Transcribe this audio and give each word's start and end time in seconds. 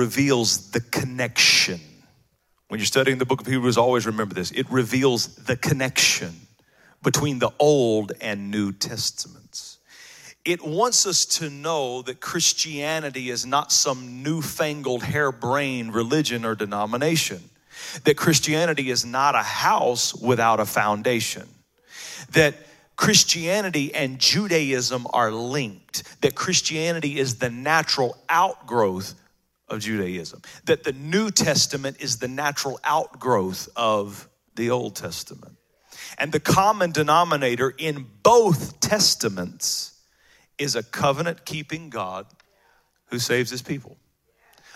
reveals 0.00 0.70
the 0.70 0.80
connection. 0.80 1.78
When 2.68 2.80
you're 2.80 2.86
studying 2.86 3.18
the 3.18 3.26
book 3.26 3.42
of 3.42 3.46
Hebrews, 3.46 3.76
always 3.76 4.06
remember 4.06 4.34
this 4.34 4.50
it 4.52 4.66
reveals 4.70 5.26
the 5.36 5.56
connection 5.56 6.32
between 7.02 7.38
the 7.38 7.50
Old 7.58 8.12
and 8.22 8.50
New 8.50 8.72
Testaments. 8.72 9.78
It 10.42 10.64
wants 10.64 11.06
us 11.06 11.26
to 11.38 11.50
know 11.50 12.00
that 12.02 12.20
Christianity 12.20 13.28
is 13.28 13.44
not 13.44 13.72
some 13.72 14.22
newfangled, 14.22 15.02
harebrained 15.02 15.94
religion 15.94 16.46
or 16.46 16.54
denomination, 16.54 17.42
that 18.04 18.16
Christianity 18.16 18.88
is 18.88 19.04
not 19.04 19.34
a 19.34 19.42
house 19.42 20.14
without 20.14 20.60
a 20.60 20.64
foundation, 20.64 21.46
that 22.32 22.54
Christianity 22.96 23.94
and 23.94 24.18
Judaism 24.18 25.06
are 25.12 25.30
linked, 25.30 26.04
that 26.22 26.34
Christianity 26.34 27.18
is 27.18 27.36
the 27.36 27.50
natural 27.50 28.16
outgrowth 28.30 29.14
of 29.70 29.80
Judaism, 29.80 30.42
that 30.64 30.84
the 30.84 30.92
New 30.92 31.30
Testament 31.30 31.98
is 32.00 32.18
the 32.18 32.28
natural 32.28 32.78
outgrowth 32.84 33.68
of 33.76 34.28
the 34.56 34.70
Old 34.70 34.96
Testament. 34.96 35.56
And 36.18 36.32
the 36.32 36.40
common 36.40 36.92
denominator 36.92 37.72
in 37.78 38.06
both 38.22 38.80
testaments 38.80 39.98
is 40.58 40.76
a 40.76 40.82
covenant 40.82 41.44
keeping 41.44 41.88
God 41.88 42.26
who 43.06 43.18
saves 43.18 43.50
his 43.50 43.62
people. 43.62 43.96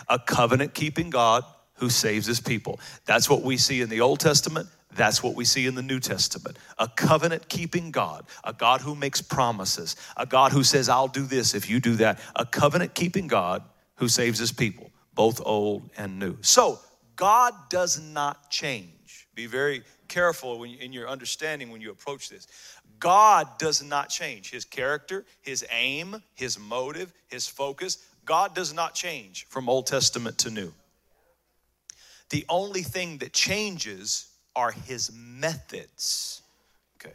A 0.08 0.18
covenant 0.18 0.74
keeping 0.74 1.10
God 1.10 1.44
who 1.74 1.90
saves 1.90 2.26
his 2.26 2.40
people. 2.40 2.78
That's 3.04 3.28
what 3.28 3.42
we 3.42 3.56
see 3.56 3.80
in 3.80 3.88
the 3.88 4.00
Old 4.00 4.20
Testament. 4.20 4.68
That's 4.94 5.22
what 5.22 5.34
we 5.34 5.44
see 5.44 5.66
in 5.66 5.74
the 5.74 5.82
New 5.82 5.98
Testament. 5.98 6.56
A 6.78 6.88
covenant 6.88 7.48
keeping 7.48 7.90
God, 7.90 8.24
a 8.44 8.52
God 8.52 8.80
who 8.80 8.94
makes 8.94 9.20
promises, 9.20 9.96
a 10.16 10.24
God 10.24 10.52
who 10.52 10.62
says, 10.62 10.88
I'll 10.88 11.08
do 11.08 11.24
this 11.24 11.54
if 11.54 11.68
you 11.68 11.80
do 11.80 11.96
that. 11.96 12.20
A 12.36 12.46
covenant 12.46 12.94
keeping 12.94 13.26
God 13.26 13.62
who 13.96 14.08
saves 14.08 14.38
his 14.38 14.52
people, 14.52 14.90
both 15.14 15.40
old 15.44 15.90
and 15.96 16.18
new. 16.18 16.36
So, 16.40 16.78
God 17.16 17.54
does 17.70 18.00
not 18.00 18.50
change. 18.50 19.28
Be 19.34 19.46
very 19.46 19.82
careful 20.08 20.66
you, 20.66 20.78
in 20.78 20.92
your 20.92 21.08
understanding 21.08 21.70
when 21.70 21.80
you 21.80 21.90
approach 21.90 22.28
this. 22.28 22.46
God 22.98 23.48
does 23.58 23.82
not 23.82 24.08
change. 24.08 24.50
His 24.50 24.64
character, 24.64 25.24
his 25.42 25.64
aim, 25.70 26.22
his 26.34 26.58
motive, 26.58 27.12
his 27.28 27.46
focus, 27.46 27.98
God 28.24 28.54
does 28.54 28.72
not 28.72 28.94
change 28.94 29.46
from 29.48 29.68
Old 29.68 29.86
Testament 29.86 30.38
to 30.38 30.50
New. 30.50 30.72
The 32.30 32.44
only 32.48 32.82
thing 32.82 33.18
that 33.18 33.32
changes 33.32 34.28
are 34.56 34.70
his 34.70 35.12
methods. 35.12 36.42
Okay. 36.96 37.14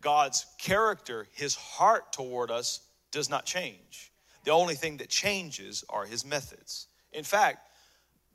God's 0.00 0.46
character, 0.58 1.26
his 1.32 1.54
heart 1.54 2.12
toward 2.12 2.50
us 2.50 2.80
does 3.10 3.28
not 3.28 3.44
change. 3.44 4.07
The 4.48 4.54
only 4.54 4.76
thing 4.76 4.96
that 4.96 5.10
changes 5.10 5.84
are 5.90 6.06
his 6.06 6.24
methods. 6.24 6.86
In 7.12 7.22
fact, 7.22 7.68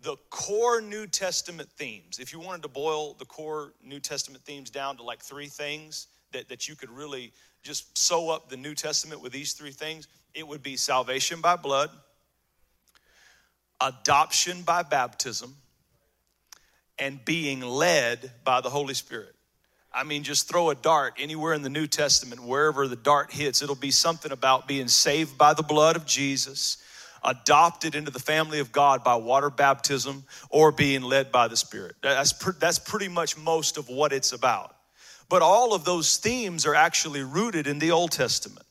the 0.03 0.15
core 0.29 0.79
New 0.79 1.07
Testament 1.07 1.71
themes, 1.71 2.19
if 2.19 2.31
you 2.31 2.39
wanted 2.39 2.61
to 2.61 2.67
boil 2.67 3.15
the 3.15 3.25
core 3.25 3.73
New 3.83 3.99
Testament 3.99 4.43
themes 4.43 4.69
down 4.69 4.97
to 4.97 5.03
like 5.03 5.23
three 5.23 5.47
things 5.47 6.05
that, 6.31 6.49
that 6.49 6.69
you 6.69 6.75
could 6.75 6.91
really 6.91 7.33
just 7.63 7.97
sew 7.97 8.29
up 8.29 8.47
the 8.47 8.57
New 8.57 8.75
Testament 8.75 9.23
with 9.23 9.31
these 9.31 9.53
three 9.53 9.71
things, 9.71 10.07
it 10.35 10.47
would 10.47 10.61
be 10.61 10.75
salvation 10.75 11.41
by 11.41 11.55
blood, 11.55 11.89
adoption 13.81 14.61
by 14.61 14.83
baptism, 14.83 15.55
and 16.99 17.25
being 17.25 17.61
led 17.61 18.31
by 18.43 18.61
the 18.61 18.69
Holy 18.69 18.93
Spirit. 18.93 19.33
I 19.93 20.03
mean, 20.03 20.23
just 20.23 20.47
throw 20.47 20.71
a 20.71 20.75
dart 20.75 21.15
anywhere 21.19 21.53
in 21.53 21.61
the 21.61 21.69
New 21.69 21.85
Testament, 21.85 22.43
wherever 22.43 22.87
the 22.87 22.95
dart 22.95 23.31
hits, 23.31 23.61
it'll 23.61 23.75
be 23.75 23.91
something 23.91 24.31
about 24.31 24.67
being 24.67 24.87
saved 24.87 25.37
by 25.37 25.53
the 25.53 25.61
blood 25.61 25.95
of 25.95 26.05
Jesus, 26.05 26.77
adopted 27.23 27.93
into 27.93 28.09
the 28.09 28.19
family 28.19 28.59
of 28.59 28.71
God 28.71 29.03
by 29.03 29.15
water 29.15 29.51
baptism, 29.51 30.23
or 30.49 30.71
being 30.71 31.03
led 31.03 31.31
by 31.31 31.47
the 31.47 31.55
Spirit. 31.55 31.95
That's, 32.01 32.33
that's 32.55 32.79
pretty 32.79 33.07
much 33.07 33.37
most 33.37 33.77
of 33.77 33.87
what 33.87 34.11
it's 34.11 34.33
about. 34.33 34.75
But 35.29 35.41
all 35.41 35.73
of 35.73 35.85
those 35.85 36.17
themes 36.17 36.65
are 36.65 36.75
actually 36.75 37.21
rooted 37.21 37.67
in 37.67 37.79
the 37.79 37.91
Old 37.91 38.11
Testament. 38.11 38.65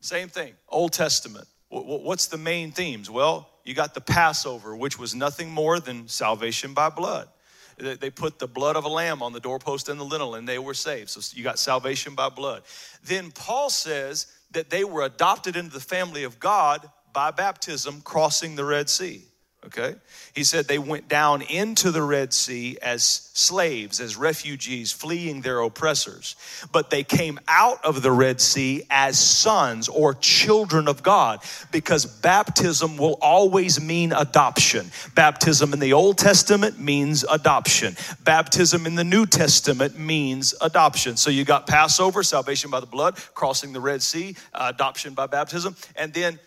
Same 0.00 0.28
thing, 0.28 0.54
Old 0.68 0.92
Testament. 0.92 1.48
What's 1.68 2.26
the 2.26 2.38
main 2.38 2.70
themes? 2.70 3.10
Well, 3.10 3.48
you 3.64 3.74
got 3.74 3.94
the 3.94 4.00
Passover, 4.00 4.76
which 4.76 4.98
was 4.98 5.14
nothing 5.14 5.50
more 5.50 5.80
than 5.80 6.06
salvation 6.06 6.74
by 6.74 6.90
blood. 6.90 7.28
They 7.76 8.10
put 8.10 8.38
the 8.38 8.46
blood 8.46 8.76
of 8.76 8.84
a 8.84 8.88
lamb 8.88 9.22
on 9.22 9.32
the 9.32 9.40
doorpost 9.40 9.88
and 9.88 9.98
the 9.98 10.04
lintel, 10.04 10.34
and 10.34 10.48
they 10.48 10.58
were 10.58 10.74
saved. 10.74 11.10
So 11.10 11.20
you 11.36 11.42
got 11.42 11.58
salvation 11.58 12.14
by 12.14 12.28
blood. 12.28 12.62
Then 13.04 13.30
Paul 13.32 13.70
says 13.70 14.26
that 14.52 14.70
they 14.70 14.84
were 14.84 15.02
adopted 15.02 15.56
into 15.56 15.72
the 15.72 15.80
family 15.80 16.24
of 16.24 16.38
God 16.38 16.88
by 17.12 17.30
baptism, 17.30 18.00
crossing 18.02 18.56
the 18.56 18.64
Red 18.64 18.88
Sea. 18.88 19.24
Okay? 19.66 19.94
He 20.34 20.44
said 20.44 20.66
they 20.66 20.78
went 20.78 21.08
down 21.08 21.40
into 21.40 21.90
the 21.90 22.02
Red 22.02 22.34
Sea 22.34 22.76
as 22.82 23.02
slaves, 23.04 23.98
as 23.98 24.16
refugees, 24.16 24.92
fleeing 24.92 25.40
their 25.40 25.60
oppressors. 25.60 26.36
But 26.70 26.90
they 26.90 27.02
came 27.02 27.40
out 27.48 27.82
of 27.84 28.02
the 28.02 28.12
Red 28.12 28.40
Sea 28.40 28.82
as 28.90 29.18
sons 29.18 29.88
or 29.88 30.14
children 30.14 30.86
of 30.86 31.02
God 31.02 31.40
because 31.72 32.04
baptism 32.04 32.98
will 32.98 33.16
always 33.22 33.80
mean 33.80 34.12
adoption. 34.12 34.90
Baptism 35.14 35.72
in 35.72 35.78
the 35.78 35.94
Old 35.94 36.18
Testament 36.18 36.78
means 36.78 37.24
adoption, 37.24 37.96
baptism 38.22 38.86
in 38.86 38.96
the 38.96 39.04
New 39.04 39.24
Testament 39.24 39.98
means 39.98 40.54
adoption. 40.60 41.16
So 41.16 41.30
you 41.30 41.44
got 41.44 41.66
Passover, 41.66 42.22
salvation 42.22 42.70
by 42.70 42.80
the 42.80 42.86
blood, 42.86 43.16
crossing 43.34 43.72
the 43.72 43.80
Red 43.80 44.02
Sea, 44.02 44.36
adoption 44.52 45.14
by 45.14 45.26
baptism, 45.26 45.74
and 45.96 46.12
then 46.12 46.38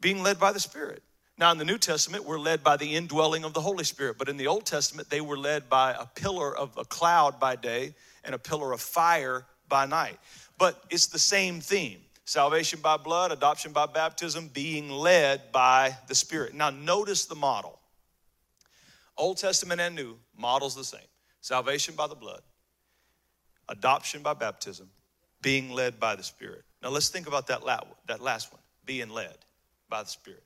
being 0.00 0.22
led 0.22 0.38
by 0.38 0.52
the 0.52 0.60
Spirit. 0.60 1.02
Now, 1.42 1.50
in 1.50 1.58
the 1.58 1.64
New 1.64 1.78
Testament, 1.78 2.24
we're 2.24 2.38
led 2.38 2.62
by 2.62 2.76
the 2.76 2.94
indwelling 2.94 3.42
of 3.42 3.52
the 3.52 3.60
Holy 3.60 3.82
Spirit, 3.82 4.16
but 4.16 4.28
in 4.28 4.36
the 4.36 4.46
Old 4.46 4.64
Testament, 4.64 5.10
they 5.10 5.20
were 5.20 5.36
led 5.36 5.68
by 5.68 5.90
a 5.90 6.06
pillar 6.06 6.56
of 6.56 6.70
a 6.78 6.84
cloud 6.84 7.40
by 7.40 7.56
day 7.56 7.96
and 8.22 8.32
a 8.32 8.38
pillar 8.38 8.72
of 8.72 8.80
fire 8.80 9.44
by 9.68 9.84
night. 9.84 10.20
But 10.56 10.80
it's 10.88 11.08
the 11.08 11.18
same 11.18 11.60
theme 11.60 11.98
salvation 12.26 12.78
by 12.80 12.96
blood, 12.96 13.32
adoption 13.32 13.72
by 13.72 13.86
baptism, 13.86 14.50
being 14.54 14.88
led 14.88 15.50
by 15.50 15.96
the 16.06 16.14
Spirit. 16.14 16.54
Now, 16.54 16.70
notice 16.70 17.24
the 17.24 17.34
model 17.34 17.80
Old 19.18 19.38
Testament 19.38 19.80
and 19.80 19.96
New, 19.96 20.18
models 20.38 20.76
the 20.76 20.84
same 20.84 21.00
salvation 21.40 21.96
by 21.96 22.06
the 22.06 22.14
blood, 22.14 22.42
adoption 23.68 24.22
by 24.22 24.34
baptism, 24.34 24.88
being 25.40 25.72
led 25.72 25.98
by 25.98 26.14
the 26.14 26.22
Spirit. 26.22 26.62
Now, 26.84 26.90
let's 26.90 27.08
think 27.08 27.26
about 27.26 27.48
that 27.48 27.64
last 27.64 28.52
one 28.52 28.62
being 28.86 29.08
led 29.10 29.38
by 29.88 30.04
the 30.04 30.08
Spirit 30.08 30.44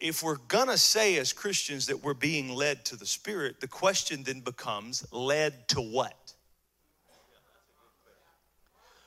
if 0.00 0.22
we're 0.22 0.36
gonna 0.36 0.78
say 0.78 1.16
as 1.18 1.32
Christians 1.32 1.86
that 1.86 2.02
we're 2.02 2.14
being 2.14 2.50
led 2.50 2.84
to 2.86 2.96
the 2.96 3.06
Spirit, 3.06 3.60
the 3.60 3.68
question 3.68 4.22
then 4.22 4.40
becomes 4.40 5.04
led 5.12 5.68
to 5.68 5.80
what? 5.80 6.34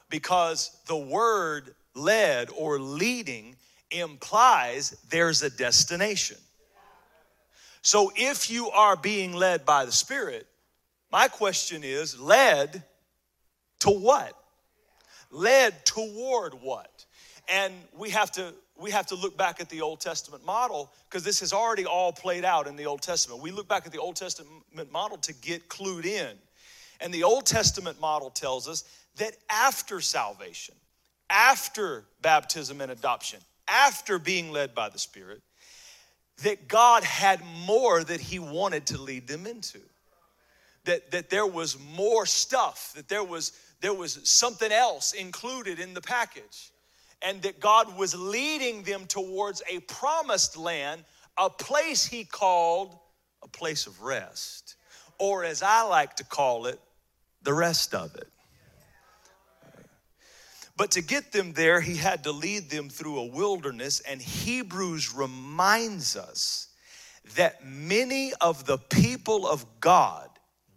Because 0.09 0.77
the 0.87 0.97
word 0.97 1.73
led 1.95 2.49
or 2.57 2.79
leading 2.79 3.55
implies 3.89 4.91
there's 5.09 5.41
a 5.43 5.49
destination. 5.49 6.37
So 7.81 8.11
if 8.15 8.49
you 8.49 8.69
are 8.69 8.95
being 8.95 9.33
led 9.33 9.65
by 9.65 9.85
the 9.85 9.91
Spirit, 9.91 10.47
my 11.11 11.27
question 11.27 11.83
is 11.83 12.19
led 12.19 12.83
to 13.79 13.89
what? 13.89 14.33
Led 15.29 15.85
toward 15.85 16.53
what? 16.55 17.05
And 17.47 17.73
we 17.97 18.11
have 18.11 18.31
to 18.33 18.53
we 18.79 18.91
have 18.91 19.05
to 19.07 19.15
look 19.15 19.37
back 19.37 19.61
at 19.61 19.69
the 19.69 19.81
Old 19.81 19.99
Testament 19.99 20.45
model 20.45 20.91
because 21.09 21.23
this 21.23 21.39
has 21.41 21.53
already 21.53 21.85
all 21.85 22.11
played 22.11 22.43
out 22.45 22.67
in 22.67 22.75
the 22.75 22.85
Old 22.85 23.01
Testament. 23.01 23.41
We 23.41 23.51
look 23.51 23.67
back 23.67 23.85
at 23.85 23.91
the 23.91 23.99
Old 23.99 24.15
Testament 24.15 24.91
model 24.91 25.17
to 25.17 25.33
get 25.33 25.69
clued 25.69 26.05
in. 26.05 26.37
And 26.99 27.13
the 27.13 27.23
Old 27.23 27.45
Testament 27.45 27.99
model 27.99 28.29
tells 28.29 28.67
us 28.67 28.83
that 29.17 29.35
after 29.49 30.01
salvation, 30.01 30.75
after 31.29 32.05
baptism 32.21 32.81
and 32.81 32.91
adoption, 32.91 33.39
after 33.67 34.19
being 34.19 34.51
led 34.51 34.75
by 34.75 34.89
the 34.89 34.99
Spirit, 34.99 35.41
that 36.43 36.67
God 36.67 37.03
had 37.03 37.41
more 37.65 38.03
that 38.03 38.19
He 38.19 38.39
wanted 38.39 38.87
to 38.87 38.99
lead 38.99 39.27
them 39.27 39.45
into. 39.45 39.79
That, 40.85 41.11
that 41.11 41.29
there 41.29 41.45
was 41.45 41.77
more 41.95 42.25
stuff, 42.25 42.93
that 42.95 43.07
there 43.07 43.23
was, 43.23 43.51
there 43.81 43.93
was 43.93 44.19
something 44.23 44.71
else 44.71 45.13
included 45.13 45.79
in 45.79 45.93
the 45.93 46.01
package 46.01 46.70
and 47.21 47.41
that 47.43 47.59
God 47.59 47.97
was 47.97 48.15
leading 48.15 48.83
them 48.83 49.05
towards 49.05 49.61
a 49.69 49.79
promised 49.81 50.57
land, 50.57 51.03
a 51.37 51.49
place 51.49 52.05
He 52.05 52.23
called 52.23 52.97
a 53.43 53.47
place 53.47 53.87
of 53.87 54.01
rest, 54.01 54.75
or 55.19 55.43
as 55.43 55.61
I 55.61 55.83
like 55.83 56.15
to 56.17 56.23
call 56.23 56.67
it, 56.67 56.79
the 57.43 57.53
rest 57.53 57.93
of 57.93 58.15
it. 58.15 58.27
But 60.77 60.91
to 60.91 61.01
get 61.01 61.31
them 61.31 61.53
there, 61.53 61.79
he 61.79 61.95
had 61.95 62.23
to 62.23 62.31
lead 62.31 62.69
them 62.69 62.89
through 62.89 63.19
a 63.19 63.25
wilderness, 63.25 63.99
and 63.99 64.21
Hebrews 64.21 65.13
reminds 65.13 66.15
us 66.15 66.69
that 67.35 67.63
many 67.65 68.33
of 68.41 68.65
the 68.65 68.77
people 68.77 69.47
of 69.47 69.65
God 69.79 70.27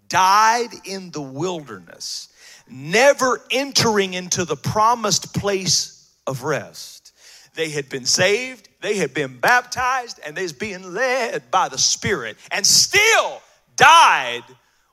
died 0.08 0.70
in 0.84 1.10
the 1.10 1.22
wilderness, 1.22 2.28
never 2.68 3.40
entering 3.50 4.14
into 4.14 4.44
the 4.44 4.56
promised 4.56 5.34
place 5.34 5.93
of 6.26 6.42
rest. 6.42 7.12
They 7.54 7.70
had 7.70 7.88
been 7.88 8.04
saved, 8.04 8.68
They 8.80 8.96
had 8.96 9.14
been 9.14 9.38
baptized 9.38 10.20
and 10.26 10.36
they's 10.36 10.52
being 10.52 10.92
led 10.92 11.50
by 11.50 11.68
the 11.68 11.78
Spirit 11.78 12.36
and 12.50 12.66
still 12.66 13.40
died 13.76 14.42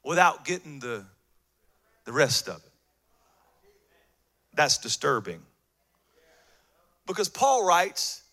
without 0.03 0.45
getting 0.45 0.79
the, 0.79 1.05
the 2.05 2.11
rest 2.11 2.47
of 2.47 2.57
it. 2.57 2.71
That's 4.53 4.77
disturbing. 4.77 5.41
Because 7.07 7.29
Paul 7.29 7.65
writes 7.65 8.23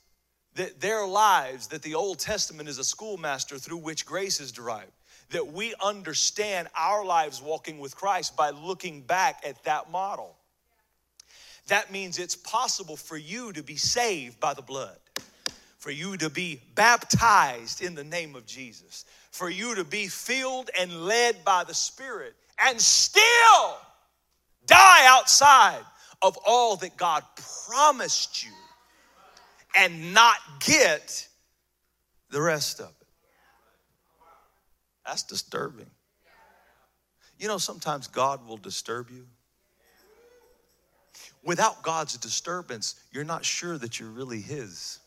that 0.55 0.81
their 0.81 1.07
lives, 1.07 1.69
that 1.69 1.83
the 1.83 1.95
Old 1.95 2.19
Testament 2.19 2.69
is 2.69 2.79
a 2.79 2.85
schoolmaster 2.85 3.59
through 3.59 3.79
which 3.79 4.05
grace 4.05 4.41
is 4.41 4.53
derived. 4.53 4.93
That 5.31 5.53
we 5.53 5.75
understand 5.83 6.69
our 6.77 7.05
lives 7.05 7.43
walking 7.43 7.79
with 7.79 7.95
Christ 7.95 8.37
by 8.37 8.51
looking 8.51 9.03
back 9.03 9.43
at 9.45 9.63
that 9.65 9.91
model. 9.91 10.38
That 11.69 11.93
means 11.93 12.19
it's 12.19 12.37
possible 12.37 12.97
for 12.97 13.17
you 13.17 13.53
to 13.53 13.63
be 13.63 13.77
saved 13.77 14.41
by 14.41 14.55
the 14.55 14.63
blood, 14.63 14.99
for 15.79 15.91
you 15.91 16.17
to 16.17 16.31
be 16.31 16.61
baptized 16.75 17.83
in 17.83 17.95
the 17.95 18.05
name 18.05 18.35
of 18.35 18.47
Jesus, 18.47 19.05
for 19.31 19.49
you 19.49 19.75
to 19.75 19.85
be 19.85 20.09
filled 20.09 20.71
and 20.79 21.05
led 21.05 21.45
by 21.45 21.65
the 21.65 21.75
Spirit, 21.75 22.35
and 22.59 22.81
still 22.81 23.77
die 24.67 25.07
outside 25.07 25.85
of 26.23 26.39
all 26.47 26.77
that 26.77 26.97
God 26.97 27.23
promised 27.67 28.43
you 28.43 28.53
and 29.77 30.13
not 30.15 30.37
get 30.61 31.29
the 32.31 32.41
rest 32.41 32.81
of 32.81 32.89
it. 32.89 33.07
That's 35.05 35.23
disturbing. 35.23 35.87
You 37.39 37.49
know, 37.49 37.59
sometimes 37.59 38.09
God 38.09 38.47
will 38.47 38.57
disturb 38.57 39.11
you. 39.11 39.27
Without 41.49 41.81
God's 41.81 42.19
disturbance, 42.19 42.95
you're 43.11 43.25
not 43.25 43.43
sure 43.43 43.79
that 43.79 43.99
you're 43.99 44.11
really 44.11 44.43
His. 44.43 44.99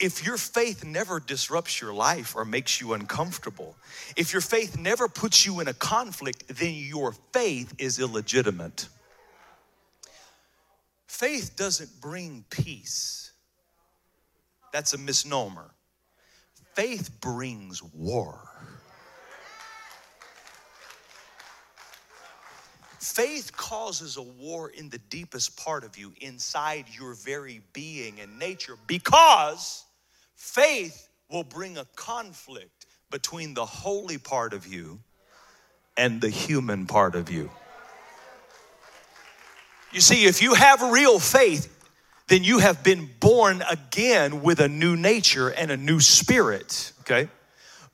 if 0.00 0.24
your 0.24 0.38
faith 0.38 0.84
never 0.84 1.20
disrupts 1.20 1.82
your 1.82 1.92
life 1.92 2.34
or 2.34 2.46
makes 2.46 2.80
you 2.80 2.94
uncomfortable, 2.94 3.76
if 4.16 4.32
your 4.32 4.40
faith 4.40 4.78
never 4.78 5.06
puts 5.06 5.44
you 5.44 5.60
in 5.60 5.68
a 5.68 5.74
conflict, 5.74 6.44
then 6.48 6.72
your 6.72 7.12
faith 7.34 7.74
is 7.76 7.98
illegitimate. 7.98 8.88
Faith 11.08 11.56
doesn't 11.56 11.90
bring 12.00 12.42
peace, 12.48 13.32
that's 14.72 14.94
a 14.94 14.98
misnomer. 14.98 15.74
Faith 16.74 17.20
brings 17.20 17.82
war. 17.82 18.48
Faith 22.98 23.56
causes 23.56 24.16
a 24.16 24.22
war 24.22 24.70
in 24.70 24.88
the 24.88 24.98
deepest 24.98 25.56
part 25.56 25.84
of 25.84 25.96
you, 25.96 26.12
inside 26.20 26.86
your 26.90 27.14
very 27.14 27.60
being 27.72 28.20
and 28.20 28.38
nature, 28.38 28.76
because 28.86 29.84
Faith 30.34 31.08
will 31.30 31.44
bring 31.44 31.78
a 31.78 31.84
conflict 31.96 32.86
between 33.10 33.54
the 33.54 33.66
holy 33.66 34.18
part 34.18 34.52
of 34.52 34.66
you 34.66 35.00
and 35.96 36.20
the 36.20 36.30
human 36.30 36.86
part 36.86 37.14
of 37.14 37.30
you. 37.30 37.50
You 39.92 40.00
see, 40.00 40.26
if 40.26 40.42
you 40.42 40.54
have 40.54 40.82
real 40.82 41.18
faith, 41.18 41.74
then 42.28 42.44
you 42.44 42.58
have 42.58 42.84
been 42.84 43.08
born 43.20 43.62
again 43.68 44.42
with 44.42 44.60
a 44.60 44.68
new 44.68 44.96
nature 44.96 45.48
and 45.48 45.70
a 45.70 45.76
new 45.76 45.98
spirit, 45.98 46.92
okay? 47.00 47.28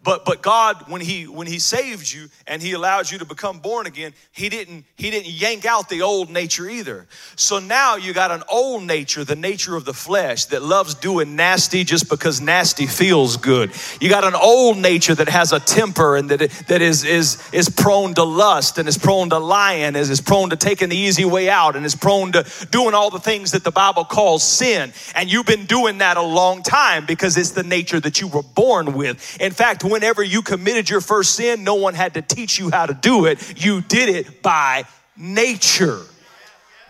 But 0.04 0.24
but 0.24 0.42
god 0.42 0.88
when 0.88 1.00
he 1.00 1.26
when 1.26 1.46
he 1.46 1.58
saved 1.58 2.12
you 2.12 2.28
and 2.46 2.62
he 2.62 2.72
allowed 2.72 3.10
you 3.10 3.18
to 3.18 3.24
become 3.24 3.58
born 3.58 3.86
again 3.86 4.12
he 4.32 4.48
didn't 4.48 4.84
he 4.96 5.10
didn't 5.10 5.30
yank 5.30 5.64
out 5.64 5.88
the 5.88 6.02
old 6.02 6.30
nature 6.30 6.68
either. 6.68 7.06
So 7.36 7.58
now 7.58 7.96
you 7.96 8.12
got 8.12 8.30
an 8.30 8.42
old 8.50 8.82
nature 8.82 9.24
the 9.24 9.36
nature 9.36 9.76
of 9.76 9.84
the 9.84 9.94
flesh 9.94 10.46
that 10.46 10.62
loves 10.62 10.94
doing 10.94 11.36
nasty 11.36 11.84
just 11.84 12.08
because 12.08 12.40
nasty 12.40 12.86
feels 12.86 13.36
good. 13.36 13.72
You 14.00 14.08
got 14.08 14.24
an 14.24 14.34
old 14.34 14.78
nature 14.78 15.14
that 15.14 15.28
has 15.28 15.52
a 15.52 15.60
temper 15.60 16.16
and 16.16 16.30
that 16.30 16.50
that 16.68 16.82
is 16.82 17.04
is 17.04 17.42
is 17.52 17.68
prone 17.68 18.14
to 18.14 18.24
lust 18.24 18.78
and 18.78 18.88
is 18.88 18.98
prone 18.98 19.30
to 19.30 19.38
lying 19.38 19.84
and 19.84 19.96
is 19.96 20.20
prone 20.20 20.50
to 20.50 20.56
taking 20.56 20.88
the 20.88 20.96
easy 20.96 21.24
way 21.24 21.48
out 21.48 21.76
and 21.76 21.86
is 21.86 21.94
prone 21.94 22.32
to 22.32 22.44
doing 22.70 22.94
all 22.94 23.10
the 23.10 23.18
things 23.18 23.52
that 23.52 23.64
the 23.64 23.72
bible 23.72 24.04
calls 24.04 24.42
sin. 24.42 24.92
And 25.14 25.30
you've 25.30 25.46
been 25.46 25.66
doing 25.66 25.98
that 25.98 26.16
a 26.16 26.22
long 26.22 26.62
time 26.62 27.06
because 27.06 27.36
it's 27.36 27.52
the 27.52 27.62
nature 27.62 28.00
that 28.00 28.20
you 28.20 28.28
were 28.28 28.42
born 28.42 28.94
with. 28.94 29.40
In 29.40 29.52
fact 29.52 29.84
whenever 29.94 30.24
you 30.24 30.42
committed 30.42 30.90
your 30.90 31.00
first 31.00 31.36
sin, 31.36 31.62
no 31.62 31.76
one 31.76 31.94
had 31.94 32.14
to 32.14 32.20
teach 32.20 32.58
you 32.58 32.68
how 32.68 32.84
to 32.84 32.94
do 32.94 33.26
it. 33.26 33.64
You 33.64 33.80
did 33.80 34.08
it 34.08 34.42
by 34.42 34.82
nature. 35.16 36.00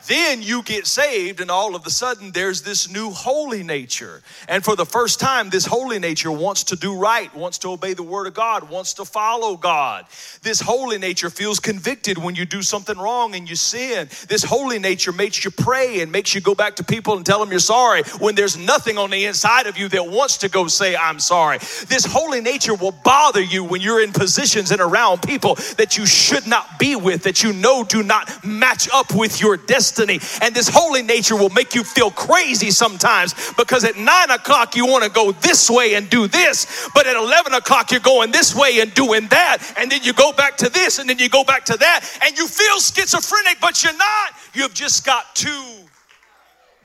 Then 0.06 0.43
you 0.43 0.62
get 0.62 0.87
saved, 0.87 1.41
and 1.41 1.51
all 1.51 1.75
of 1.75 1.87
a 1.87 1.91
sudden, 1.91 2.31
there's 2.31 2.61
this 2.61 2.91
new 2.91 3.11
holy 3.11 3.62
nature. 3.62 4.23
And 4.49 4.62
for 4.62 4.77
the 4.77 4.85
first 4.85 5.19
time, 5.19 5.49
this 5.49 5.65
holy 5.65 5.99
nature 5.99 6.31
wants 6.31 6.65
to 6.65 6.77
do 6.77 6.99
right, 6.99 7.35
wants 7.35 7.56
to 7.59 7.71
obey 7.71 7.95
the 7.95 8.03
word 8.03 8.27
of 8.27 8.35
God, 8.35 8.69
wants 8.69 8.93
to 8.95 9.06
follow 9.06 9.56
God. 9.56 10.05
This 10.43 10.61
holy 10.61 10.99
nature 10.99 11.31
feels 11.31 11.59
convicted 11.59 12.19
when 12.19 12.35
you 12.35 12.45
do 12.45 12.61
something 12.61 12.99
wrong 12.99 13.35
and 13.35 13.49
you 13.49 13.56
sin. 13.56 14.09
This 14.29 14.45
holy 14.45 14.79
nature 14.79 15.12
makes 15.12 15.43
you 15.43 15.51
pray 15.51 16.03
and 16.03 16.12
makes 16.12 16.35
you 16.35 16.43
go 16.43 16.55
back 16.55 16.77
to 16.77 16.85
people 16.85 17.17
and 17.17 17.25
tell 17.25 17.39
them 17.39 17.51
you're 17.51 17.59
sorry 17.59 18.03
when 18.21 18.35
there's 18.35 18.59
nothing 18.59 18.99
on 18.99 19.09
the 19.09 19.25
inside 19.25 19.67
of 19.67 19.79
you 19.79 19.89
that 19.89 20.06
wants 20.06 20.37
to 20.39 20.51
go 20.51 20.67
say, 20.67 20.95
I'm 20.95 21.19
sorry. 21.19 21.59
This 21.89 22.05
holy 22.05 22.43
nature 22.43 22.75
will 22.75 22.95
bother 23.05 23.43
you 23.43 23.65
when 23.65 23.81
you're 23.81 24.03
in 24.03 24.12
positions 24.12 24.71
and 24.71 24.83
around 24.83 25.23
people 25.23 25.55
that 25.79 25.97
you 25.97 26.05
should 26.05 26.47
not 26.47 26.79
be 26.79 26.95
with, 26.95 27.23
that 27.23 27.43
you 27.43 27.55
know 27.55 27.85
do 27.85 28.03
not 28.03 28.45
match 28.45 28.89
up 28.93 29.15
with 29.15 29.41
your 29.41 29.56
destiny 29.56 29.94
destiny. 29.94 30.20
And 30.44 30.55
this 30.55 30.69
holy 30.69 31.02
nature 31.02 31.37
will 31.37 31.50
make 31.50 31.75
you 31.75 31.85
feel 31.85 32.11
crazy 32.11 32.70
sometimes 32.70 33.35
because 33.56 33.85
at 33.85 33.96
nine 33.96 34.31
o'clock 34.31 34.76
you 34.76 34.87
want 34.87 35.05
to 35.05 35.11
go 35.11 35.32
this 35.32 35.70
way 35.70 35.94
and 35.94 36.08
do 36.11 36.26
this, 36.26 36.88
but 36.94 37.06
at 37.06 37.17
11 37.17 37.55
o'clock 37.55 37.91
you're 37.91 38.00
going 38.00 38.32
this 38.32 38.55
way 38.55 38.81
and 38.81 38.93
doing 38.94 39.29
that. 39.29 39.58
And 39.79 39.91
then 39.91 40.02
you 40.02 40.12
go 40.12 40.32
back 40.32 40.56
to 40.58 40.69
this 40.69 40.99
and 40.99 41.08
then 41.08 41.19
you 41.19 41.29
go 41.29 41.44
back 41.44 41.64
to 41.67 41.76
that. 41.76 42.19
And 42.25 42.37
you 42.37 42.49
feel 42.49 42.79
schizophrenic, 42.81 43.61
but 43.61 43.82
you're 43.82 43.96
not. 43.96 44.32
You've 44.55 44.75
just 44.75 45.06
got 45.06 45.35
two 45.35 45.64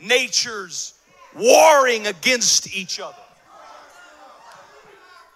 natures 0.02 0.94
warring 1.36 2.08
against 2.08 2.76
each 2.76 3.00
other 3.00 3.16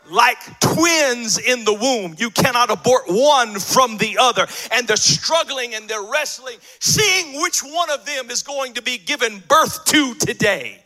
like 0.09 0.59
twins 0.59 1.37
in 1.37 1.65
the 1.65 1.73
womb. 1.73 2.15
You 2.17 2.29
cannot 2.29 2.69
abort 2.69 3.03
one 3.07 3.59
from 3.59 3.97
the 3.97 4.17
other. 4.19 4.47
And 4.71 4.87
they're 4.87 4.95
struggling 4.97 5.75
and 5.75 5.87
they're 5.87 6.03
wrestling, 6.03 6.57
seeing 6.79 7.41
which 7.41 7.61
one 7.61 7.89
of 7.89 8.05
them 8.05 8.29
is 8.29 8.43
going 8.43 8.73
to 8.73 8.81
be 8.81 8.97
given 8.97 9.41
birth 9.47 9.85
to 9.85 10.13
today. 10.15 10.83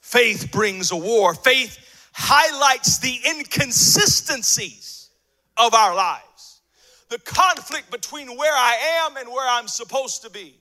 Faith 0.00 0.50
brings 0.50 0.90
a 0.90 0.96
war. 0.96 1.34
Faith 1.34 1.78
highlights 2.12 2.98
the 2.98 3.20
inconsistencies 3.28 5.10
of 5.56 5.72
our 5.72 5.94
lives, 5.94 6.62
the 7.10 7.18
conflict 7.18 7.90
between 7.90 8.36
where 8.36 8.52
I 8.52 9.06
am 9.06 9.16
and 9.16 9.28
where 9.28 9.48
I'm 9.48 9.68
supposed 9.68 10.22
to 10.22 10.30
be, 10.30 10.60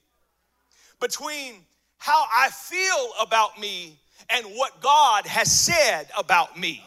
between 1.00 1.66
how 2.00 2.26
I 2.34 2.50
feel 2.50 3.12
about 3.22 3.60
me 3.60 3.98
and 4.30 4.46
what 4.48 4.82
God 4.82 5.26
has 5.28 5.52
said 5.52 6.08
about 6.18 6.58
me. 6.58 6.84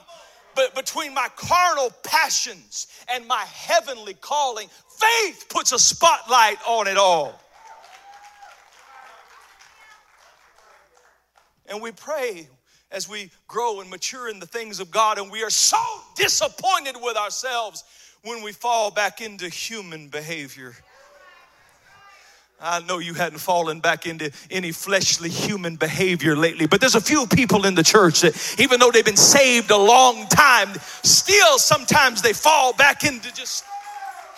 But 0.55 0.75
between 0.75 1.15
my 1.15 1.29
carnal 1.37 1.91
passions 2.03 2.89
and 3.09 3.27
my 3.27 3.45
heavenly 3.53 4.15
calling, 4.15 4.69
faith 4.99 5.47
puts 5.49 5.73
a 5.73 5.79
spotlight 5.79 6.59
on 6.67 6.89
it 6.89 6.97
all. 6.97 7.41
And 11.67 11.81
we 11.81 11.93
pray 11.93 12.49
as 12.91 13.09
we 13.09 13.31
grow 13.49 13.81
and 13.81 13.89
mature 13.89 14.29
in 14.29 14.39
the 14.39 14.47
things 14.47 14.79
of 14.79 14.91
God, 14.91 15.19
and 15.19 15.31
we 15.31 15.43
are 15.43 15.51
so 15.51 15.83
disappointed 16.17 16.97
with 17.01 17.17
ourselves 17.17 17.85
when 18.25 18.43
we 18.43 18.53
fall 18.53 18.91
back 18.91 19.21
into 19.21 19.49
human 19.49 20.09
behavior. 20.09 20.75
I 22.63 22.81
know 22.81 22.99
you 22.99 23.15
hadn't 23.15 23.41
fallen 23.41 23.81
back 23.81 24.07
into 24.07 24.31
any 24.49 24.71
fleshly 24.71 25.29
human 25.29 25.75
behavior 25.75 26.37
lately, 26.37 26.67
but 26.67 26.81
there's 26.81 26.95
a 26.95 27.01
few 27.01 27.27
people 27.27 27.67
in 27.67 27.75
the 27.75 27.83
church 27.83 28.21
that, 28.21 28.57
even 28.61 28.79
though 28.79 28.93
they've 28.93 29.05
been 29.05 29.17
saved 29.17 29.73
a 29.73 29.77
long 29.77 30.29
time, 30.29 30.73
still 31.03 31.59
sometimes 31.59 32.23
they 32.23 32.33
fall 32.33 32.73
back 32.73 33.03
into 33.05 33.35
just 33.35 33.65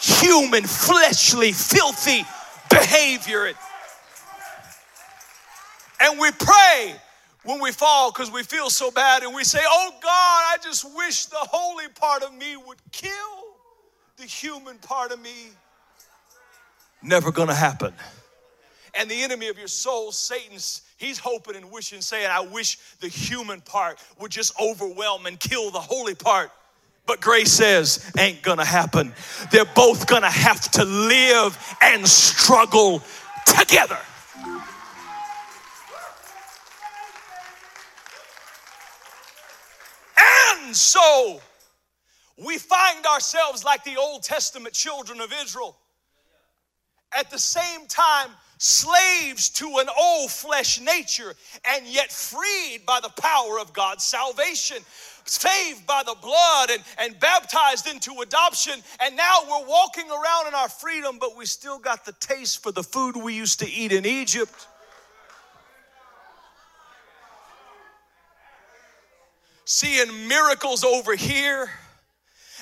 human, 0.01 0.65
fleshly, 0.65 1.53
filthy 1.53 2.25
behavior. 2.71 3.53
And 6.01 6.19
we 6.19 6.31
pray 6.33 6.95
when 7.45 7.61
we 7.61 7.73
fall 7.73 8.11
because 8.11 8.33
we 8.33 8.43
feel 8.43 8.71
so 8.71 8.91
bad 8.91 9.23
and 9.23 9.35
we 9.35 9.45
say, 9.45 9.61
Oh 9.63 9.91
God, 10.03 10.09
I 10.11 10.57
just 10.63 10.97
wish 10.97 11.27
the 11.27 11.37
holy 11.37 11.89
part 11.89 12.23
of 12.23 12.33
me 12.33 12.57
would 12.57 12.79
kill 12.91 13.11
the 14.17 14.25
human 14.25 14.79
part 14.79 15.13
of 15.13 15.21
me. 15.21 15.51
Never 17.05 17.31
gonna 17.31 17.55
happen. 17.55 17.93
And 18.95 19.11
the 19.11 19.23
enemy 19.23 19.49
of 19.49 19.59
your 19.59 19.69
soul, 19.69 20.11
Satan's, 20.11 20.83
he's 20.97 21.19
hoping 21.19 21.55
and 21.55 21.71
wishing, 21.71 22.01
saying, 22.01 22.29
I 22.31 22.41
wish 22.41 22.79
the 23.01 23.09
human 23.09 23.61
part 23.61 23.99
would 24.19 24.31
just 24.31 24.59
overwhelm 24.59 25.27
and 25.27 25.39
kill 25.39 25.71
the 25.71 25.81
holy 25.81 26.15
part. 26.15 26.51
But 27.07 27.21
grace 27.21 27.53
says, 27.53 28.11
ain't 28.19 28.41
gonna 28.43 28.65
happen. 28.65 29.13
They're 29.51 29.67
both 29.67 30.07
gonna 30.07 30.31
have 30.31 30.71
to 30.73 30.85
live 30.85 31.77
and 31.83 32.09
struggle 32.09 33.03
together. 33.45 33.99
And 40.17 40.75
so 40.75 41.41
we 42.39 42.57
find 42.57 43.05
ourselves 43.05 43.63
like 43.63 43.85
the 43.85 43.97
Old 43.99 44.23
Testament 44.23 44.75
children 44.75 45.21
of 45.21 45.31
Israel. 45.43 45.77
At 47.17 47.31
the 47.31 47.39
same 47.39 47.87
time, 47.87 48.31
slaves 48.59 49.51
to 49.51 49.79
an 49.79 49.89
old 49.99 50.31
flesh 50.31 50.81
nature, 50.81 51.35
and 51.65 51.87
yet 51.87 52.11
freed 52.11 52.83
by 52.87 53.01
the 53.01 53.11
power 53.11 53.59
of 53.61 53.73
God's 53.73 54.05
salvation 54.05 54.79
saved 55.27 55.87
by 55.87 56.03
the 56.05 56.15
blood 56.21 56.71
and, 56.71 56.83
and 56.99 57.19
baptized 57.19 57.87
into 57.87 58.21
adoption. 58.21 58.75
And 59.01 59.17
now 59.17 59.39
we're 59.49 59.67
walking 59.67 60.09
around 60.11 60.49
in 60.49 60.55
our 60.55 60.69
freedom, 60.69 61.19
but 61.19 61.37
we 61.37 61.47
still 61.47 61.79
got 61.79 62.05
the 62.05 62.13
taste 62.13 62.63
for 62.63 62.73
the 62.73 62.83
food 62.83 63.17
we 63.17 63.35
used 63.35 63.61
to 63.61 63.71
eat 63.71 63.93
in 63.93 64.05
Egypt. 64.07 64.67
Seeing 69.65 70.29
miracles 70.29 70.85
over 70.85 71.17
here 71.17 71.71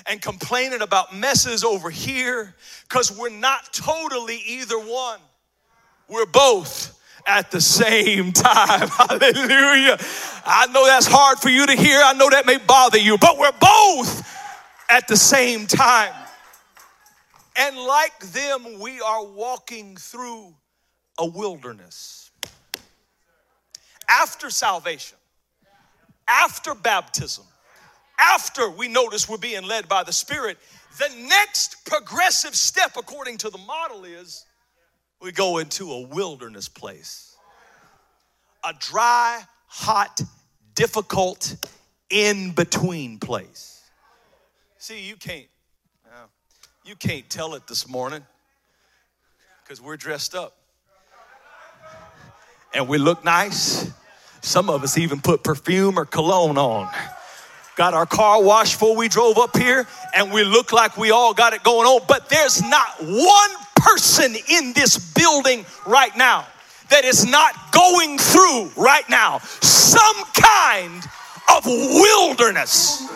and 0.07 0.21
complaining 0.21 0.83
about 0.83 1.15
messes 1.15 1.65
over 1.65 1.91
here 1.91 2.55
because 2.89 3.17
we're 3.17 3.31
not 3.31 3.73
totally 3.73 4.41
either 4.47 4.79
one. 4.79 5.21
We're 6.09 6.27
both 6.27 6.99
at 7.27 7.51
the 7.51 7.61
same 7.61 8.33
time. 8.33 8.89
Hallelujah. 8.89 9.99
I 10.45 10.67
know 10.73 10.87
that's 10.87 11.07
hard 11.07 11.39
for 11.39 11.49
you 11.49 11.67
to 11.67 11.77
hear. 11.77 12.01
I 12.03 12.13
know 12.15 12.31
that 12.31 12.47
may 12.47 12.59
bother 12.59 12.99
you, 12.99 13.19
but 13.19 13.39
we're 13.39 13.53
both 13.53 14.29
at 14.89 15.09
the 15.09 15.17
same 15.17 15.67
time. 15.67 16.13
And 17.57 17.77
like 17.77 18.19
them, 18.21 18.81
we 18.81 19.01
are 19.01 19.25
walking 19.25 19.97
through 19.97 20.55
a 21.19 21.27
wilderness. 21.27 22.31
After 24.09 24.51
salvation, 24.51 25.19
after 26.27 26.75
baptism, 26.75 27.45
after 28.23 28.71
we 28.71 28.89
notice 28.89 29.29
we're 29.29 29.39
being 29.39 29.65
led 29.65 29.89
by 29.89 30.05
the 30.05 30.13
Spirit, 30.13 30.59
the 30.99 31.09
next 31.29 31.85
progressive 31.85 32.55
step, 32.55 32.93
according 32.97 33.39
to 33.39 33.51
the 33.51 33.59
model, 33.59 34.05
is 34.05 34.45
we 35.21 35.33
go 35.33 35.59
into 35.59 35.91
a 35.93 36.01
wilderness 36.03 36.69
place, 36.69 37.37
a 38.65 38.73
dry, 38.79 39.43
hot, 39.67 40.21
difficult, 40.75 41.57
in 42.11 42.53
between 42.53 43.19
place. 43.19 43.83
See, 44.79 45.01
you 45.01 45.17
can't, 45.17 45.47
you 46.85 46.95
can't 46.95 47.29
tell 47.31 47.55
it 47.55 47.67
this 47.67 47.89
morning 47.89 48.25
because 49.63 49.81
we're 49.81 49.97
dressed 49.97 50.35
up 50.35 50.57
and 52.75 52.89
we 52.89 52.99
look 52.99 53.25
nice. 53.25 53.91
Some 54.43 54.69
of 54.69 54.83
us 54.83 54.99
even 54.99 55.21
put 55.21 55.43
perfume 55.43 55.99
or 55.99 56.05
cologne 56.05 56.59
on. 56.59 56.91
Got 57.75 57.95
our 57.95 58.07
car 58.07 58.43
washed 58.43 58.75
before 58.75 58.95
we 58.95 59.09
drove 59.09 59.39
up 59.39 59.57
here, 59.57 59.87
and 60.15 60.31
we 60.31 60.45
look 60.45 60.73
like 60.73 60.99
we 60.99 61.11
all 61.11 61.33
got 61.33 61.55
it 61.55 61.63
going 61.63 61.87
on. 61.87 62.03
But 62.07 62.29
there's 62.29 62.63
not 62.63 63.01
one 63.01 63.51
person 63.77 64.37
in 64.51 64.75
this 64.75 64.99
building 65.15 65.65
right 65.87 66.15
now 66.17 66.47
that 66.91 67.05
is 67.07 67.25
not 67.25 67.73
going 67.73 68.19
through 68.19 68.71
right 68.77 69.09
now 69.09 69.39
some 69.61 70.17
kind 70.35 71.03
of 71.57 71.65
wilderness. 71.65 73.09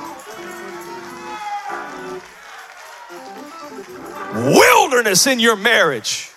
Wilderness 4.32 5.26
in 5.26 5.38
your 5.38 5.56
marriage, 5.56 6.30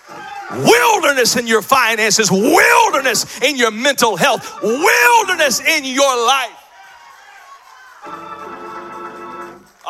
wilderness 0.50 1.36
in 1.36 1.46
your 1.46 1.62
finances, 1.62 2.30
wilderness 2.30 3.40
in 3.42 3.56
your 3.56 3.70
mental 3.70 4.16
health, 4.16 4.62
wilderness 4.62 5.60
in 5.60 5.84
your 5.84 6.26
life. 6.26 6.59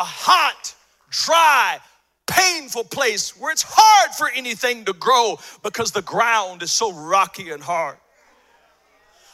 A 0.00 0.02
hot, 0.02 0.74
dry, 1.10 1.78
painful 2.26 2.84
place 2.84 3.38
where 3.38 3.52
it's 3.52 3.64
hard 3.68 4.14
for 4.14 4.30
anything 4.30 4.86
to 4.86 4.94
grow 4.94 5.38
because 5.62 5.92
the 5.92 6.00
ground 6.00 6.62
is 6.62 6.72
so 6.72 6.90
rocky 6.90 7.50
and 7.50 7.62
hard. 7.62 7.98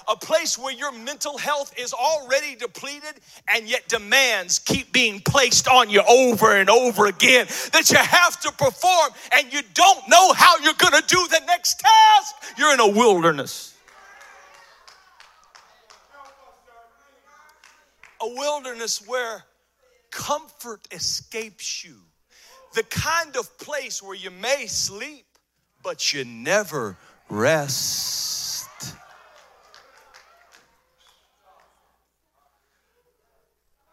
A 0.08 0.16
place 0.16 0.58
where 0.58 0.72
your 0.72 0.90
mental 0.90 1.38
health 1.38 1.72
is 1.78 1.92
already 1.92 2.56
depleted 2.56 3.14
and 3.48 3.68
yet 3.68 3.86
demands 3.86 4.58
keep 4.58 4.92
being 4.92 5.20
placed 5.20 5.68
on 5.68 5.88
you 5.88 6.02
over 6.08 6.56
and 6.56 6.68
over 6.68 7.06
again 7.06 7.46
that 7.72 7.88
you 7.88 7.98
have 7.98 8.40
to 8.40 8.50
perform 8.50 9.12
and 9.34 9.52
you 9.52 9.60
don't 9.72 10.08
know 10.08 10.32
how 10.32 10.58
you're 10.58 10.74
to 10.74 11.04
do 11.06 11.28
the 11.30 11.42
next 11.46 11.78
task. 11.78 12.34
You're 12.58 12.74
in 12.74 12.80
a 12.80 12.88
wilderness. 12.88 13.72
A 18.20 18.28
wilderness 18.28 19.06
where 19.06 19.44
comfort 20.16 20.80
escapes 20.90 21.84
you 21.84 21.94
the 22.74 22.82
kind 22.84 23.36
of 23.36 23.58
place 23.58 24.02
where 24.02 24.16
you 24.16 24.30
may 24.30 24.66
sleep, 24.66 25.26
but 25.82 26.12
you 26.12 26.24
never 26.24 26.96
rest. 27.28 28.94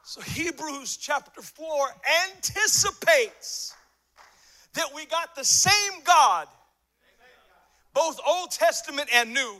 So, 0.03 0.21
Hebrews 0.21 0.95
chapter 0.95 1.41
4 1.41 1.87
anticipates 2.25 3.75
that 4.75 4.87
we 4.95 5.05
got 5.05 5.35
the 5.35 5.43
same 5.43 6.01
God, 6.05 6.47
both 7.93 8.17
Old 8.25 8.51
Testament 8.51 9.09
and 9.13 9.33
New. 9.33 9.55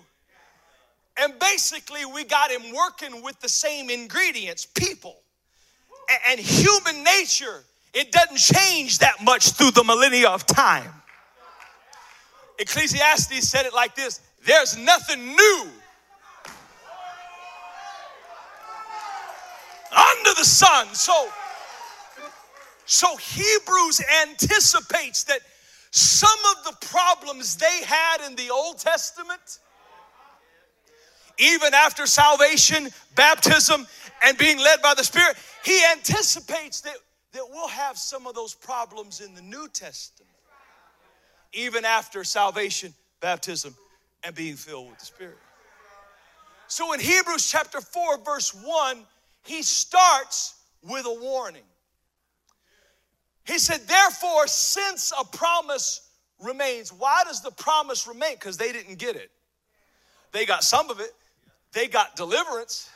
And 1.17 1.37
basically, 1.39 2.05
we 2.05 2.23
got 2.23 2.51
him 2.51 2.73
working 2.73 3.21
with 3.21 3.39
the 3.41 3.49
same 3.49 3.89
ingredients 3.89 4.65
people 4.65 5.22
and 6.27 6.39
human 6.39 7.03
nature 7.03 7.63
it 7.93 8.11
doesn't 8.11 8.37
change 8.37 8.99
that 8.99 9.23
much 9.23 9.51
through 9.51 9.71
the 9.71 9.83
millennia 9.83 10.29
of 10.29 10.45
time. 10.47 10.91
Ecclesiastes 12.57 13.47
said 13.47 13.65
it 13.65 13.73
like 13.73 13.95
this 13.95 14.19
there's 14.45 14.77
nothing 14.77 15.25
new 15.25 15.67
under 19.95 20.33
the 20.37 20.45
sun. 20.45 20.87
So, 20.93 21.29
so 22.85 23.15
Hebrews 23.15 24.01
anticipates 24.23 25.23
that 25.25 25.39
some 25.91 26.29
of 26.57 26.63
the 26.65 26.87
problems 26.87 27.55
they 27.55 27.83
had 27.85 28.25
in 28.25 28.35
the 28.35 28.49
Old 28.49 28.79
Testament, 28.79 29.59
even 31.37 31.73
after 31.73 32.05
salvation, 32.07 32.89
baptism, 33.15 33.87
and 34.23 34.37
being 34.37 34.57
led 34.57 34.81
by 34.81 34.93
the 34.95 35.03
Spirit, 35.03 35.35
he 35.63 35.79
anticipates 35.91 36.81
that 36.81 36.95
that 37.33 37.43
we'll 37.49 37.67
have 37.67 37.97
some 37.97 38.27
of 38.27 38.35
those 38.35 38.53
problems 38.53 39.19
in 39.19 39.33
the 39.33 39.41
New 39.41 39.67
Testament, 39.67 40.29
even 41.51 41.83
after 41.83 42.23
salvation, 42.23 42.93
baptism, 43.19 43.75
and 44.23 44.33
being 44.35 44.55
filled 44.55 44.89
with 44.89 44.99
the 44.99 45.05
Spirit. 45.05 45.37
So 46.67 46.93
in 46.93 46.99
Hebrews 46.99 47.49
chapter 47.51 47.81
4, 47.81 48.19
verse 48.23 48.53
1, 48.53 48.97
he 49.43 49.61
starts 49.63 50.55
with 50.83 51.05
a 51.05 51.13
warning. 51.13 51.63
He 53.45 53.59
said, 53.59 53.81
Therefore, 53.87 54.47
since 54.47 55.11
a 55.19 55.25
promise 55.25 56.09
remains, 56.39 56.93
why 56.93 57.23
does 57.25 57.41
the 57.41 57.51
promise 57.51 58.07
remain? 58.07 58.35
Because 58.35 58.57
they 58.57 58.71
didn't 58.71 58.99
get 58.99 59.15
it. 59.15 59.31
They 60.31 60.45
got 60.45 60.63
some 60.63 60.89
of 60.89 60.99
it, 60.99 61.11
they 61.73 61.87
got 61.87 62.15
deliverance, 62.15 62.89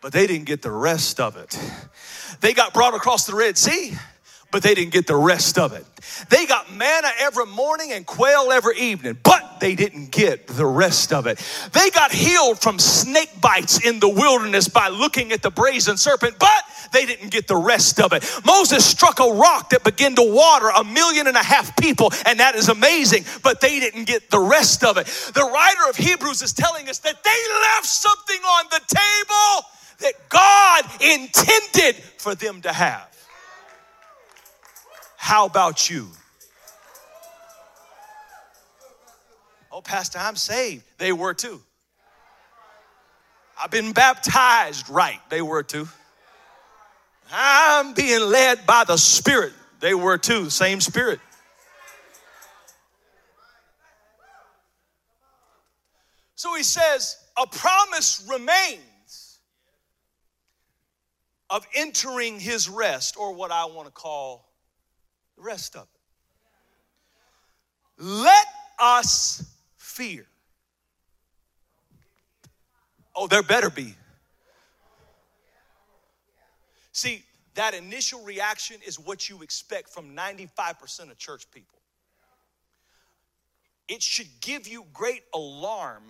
but 0.00 0.12
they 0.12 0.26
didn't 0.26 0.46
get 0.46 0.62
the 0.62 0.70
rest 0.70 1.20
of 1.20 1.36
it. 1.36 1.58
They 2.40 2.54
got 2.54 2.72
brought 2.72 2.94
across 2.94 3.26
the 3.26 3.34
Red 3.34 3.58
Sea, 3.58 3.94
but 4.50 4.62
they 4.62 4.74
didn't 4.74 4.92
get 4.92 5.06
the 5.06 5.16
rest 5.16 5.58
of 5.58 5.72
it. 5.72 5.84
They 6.30 6.46
got 6.46 6.72
manna 6.72 7.08
every 7.18 7.46
morning 7.46 7.92
and 7.92 8.06
quail 8.06 8.50
every 8.50 8.78
evening, 8.78 9.18
but 9.22 9.60
they 9.60 9.74
didn't 9.74 10.10
get 10.10 10.46
the 10.46 10.64
rest 10.64 11.12
of 11.12 11.26
it. 11.26 11.38
They 11.72 11.90
got 11.90 12.12
healed 12.12 12.60
from 12.60 12.78
snake 12.78 13.40
bites 13.40 13.84
in 13.84 14.00
the 14.00 14.08
wilderness 14.08 14.68
by 14.68 14.88
looking 14.88 15.32
at 15.32 15.42
the 15.42 15.50
brazen 15.50 15.96
serpent, 15.96 16.38
but 16.38 16.64
they 16.92 17.04
didn't 17.04 17.30
get 17.30 17.46
the 17.46 17.56
rest 17.56 18.00
of 18.00 18.12
it. 18.12 18.24
Moses 18.46 18.86
struck 18.86 19.20
a 19.20 19.30
rock 19.32 19.70
that 19.70 19.84
began 19.84 20.14
to 20.14 20.22
water 20.22 20.70
a 20.70 20.84
million 20.84 21.26
and 21.26 21.36
a 21.36 21.42
half 21.42 21.76
people, 21.76 22.10
and 22.24 22.40
that 22.40 22.54
is 22.54 22.68
amazing, 22.68 23.24
but 23.42 23.60
they 23.60 23.80
didn't 23.80 24.04
get 24.04 24.30
the 24.30 24.40
rest 24.40 24.82
of 24.84 24.96
it. 24.96 25.06
The 25.34 25.44
writer 25.44 25.90
of 25.90 25.96
Hebrews 25.96 26.40
is 26.40 26.52
telling 26.52 26.88
us 26.88 26.98
that 27.00 27.22
they 27.22 27.70
left 27.74 27.86
something 27.86 28.40
on 28.40 28.64
the 28.70 28.80
table 28.88 29.68
that 30.00 30.14
God 30.28 30.84
intended 31.00 31.96
for 32.18 32.34
them 32.34 32.60
to 32.62 32.72
have. 32.72 33.08
How 35.16 35.46
about 35.46 35.90
you? 35.90 36.08
Oh, 39.70 39.82
Pastor, 39.82 40.18
I'm 40.18 40.36
saved. 40.36 40.84
They 40.98 41.12
were 41.12 41.34
too. 41.34 41.60
I've 43.60 43.70
been 43.70 43.92
baptized. 43.92 44.88
Right, 44.88 45.20
they 45.30 45.42
were 45.42 45.62
too. 45.62 45.88
I'm 47.30 47.92
being 47.94 48.20
led 48.20 48.66
by 48.66 48.84
the 48.84 48.96
Spirit. 48.96 49.52
They 49.80 49.94
were 49.94 50.16
too, 50.18 50.48
same 50.50 50.80
Spirit. 50.80 51.20
So 56.34 56.54
he 56.54 56.62
says, 56.62 57.16
a 57.36 57.46
promise 57.46 58.24
remains 58.30 58.80
of 61.50 61.66
entering 61.74 62.38
his 62.38 62.68
rest, 62.68 63.16
or 63.16 63.34
what 63.34 63.50
I 63.50 63.64
want 63.64 63.86
to 63.86 63.92
call 63.92 64.52
the 65.36 65.42
rest 65.42 65.76
of 65.76 65.82
it. 65.82 65.88
Let 68.02 68.46
us 68.78 69.42
fear. 69.76 70.26
Oh, 73.16 73.26
there 73.26 73.42
better 73.42 73.70
be. 73.70 73.94
See, 76.92 77.24
that 77.54 77.74
initial 77.74 78.22
reaction 78.22 78.76
is 78.86 78.98
what 78.98 79.28
you 79.28 79.42
expect 79.42 79.88
from 79.88 80.14
95% 80.14 81.10
of 81.10 81.18
church 81.18 81.50
people. 81.50 81.78
It 83.88 84.02
should 84.02 84.28
give 84.40 84.68
you 84.68 84.84
great 84.92 85.22
alarm 85.34 86.02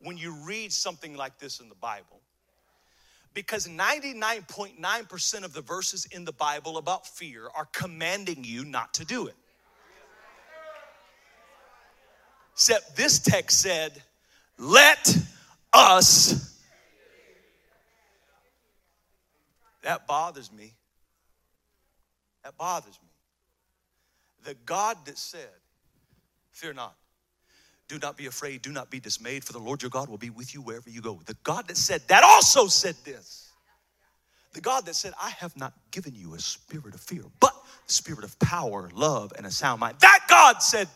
when 0.00 0.16
you 0.16 0.34
read 0.44 0.72
something 0.72 1.16
like 1.16 1.38
this 1.38 1.60
in 1.60 1.68
the 1.68 1.74
Bible. 1.74 2.20
Because 3.36 3.68
99.9% 3.68 5.44
of 5.44 5.52
the 5.52 5.60
verses 5.60 6.06
in 6.06 6.24
the 6.24 6.32
Bible 6.32 6.78
about 6.78 7.06
fear 7.06 7.48
are 7.54 7.66
commanding 7.66 8.42
you 8.42 8.64
not 8.64 8.94
to 8.94 9.04
do 9.04 9.26
it. 9.26 9.34
Except 12.54 12.96
this 12.96 13.18
text 13.18 13.60
said, 13.60 14.02
Let 14.58 15.14
us. 15.74 16.58
That 19.82 20.06
bothers 20.06 20.50
me. 20.50 20.72
That 22.42 22.56
bothers 22.56 22.98
me. 23.02 23.10
The 24.44 24.56
God 24.64 24.96
that 25.04 25.18
said, 25.18 25.50
Fear 26.52 26.72
not, 26.72 26.96
do 27.88 27.98
not 27.98 28.16
be 28.16 28.26
afraid, 28.26 28.62
do 28.62 28.72
not 28.72 28.90
be 28.90 28.98
dismayed, 28.98 29.44
for 29.44 29.52
the 29.52 29.58
Lord 29.58 29.82
your 29.82 29.90
God 29.90 30.08
will 30.08 30.18
be 30.18 30.30
with 30.30 30.54
you 30.54 30.60
wherever 30.60 30.90
you 30.90 31.00
go. 31.00 31.20
The 31.24 31.36
God 31.44 31.68
that 31.68 31.76
said 31.76 32.02
that 32.08 32.24
also 32.24 32.66
said 32.66 32.96
this. 33.04 33.50
The 34.52 34.60
God 34.60 34.86
that 34.86 34.94
said, 34.94 35.12
I 35.20 35.30
have 35.30 35.56
not 35.56 35.74
given 35.90 36.14
you 36.14 36.34
a 36.34 36.38
spirit 36.38 36.94
of 36.94 37.00
fear, 37.00 37.22
but 37.40 37.52
a 37.86 37.92
spirit 37.92 38.24
of 38.24 38.38
power, 38.38 38.90
love, 38.94 39.32
and 39.36 39.46
a 39.46 39.50
sound 39.50 39.80
mind. 39.80 39.98
That 40.00 40.20
God 40.28 40.62
said, 40.62 40.88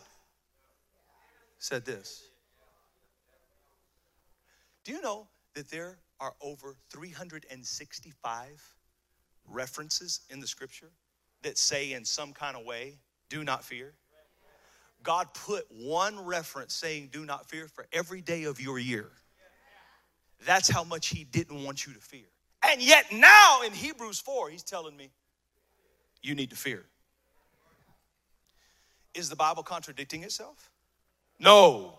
said 1.59 1.85
this. 1.85 2.23
Do 4.83 4.91
you 4.91 5.01
know 5.01 5.27
that 5.53 5.69
there 5.69 5.99
are 6.19 6.33
over 6.41 6.75
365 6.89 8.75
references 9.47 10.21
in 10.29 10.39
the 10.39 10.47
scripture 10.47 10.89
that 11.43 11.57
say, 11.57 11.93
in 11.93 12.03
some 12.03 12.33
kind 12.33 12.57
of 12.57 12.65
way, 12.65 12.97
do 13.29 13.43
not 13.43 13.63
fear? 13.63 13.93
God 15.03 15.33
put 15.33 15.65
one 15.71 16.23
reference 16.25 16.73
saying, 16.73 17.09
do 17.11 17.25
not 17.25 17.49
fear 17.49 17.67
for 17.67 17.85
every 17.91 18.21
day 18.21 18.43
of 18.43 18.61
your 18.61 18.79
year. 18.79 19.09
That's 20.45 20.69
how 20.69 20.83
much 20.83 21.07
He 21.07 21.23
didn't 21.23 21.63
want 21.63 21.85
you 21.85 21.93
to 21.93 21.99
fear. 21.99 22.25
And 22.69 22.81
yet, 22.81 23.05
now 23.11 23.61
in 23.65 23.71
Hebrews 23.71 24.19
4, 24.19 24.49
He's 24.49 24.63
telling 24.63 24.95
me, 24.95 25.09
you 26.21 26.35
need 26.35 26.51
to 26.51 26.55
fear. 26.55 26.85
Is 29.13 29.29
the 29.29 29.35
Bible 29.35 29.63
contradicting 29.63 30.23
itself? 30.23 30.69
No. 31.39 31.97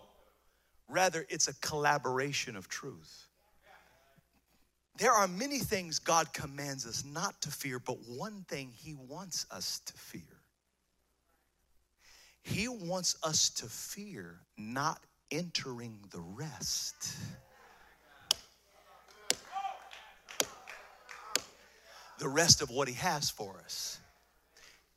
Rather, 0.87 1.25
it's 1.29 1.47
a 1.47 1.53
collaboration 1.55 2.55
of 2.55 2.67
truth. 2.67 3.27
There 4.97 5.11
are 5.11 5.27
many 5.27 5.59
things 5.59 5.99
God 5.99 6.33
commands 6.33 6.85
us 6.85 7.03
not 7.03 7.41
to 7.41 7.51
fear, 7.51 7.79
but 7.79 7.97
one 8.07 8.45
thing 8.47 8.71
He 8.73 8.95
wants 8.95 9.45
us 9.51 9.81
to 9.85 9.93
fear. 9.93 10.21
He 12.53 12.67
wants 12.67 13.15
us 13.23 13.49
to 13.49 13.65
fear 13.65 14.39
not 14.59 15.01
entering 15.31 15.97
the 16.11 16.19
rest. 16.19 17.17
The 22.19 22.29
rest 22.29 22.61
of 22.61 22.69
what 22.69 22.87
He 22.87 22.93
has 22.93 23.31
for 23.31 23.59
us. 23.65 23.99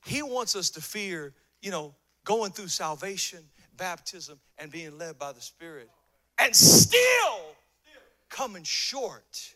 He 0.05 0.21
wants 0.23 0.55
us 0.55 0.69
to 0.71 0.83
fear, 0.83 1.33
you 1.63 1.71
know, 1.71 1.95
going 2.25 2.53
through 2.53 2.69
salvation 2.69 3.41
baptism 3.79 4.39
and 4.59 4.71
being 4.71 4.99
led 4.99 5.19
by 5.19 5.33
the 5.33 5.41
Spirit, 5.41 5.89
and 6.39 6.55
still 6.55 7.55
coming 8.29 8.65
short 8.65 9.55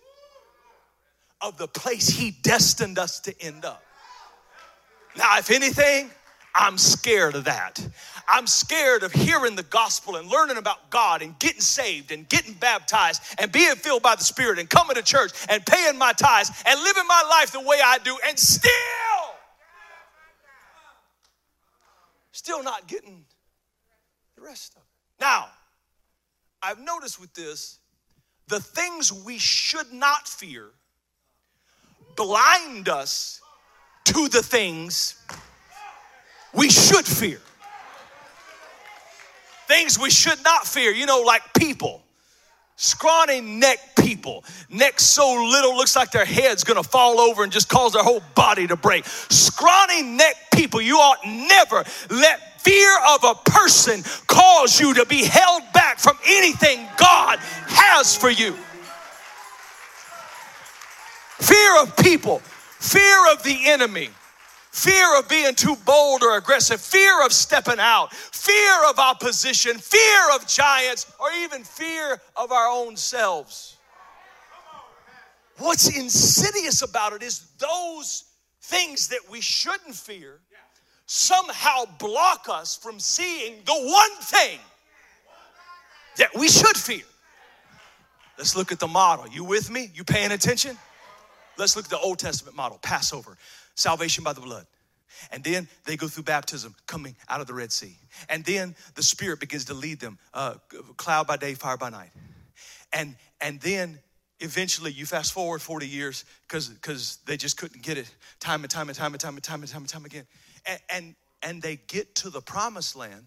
of 1.43 1.59
the 1.59 1.69
place 1.69 2.09
He 2.09 2.31
destined 2.31 2.99
us 2.99 3.21
to 3.21 3.43
end 3.43 3.67
up. 3.67 3.83
Now, 5.17 5.39
if 5.39 5.51
anything, 5.51 6.11
I'm 6.55 6.79
scared 6.79 7.35
of 7.35 7.45
that. 7.45 7.87
I'm 8.29 8.47
scared 8.47 9.03
of 9.03 9.13
hearing 9.13 9.57
the 9.57 9.63
gospel 9.65 10.17
and 10.17 10.29
learning 10.29 10.57
about 10.57 10.91
God 10.91 11.23
and 11.23 11.39
getting 11.39 11.61
saved 11.61 12.13
and 12.13 12.29
getting 12.29 12.55
baptized 12.55 13.23
and 13.39 13.51
being 13.51 13.75
filled 13.75 14.03
by 14.03 14.15
the 14.15 14.25
Spirit 14.25 14.59
and 14.59 14.69
coming 14.69 14.97
to 14.97 15.03
church 15.03 15.33
and 15.49 15.65
paying 15.65 15.99
my 15.99 16.13
tithes 16.13 16.51
and 16.67 16.81
living 16.83 17.07
my 17.09 17.23
life 17.29 17.53
the 17.53 17.61
way 17.61 17.79
I 17.85 17.99
do 17.99 18.17
and 18.27 18.39
still, 18.39 18.71
still 22.33 22.63
not 22.63 22.87
getting 22.87 23.25
the 24.37 24.43
rest 24.43 24.75
of 24.77 24.83
it. 24.83 24.89
Now, 25.21 25.49
I've 26.63 26.79
noticed 26.79 27.21
with 27.21 27.33
this, 27.35 27.79
the 28.49 28.61
things 28.61 29.13
we 29.13 29.39
should 29.39 29.93
not 29.93 30.29
fear 30.29 30.71
blind 32.17 32.89
us 32.89 33.41
to 34.05 34.29
the 34.29 34.43
things 34.43 35.17
we 36.53 36.71
should 36.71 37.07
fear. 37.07 37.41
Things 39.67 39.99
we 39.99 40.11
should 40.11 40.43
not 40.43 40.67
fear, 40.67 40.91
you 40.91 41.07
know, 41.07 41.21
like 41.21 41.43
people. 41.55 42.03
Scrawny 42.77 43.43
neck 43.43 43.79
people, 43.97 44.43
neck 44.71 44.99
so 44.99 45.45
little 45.51 45.77
looks 45.77 45.95
like 45.95 46.11
their 46.11 46.25
head's 46.25 46.65
gonna 46.65 46.83
fall 46.83 47.21
over 47.21 47.43
and 47.43 47.53
just 47.53 47.69
cause 47.69 47.93
their 47.93 48.03
whole 48.03 48.23
body 48.35 48.67
to 48.67 48.75
break. 48.75 49.05
Scrawny 49.05 50.03
neck 50.03 50.35
people, 50.55 50.81
you 50.81 50.97
ought 50.97 51.19
never 51.27 51.85
let 52.09 52.63
fear 52.63 52.97
of 53.11 53.25
a 53.25 53.35
person 53.51 54.03
cause 54.27 54.81
you 54.81 54.95
to 54.95 55.05
be 55.07 55.25
held 55.25 55.63
back 55.75 55.99
from 55.99 56.19
anything 56.27 56.87
God 56.97 57.39
has 57.67 58.17
for 58.17 58.31
you. 58.31 58.55
Fear 61.39 61.83
of 61.83 61.97
people, 61.99 62.39
fear 62.79 63.33
of 63.33 63.43
the 63.43 63.69
enemy, 63.69 64.09
fear 64.71 65.19
of 65.19 65.29
being 65.29 65.55
too 65.55 65.77
bold 65.85 66.23
or 66.23 66.37
aggressive, 66.37 66.81
fear 66.81 67.25
of 67.25 67.33
stepping 67.33 67.79
out, 67.79 68.13
fear 68.15 68.89
of 68.89 68.99
opposition, 68.99 69.79
fear 69.79 70.35
of 70.35 70.47
giants, 70.47 71.13
or 71.19 71.29
even 71.43 71.65
fear 71.65 72.21
of 72.37 72.53
our 72.53 72.69
own 72.69 72.97
selves. 72.97 73.77
What's 75.59 75.95
insidious 75.95 76.83
about 76.83 77.13
it 77.13 77.23
is 77.23 77.51
those 77.59 78.25
things 78.63 79.09
that 79.09 79.21
we 79.31 79.41
shouldn't 79.41 79.95
fear 79.95 80.41
somehow 81.07 81.85
block 81.99 82.47
us 82.49 82.77
from 82.77 83.01
seeing 83.01 83.63
the 83.67 83.75
one 83.75 84.23
thing 84.23 84.59
that 86.17 86.35
we 86.35 86.49
should 86.49 86.77
fear. 86.77 87.03
Let's 88.39 88.57
look 88.57 88.73
at 88.73 88.79
the 88.79 88.87
model. 88.87 89.27
You 89.29 89.45
with 89.45 89.71
me? 89.71 89.91
You 89.93 90.05
paying 90.05 90.33
attention? 90.33 90.79
Let's 91.61 91.77
look 91.77 91.85
at 91.85 91.91
the 91.91 91.99
Old 91.99 92.19
Testament 92.19 92.57
model 92.57 92.79
Passover, 92.83 93.37
salvation 93.75 94.25
by 94.25 94.33
the 94.33 94.41
blood. 94.41 94.67
And 95.31 95.45
then 95.45 95.69
they 95.85 95.97
go 95.97 96.09
through 96.09 96.23
baptism 96.23 96.75
coming 96.87 97.15
out 97.29 97.41
of 97.41 97.47
the 97.47 97.55
Red 97.55 97.71
Sea. 97.71 97.97
And 98.29 98.45
then 98.45 98.75
the 98.95 99.03
Spirit 99.03 99.41
begins 99.41 99.67
to 99.67 99.75
lead 99.75 100.01
them 100.01 100.19
uh, 100.33 100.55
cloud 100.97 101.27
by 101.27 101.37
day, 101.37 101.55
fire 101.55 101.77
by 101.77 101.91
night. 101.91 102.11
And, 102.93 103.17
and 103.41 103.61
then 103.61 103.99
eventually 104.39 104.91
you 104.91 105.05
fast 105.05 105.33
forward 105.33 105.61
40 105.61 105.87
years 105.87 106.25
because 106.49 107.19
they 107.27 107.37
just 107.37 107.59
couldn't 107.59 107.83
get 107.83 107.99
it 107.99 108.11
time 108.39 108.63
and 108.63 108.71
time 108.71 108.89
and 108.89 108.97
time 108.97 109.13
and 109.13 109.21
time 109.21 109.35
and 109.35 109.45
time 109.45 109.61
and 109.61 109.71
time 109.71 109.83
and 109.83 109.89
time 109.89 110.05
again 110.07 110.25
and, 110.67 110.81
and, 110.89 111.15
and 111.43 111.63
they 111.63 111.77
get 111.77 112.15
to 112.17 112.31
the 112.31 112.41
promised 112.41 112.97
land. 112.97 113.27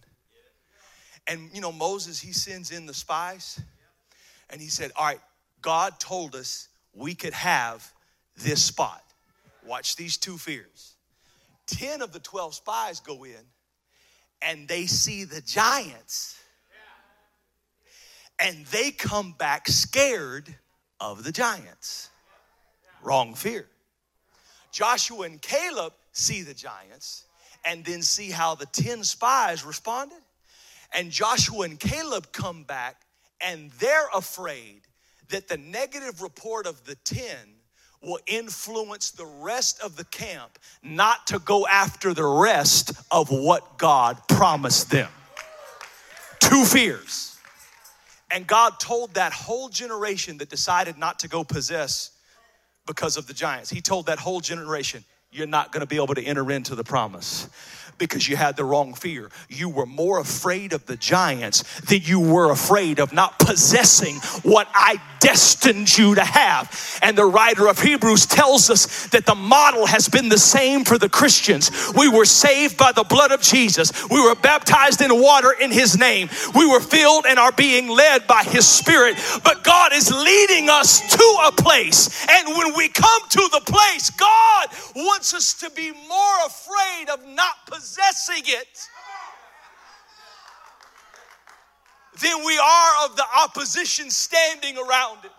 And 1.28 1.50
you 1.54 1.62
know, 1.62 1.72
Moses, 1.72 2.20
he 2.20 2.34
sends 2.34 2.72
in 2.72 2.86
the 2.86 2.94
spies, 2.94 3.62
and 4.50 4.60
he 4.60 4.68
said, 4.68 4.92
All 4.96 5.06
right, 5.06 5.22
God 5.62 6.00
told 6.00 6.36
us 6.36 6.68
we 6.94 7.16
could 7.16 7.34
have 7.34 7.94
this 8.38 8.64
spot. 8.64 9.04
Watch 9.66 9.96
these 9.96 10.18
two 10.18 10.38
fears. 10.38 10.96
10 11.68 12.02
of 12.02 12.12
the 12.12 12.20
12 12.20 12.56
spies 12.56 13.00
go 13.00 13.24
in 13.24 13.46
and 14.42 14.68
they 14.68 14.86
see 14.86 15.24
the 15.24 15.42
giants. 15.42 16.40
And 18.40 18.66
they 18.68 18.92
come 18.92 19.34
back 19.38 19.68
scared 19.68 20.54
of 21.00 21.24
the 21.24 21.32
giants. 21.32 22.10
Wrong 23.02 23.34
fear. 23.34 23.68
Joshua 24.72 25.26
and 25.26 25.42
Caleb 25.42 25.94
see 26.12 26.42
the 26.42 26.54
giants 26.54 27.26
and 27.66 27.86
then 27.86 28.02
see 28.02 28.32
how 28.32 28.56
the 28.56 28.66
10 28.66 29.04
spies 29.04 29.64
responded. 29.64 30.20
And 30.92 31.12
Joshua 31.12 31.62
and 31.66 31.80
Caleb 31.80 32.32
come 32.32 32.64
back 32.64 33.02
and 33.40 33.72
they're 33.80 34.10
afraid 34.14 34.82
that 35.30 35.48
the 35.48 35.58
negative 35.58 36.22
report 36.22 36.66
of 36.66 36.84
the 36.86 36.96
10 36.96 37.26
will 38.04 38.20
influence 38.28 39.12
the 39.12 39.26
rest 39.26 39.82
of 39.82 39.96
the 39.96 40.06
camp 40.06 40.60
not 40.84 41.26
to 41.28 41.40
go 41.40 41.66
after 41.68 42.14
the 42.14 42.26
rest 42.26 42.92
of 43.12 43.30
what 43.32 43.78
God 43.78 44.18
promised 44.28 44.92
them. 44.92 45.10
Two 46.40 46.66
fears. 46.66 47.38
And 48.30 48.46
God 48.48 48.80
told 48.80 49.14
that 49.14 49.32
whole 49.32 49.70
generation 49.70 50.38
that 50.40 50.50
decided 50.50 50.98
not 50.98 51.20
to 51.20 51.28
go 51.28 51.44
possess 51.44 52.12
because 52.86 53.16
of 53.16 53.28
the 53.28 53.34
giants, 53.34 53.70
He 53.70 53.80
told 53.80 54.08
that 54.08 54.20
whole 54.20 54.42
generation, 54.42 55.06
You're 55.32 55.48
not 55.48 55.72
gonna 55.72 55.86
be 55.86 55.96
able 55.96 56.16
to 56.16 56.24
enter 56.24 56.52
into 56.52 56.76
the 56.76 56.84
promise 56.84 57.48
because 57.98 58.28
you 58.28 58.36
had 58.36 58.56
the 58.56 58.64
wrong 58.64 58.94
fear. 58.94 59.30
You 59.50 59.70
were 59.70 59.86
more 59.86 60.20
afraid 60.20 60.74
of 60.74 60.86
the 60.86 60.98
giants 60.98 61.64
than 61.82 62.02
you 62.04 62.20
were 62.20 62.52
afraid 62.52 63.00
of 63.00 63.14
not 63.14 63.40
possessing 63.40 64.16
what 64.44 64.68
I 64.74 65.02
destined 65.20 65.98
you 65.98 66.16
to 66.16 66.24
have. 66.24 67.00
And 67.02 67.18
the 67.18 67.26
writer 67.26 67.68
of 67.68 67.80
Hebrews 67.80 68.26
tells 68.26 68.70
us 68.70 69.08
that 69.08 69.26
the 69.26 69.36
model 69.36 69.86
has 69.86 70.10
been 70.10 70.30
the 70.30 70.38
same 70.38 70.84
for 70.84 70.98
the 70.98 71.10
Christians. 71.10 71.72
We 71.96 72.10
were 72.10 72.26
saved 72.26 72.78
by 72.78 72.92
the 72.92 73.04
blood 73.04 73.32
of 73.32 73.42
Jesus, 73.42 73.92
we 74.10 74.22
were 74.22 74.36
baptized 74.36 75.02
in 75.02 75.22
water 75.22 75.52
in 75.52 75.72
his 75.72 75.98
name, 75.98 76.30
we 76.56 76.66
were 76.66 76.80
filled 76.80 77.26
and 77.26 77.40
are 77.40 77.52
being 77.52 77.88
led 77.90 78.28
by 78.28 78.44
his 78.44 78.68
spirit. 78.68 79.16
But 79.44 79.64
God 79.64 79.94
is 79.94 80.12
leading 80.12 80.70
us 80.70 81.00
to 81.16 81.38
a 81.48 81.52
place. 81.52 82.26
And 82.30 82.58
when 82.58 82.76
we 82.76 82.90
come 82.90 83.22
to 83.30 83.50
the 83.52 83.62
place, 83.66 84.10
God 84.10 84.68
wants 84.96 85.34
us 85.34 85.54
to 85.56 85.70
be 85.70 85.92
more 85.92 86.38
afraid 86.46 87.10
of 87.10 87.26
not 87.28 87.66
possessing 87.66 87.83
possessing 87.84 88.44
it 88.46 88.90
than 92.22 92.46
we 92.46 92.58
are 92.58 93.06
of 93.06 93.18
the 93.18 93.26
opposition 93.44 94.10
standing 94.10 94.78
around 94.78 95.26
it. 95.26 95.32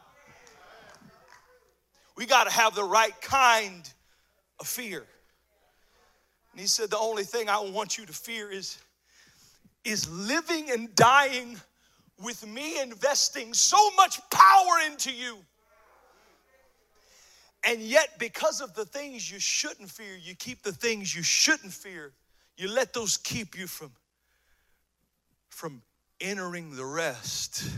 We 2.18 2.26
got 2.26 2.44
to 2.44 2.52
have 2.52 2.74
the 2.74 2.84
right 2.84 3.18
kind 3.22 3.90
of 4.60 4.66
fear. 4.66 5.06
And 6.52 6.60
he 6.60 6.66
said, 6.66 6.90
The 6.90 6.98
only 6.98 7.24
thing 7.24 7.48
I 7.48 7.60
want 7.60 7.96
you 7.96 8.04
to 8.04 8.12
fear 8.12 8.50
is, 8.50 8.76
is 9.86 10.06
living 10.10 10.70
and 10.70 10.94
dying 10.94 11.58
with 12.22 12.46
me 12.46 12.78
investing 12.82 13.54
so 13.54 13.78
much 13.96 14.20
power 14.28 14.90
into 14.90 15.10
you. 15.10 15.38
And 17.66 17.80
yet, 17.80 18.18
because 18.18 18.60
of 18.60 18.74
the 18.74 18.84
things 18.84 19.32
you 19.32 19.38
shouldn't 19.38 19.90
fear, 19.90 20.14
you 20.22 20.34
keep 20.34 20.62
the 20.62 20.72
things 20.72 21.16
you 21.16 21.22
shouldn't 21.22 21.72
fear 21.72 22.12
you 22.56 22.68
let 22.68 22.92
those 22.92 23.16
keep 23.16 23.58
you 23.58 23.66
from, 23.66 23.92
from 25.48 25.82
entering 26.20 26.74
the 26.76 26.84
rest. 26.84 27.68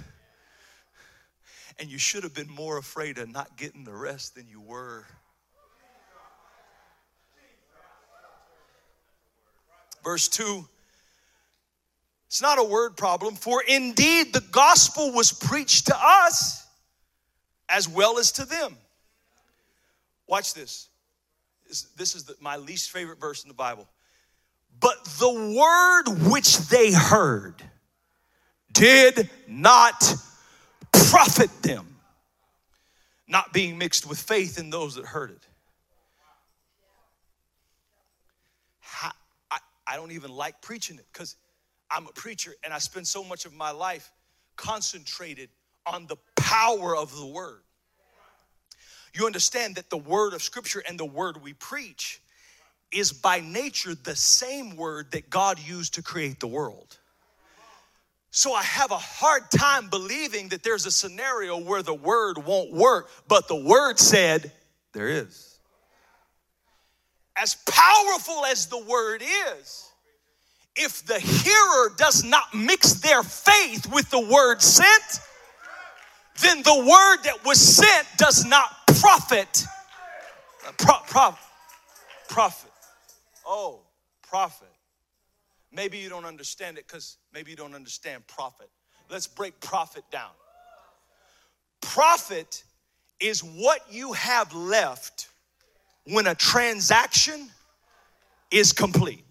And 1.79 1.91
you 1.91 1.99
should 1.99 2.23
have 2.23 2.35
been 2.35 2.51
more 2.51 2.79
afraid 2.79 3.19
of 3.19 3.31
not 3.31 3.57
getting 3.57 3.85
the 3.85 3.95
rest 3.95 4.35
than 4.35 4.49
you 4.49 4.61
were. 4.61 5.05
Verse 10.03 10.29
2 10.29 10.67
it's 12.29 12.43
not 12.43 12.59
a 12.59 12.65
word 12.65 12.97
problem, 12.97 13.35
for 13.35 13.63
indeed 13.67 14.33
the 14.33 14.45
gospel 14.51 15.13
was 15.13 15.33
preached 15.33 15.87
to 15.87 15.97
us 15.97 16.67
as 17.69 17.89
well 17.89 18.19
as 18.19 18.33
to 18.33 18.45
them. 18.45 18.77
Watch 20.27 20.55
this. 20.55 20.89
This 21.97 22.15
is 22.15 22.25
the, 22.25 22.35
my 22.41 22.57
least 22.57 22.91
favorite 22.91 23.21
verse 23.21 23.43
in 23.43 23.49
the 23.49 23.55
Bible. 23.55 23.89
But 24.81 25.05
the 25.05 25.31
word 25.31 26.31
which 26.31 26.59
they 26.69 26.93
heard 26.93 27.63
did 28.73 29.31
not 29.49 30.15
profit 30.93 31.51
them, 31.63 31.97
not 33.27 33.53
being 33.53 33.79
mixed 33.79 34.07
with 34.07 34.19
faith 34.19 34.59
in 34.59 34.71
those 34.71 34.97
that 34.97 35.07
heard 35.07 35.31
it. 35.31 35.47
I, 39.89 39.97
don't 39.97 40.13
even 40.13 40.31
like 40.31 40.61
preaching 40.61 40.99
it 40.99 41.07
because 41.13 41.37
I'm 41.91 42.07
a 42.07 42.13
preacher 42.13 42.55
and 42.65 42.75
I 42.75 42.79
spend 42.79 43.07
so 43.07 43.23
much 43.23 43.45
of 43.47 43.55
my 43.55 43.71
life 43.71 44.13
concentrated 44.57 45.49
on 45.87 46.07
the 46.07 46.17
power 46.35 46.97
of 46.97 47.15
the 47.17 47.27
word. 47.27 47.63
You 49.15 49.27
understand 49.27 49.77
that 49.77 49.89
the 49.89 49.97
word 49.97 50.35
of 50.35 50.43
Scripture 50.43 50.83
and 50.87 50.99
the 50.99 51.07
word 51.07 51.43
we 51.43 51.55
preach 51.55 52.21
is 52.93 53.13
by 53.13 53.41
nature 53.41 53.95
the 53.95 54.17
same 54.17 54.77
word 54.77 55.11
that 55.13 55.29
God 55.31 55.59
used 55.59 55.95
to 55.95 56.03
create 56.03 56.41
the 56.41 56.47
world. 56.47 56.99
So 58.31 58.53
I 58.53 58.63
have 58.63 58.91
a 58.91 58.99
hard 58.99 59.51
time 59.51 59.89
believing 59.89 60.51
that 60.51 60.63
there's 60.63 60.85
a 60.85 60.91
scenario 60.91 61.59
where 61.59 61.83
the 61.83 61.95
word 61.95 62.39
won't 62.45 62.73
work, 62.73 63.09
but 63.29 63.49
the 63.49 63.57
word 63.57 63.99
said 63.99 64.53
there 64.93 65.09
is. 65.09 65.59
As 67.35 67.57
powerful 67.67 68.45
as 68.45 68.67
the 68.67 68.79
word 68.79 69.23
is, 69.23 69.91
if 70.77 71.05
the 71.07 71.19
hearer 71.19 71.93
does 71.97 72.25
not 72.25 72.55
mix 72.55 72.95
their 72.95 73.23
faith 73.23 73.91
with 73.93 74.11
the 74.11 74.21
word 74.21 74.61
sent, 74.61 75.21
then 76.43 76.63
the 76.63 76.79
word 76.79 77.25
that 77.25 77.43
was 77.45 77.59
sent 77.59 78.07
does 78.19 78.45
not 78.45 78.69
profit. 79.01 79.65
Uh, 80.67 80.73
pro, 80.77 80.95
pro, 81.07 81.35
profit. 82.29 82.66
Oh, 83.47 83.81
profit. 84.29 84.69
Maybe 85.73 85.99
you 85.99 86.09
don't 86.09 86.25
understand 86.25 86.79
it 86.79 86.87
because 86.87 87.19
maybe 87.33 87.51
you 87.51 87.57
don't 87.57 87.75
understand 87.75 88.27
profit. 88.27 88.69
Let's 89.09 89.27
break 89.27 89.61
profit 89.61 90.05
down. 90.11 90.31
Profit 91.81 92.65
is 93.21 93.43
what 93.43 93.81
you 93.91 94.13
have 94.13 94.53
left 94.55 95.29
when 96.05 96.27
a 96.27 96.35
transaction 96.35 97.49
is 98.51 98.73
complete. 98.73 99.25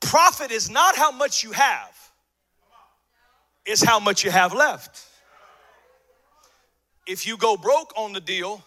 Profit 0.00 0.50
is 0.50 0.70
not 0.70 0.96
how 0.96 1.10
much 1.10 1.42
you 1.42 1.52
have, 1.52 2.12
it's 3.64 3.82
how 3.82 3.98
much 3.98 4.24
you 4.24 4.30
have 4.30 4.52
left. 4.52 5.06
If 7.06 7.26
you 7.26 7.36
go 7.36 7.56
broke 7.56 7.92
on 7.96 8.12
the 8.12 8.20
deal, 8.20 8.62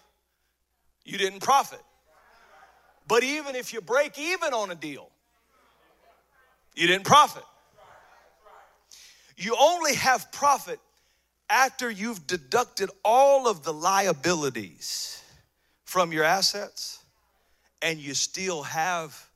you 1.04 1.18
didn't 1.18 1.40
profit. 1.40 1.80
But 3.08 3.24
even 3.24 3.56
if 3.56 3.72
you 3.72 3.80
break 3.80 4.18
even 4.18 4.52
on 4.52 4.70
a 4.70 4.74
deal, 4.74 5.10
you 6.76 6.86
didn't 6.86 7.06
profit. 7.06 7.42
You 9.36 9.56
only 9.58 9.94
have 9.94 10.30
profit 10.30 10.78
after 11.48 11.90
you've 11.90 12.26
deducted 12.26 12.90
all 13.04 13.48
of 13.48 13.64
the 13.64 13.72
liabilities 13.72 15.22
from 15.84 16.12
your 16.12 16.24
assets 16.24 17.02
and 17.80 17.98
you 17.98 18.12
still 18.12 18.62
have 18.64 19.30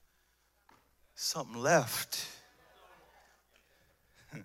something 1.15 1.61
left 1.61 2.27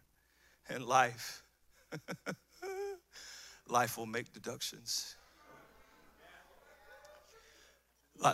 in 0.69 0.85
life. 0.87 1.43
life 3.67 3.97
will 3.97 4.05
make 4.05 4.31
deductions. 4.31 5.15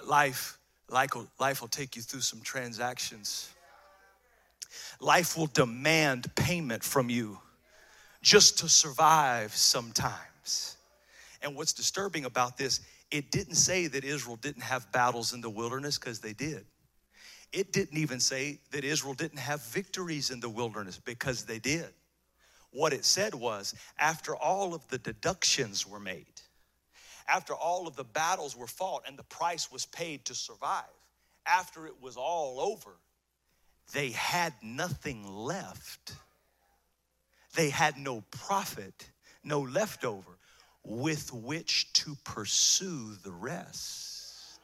Life 0.05 0.59
Life 0.93 1.15
will, 1.15 1.27
life 1.39 1.59
will 1.59 1.67
take 1.69 1.95
you 1.95 2.03
through 2.03 2.21
some 2.21 2.41
transactions. 2.41 3.49
Life 4.99 5.35
will 5.35 5.47
demand 5.47 6.33
payment 6.35 6.83
from 6.83 7.09
you 7.09 7.39
just 8.21 8.59
to 8.59 8.69
survive 8.69 9.55
sometimes. 9.55 10.77
And 11.41 11.55
what's 11.55 11.73
disturbing 11.73 12.25
about 12.25 12.57
this, 12.57 12.79
it 13.09 13.31
didn't 13.31 13.55
say 13.55 13.87
that 13.87 14.03
Israel 14.03 14.35
didn't 14.35 14.61
have 14.61 14.89
battles 14.91 15.33
in 15.33 15.41
the 15.41 15.49
wilderness 15.49 15.97
because 15.97 16.19
they 16.19 16.33
did. 16.33 16.63
It 17.51 17.73
didn't 17.73 17.97
even 17.97 18.19
say 18.19 18.59
that 18.69 18.83
Israel 18.83 19.15
didn't 19.15 19.39
have 19.39 19.63
victories 19.63 20.29
in 20.29 20.39
the 20.39 20.49
wilderness 20.49 20.99
because 21.03 21.43
they 21.43 21.57
did. 21.57 21.89
What 22.71 22.93
it 22.93 23.03
said 23.03 23.33
was, 23.33 23.73
after 23.97 24.35
all 24.35 24.75
of 24.75 24.87
the 24.89 24.99
deductions 24.99 25.87
were 25.87 25.99
made, 25.99 26.42
after 27.27 27.53
all 27.53 27.87
of 27.87 27.95
the 27.95 28.03
battles 28.03 28.55
were 28.55 28.67
fought 28.67 29.03
and 29.07 29.17
the 29.17 29.23
price 29.23 29.71
was 29.71 29.85
paid 29.85 30.25
to 30.25 30.35
survive, 30.35 30.83
after 31.45 31.87
it 31.87 32.01
was 32.01 32.17
all 32.17 32.59
over, 32.59 32.91
they 33.93 34.11
had 34.11 34.53
nothing 34.61 35.27
left. 35.27 36.15
They 37.55 37.69
had 37.69 37.97
no 37.97 38.23
profit, 38.31 39.09
no 39.43 39.61
leftover 39.61 40.37
with 40.83 41.31
which 41.33 41.91
to 41.93 42.15
pursue 42.23 43.15
the 43.23 43.31
rest, 43.31 44.59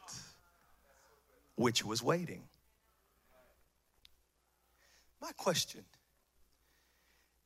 which 1.56 1.84
was 1.86 2.02
waiting. 2.02 2.44
My 5.22 5.32
question 5.34 5.84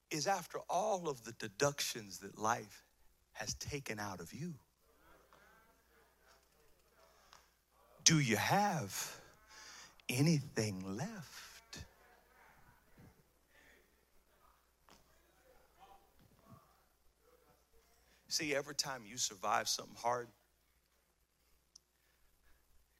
is 0.09 0.27
after 0.27 0.59
all 0.69 1.09
of 1.09 1.23
the 1.23 1.33
deductions 1.33 2.19
that 2.19 2.37
life 2.37 2.83
has 3.33 3.55
taken 3.55 3.99
out 3.99 4.19
of 4.19 4.31
you, 4.33 4.53
Do 8.03 8.19
you 8.19 8.35
have 8.35 9.21
anything 10.09 10.97
left? 10.97 11.77
See, 18.27 18.55
every 18.55 18.75
time 18.75 19.03
you 19.05 19.17
survive 19.17 19.69
something 19.69 19.95
hard, 19.95 20.27
it 20.27 20.33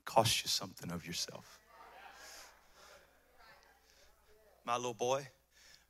costs 0.05 0.43
you 0.43 0.47
something 0.47 0.91
of 0.91 1.05
yourself. 1.05 1.59
My 4.63 4.77
little 4.77 4.93
boy 4.93 5.27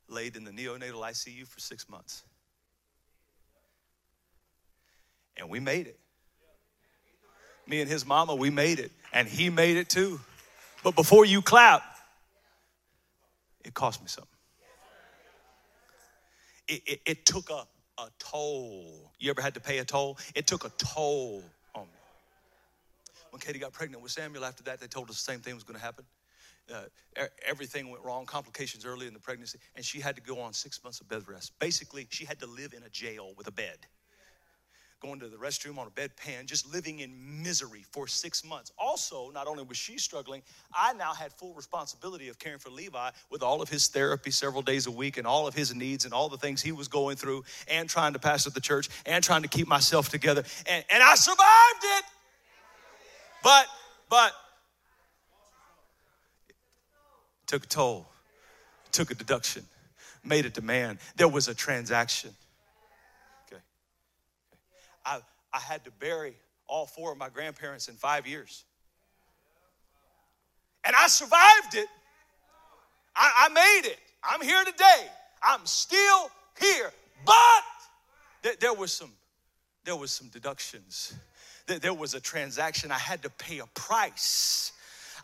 laid 0.07 0.35
in 0.35 0.43
the 0.43 0.51
neonatal 0.51 1.01
ICU 1.01 1.45
for 1.45 1.59
six 1.59 1.87
months. 1.87 2.23
And 5.37 5.49
we 5.49 5.59
made 5.59 5.87
it. 5.87 5.99
Me 7.67 7.81
and 7.81 7.89
his 7.89 8.05
mama, 8.05 8.35
we 8.35 8.49
made 8.49 8.79
it. 8.79 8.91
And 9.13 9.27
he 9.27 9.49
made 9.49 9.77
it 9.77 9.89
too. 9.89 10.19
But 10.83 10.95
before 10.95 11.25
you 11.25 11.41
clap, 11.41 11.83
it 13.63 13.73
cost 13.73 14.01
me 14.01 14.07
something. 14.07 14.29
It, 16.67 16.81
it, 16.85 17.01
it 17.05 17.25
took 17.25 17.49
a, 17.49 17.65
a 17.97 18.07
toll. 18.19 19.11
You 19.19 19.29
ever 19.29 19.41
had 19.41 19.53
to 19.53 19.59
pay 19.59 19.77
a 19.79 19.85
toll? 19.85 20.17
It 20.35 20.47
took 20.47 20.65
a 20.65 20.71
toll 20.77 21.43
on 21.75 21.83
me. 21.83 21.89
When 23.31 23.39
Katie 23.39 23.59
got 23.59 23.73
pregnant 23.73 24.03
with 24.03 24.11
Samuel, 24.11 24.45
after 24.45 24.63
that, 24.63 24.79
they 24.79 24.87
told 24.87 25.09
us 25.09 25.17
the 25.17 25.31
same 25.31 25.39
thing 25.39 25.55
was 25.55 25.63
going 25.63 25.79
to 25.79 25.83
happen. 25.83 26.05
Uh, 26.73 27.25
everything 27.45 27.89
went 27.89 28.03
wrong, 28.03 28.25
complications 28.25 28.85
early 28.85 29.05
in 29.07 29.13
the 29.13 29.19
pregnancy, 29.19 29.59
and 29.75 29.83
she 29.83 29.99
had 29.99 30.15
to 30.15 30.21
go 30.21 30.39
on 30.39 30.53
six 30.53 30.81
months 30.83 31.01
of 31.01 31.09
bed 31.09 31.27
rest. 31.27 31.51
Basically, 31.59 32.07
she 32.09 32.23
had 32.23 32.39
to 32.39 32.45
live 32.45 32.73
in 32.73 32.83
a 32.83 32.89
jail 32.89 33.33
with 33.37 33.47
a 33.47 33.51
bed 33.51 33.77
going 35.03 35.19
to 35.19 35.27
the 35.27 35.35
restroom 35.35 35.77
on 35.77 35.85
a 35.85 35.89
bedpan, 35.89 36.45
just 36.45 36.71
living 36.73 36.99
in 36.99 37.11
misery 37.43 37.83
for 37.91 38.07
six 38.07 38.43
months. 38.43 38.71
Also, 38.77 39.29
not 39.31 39.47
only 39.47 39.63
was 39.63 39.75
she 39.75 39.97
struggling, 39.97 40.41
I 40.73 40.93
now 40.93 41.13
had 41.13 41.33
full 41.33 41.53
responsibility 41.53 42.29
of 42.29 42.39
caring 42.39 42.59
for 42.59 42.69
Levi 42.69 43.09
with 43.29 43.43
all 43.43 43.61
of 43.61 43.67
his 43.67 43.87
therapy 43.87 44.31
several 44.31 44.61
days 44.61 44.87
a 44.87 44.91
week 44.91 45.17
and 45.17 45.27
all 45.27 45.45
of 45.45 45.53
his 45.53 45.75
needs 45.75 46.05
and 46.05 46.13
all 46.13 46.29
the 46.29 46.37
things 46.37 46.61
he 46.61 46.71
was 46.71 46.87
going 46.87 47.17
through 47.17 47.43
and 47.67 47.89
trying 47.89 48.13
to 48.13 48.19
pastor 48.19 48.49
the 48.49 48.61
church 48.61 48.87
and 49.05 49.21
trying 49.21 49.41
to 49.41 49.49
keep 49.49 49.67
myself 49.67 50.07
together. 50.07 50.43
And, 50.67 50.85
and 50.89 51.03
I 51.03 51.15
survived 51.15 51.83
it. 51.83 52.03
But, 53.43 53.67
but, 54.09 54.31
took 57.45 57.65
a 57.65 57.67
toll, 57.67 58.07
took 58.93 59.11
a 59.11 59.15
deduction, 59.15 59.63
made 60.23 60.45
a 60.45 60.49
demand. 60.49 60.99
There 61.17 61.27
was 61.27 61.49
a 61.49 61.53
transaction. 61.53 62.31
I, 65.05 65.19
I 65.53 65.59
had 65.59 65.83
to 65.85 65.91
bury 65.91 66.35
all 66.67 66.85
four 66.85 67.11
of 67.11 67.17
my 67.17 67.29
grandparents 67.29 67.87
in 67.87 67.95
five 67.95 68.27
years. 68.27 68.65
And 70.85 70.95
I 70.95 71.07
survived 71.07 71.75
it. 71.75 71.87
I, 73.15 73.45
I 73.45 73.49
made 73.49 73.89
it. 73.89 73.99
I'm 74.23 74.41
here 74.41 74.63
today. 74.63 75.07
I'm 75.41 75.65
still 75.65 76.29
here. 76.59 76.91
But 77.25 77.33
th- 78.43 78.59
there 78.59 78.73
was 78.73 78.91
some 78.91 79.11
there 79.85 79.95
was 79.97 80.11
some 80.11 80.29
deductions. 80.29 81.13
There 81.67 81.93
was 81.93 82.13
a 82.13 82.19
transaction. 82.19 82.91
I 82.91 82.97
had 82.97 83.21
to 83.23 83.29
pay 83.29 83.59
a 83.59 83.65
price. 83.67 84.71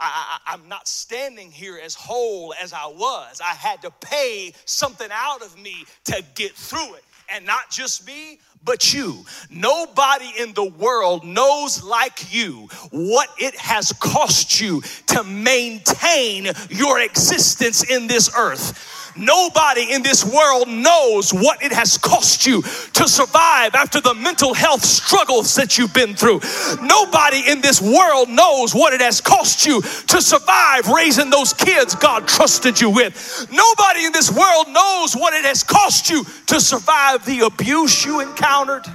I, 0.01 0.39
am 0.47 0.67
not 0.69 0.87
standing 0.87 1.51
here 1.51 1.77
as 1.77 1.93
whole 1.93 2.53
as 2.61 2.71
I 2.71 2.87
was. 2.87 3.41
I 3.41 3.53
had 3.53 3.81
to 3.81 3.91
pay 4.01 4.53
something 4.65 5.09
out 5.11 5.41
of 5.41 5.59
me 5.61 5.85
to 6.05 6.23
get 6.35 6.53
through 6.53 6.95
it. 6.95 7.03
And 7.33 7.45
not 7.45 7.69
just 7.69 8.05
me, 8.05 8.39
but 8.63 8.93
you. 8.93 9.25
Nobody 9.49 10.31
in 10.37 10.53
the 10.53 10.65
world 10.65 11.23
knows 11.23 11.83
like 11.83 12.33
you 12.33 12.67
what 12.91 13.29
it 13.37 13.55
has 13.55 13.91
cost 13.93 14.59
you 14.59 14.81
to 15.07 15.23
maintain 15.23 16.47
your 16.69 16.99
existence 16.99 17.89
in 17.89 18.07
this 18.07 18.29
earth. 18.35 18.98
Nobody 19.15 19.93
in 19.93 20.03
this 20.03 20.25
world 20.25 20.67
knows 20.67 21.33
what 21.33 21.63
it 21.63 21.71
has 21.71 21.97
cost 21.97 22.45
you 22.45 22.61
to 22.61 23.07
survive 23.07 23.75
after 23.75 24.01
the 24.01 24.13
mental 24.13 24.53
health 24.53 24.83
struggles 24.83 25.55
that 25.55 25.77
you've 25.77 25.93
been 25.93 26.15
through. 26.15 26.41
Nobody 26.81 27.49
in 27.49 27.61
this 27.61 27.81
world 27.81 28.29
knows 28.29 28.73
what 28.73 28.93
it 28.93 29.01
has 29.01 29.21
cost 29.21 29.65
you 29.65 29.81
to 29.81 30.21
survive 30.21 30.87
raising 30.87 31.29
those 31.29 31.53
kids 31.53 31.95
God 31.95 32.27
trusted 32.27 32.79
you 32.79 32.89
with. 32.89 33.47
Nobody 33.51 34.05
in 34.05 34.11
this 34.11 34.31
world 34.31 34.67
knows 34.69 35.15
what 35.15 35.33
it 35.33 35.45
has 35.45 35.63
cost 35.63 36.09
you 36.09 36.23
to 36.47 36.59
survive 36.61 37.25
the 37.25 37.41
abuse 37.41 38.05
you 38.05 38.21
encountered, 38.21 38.85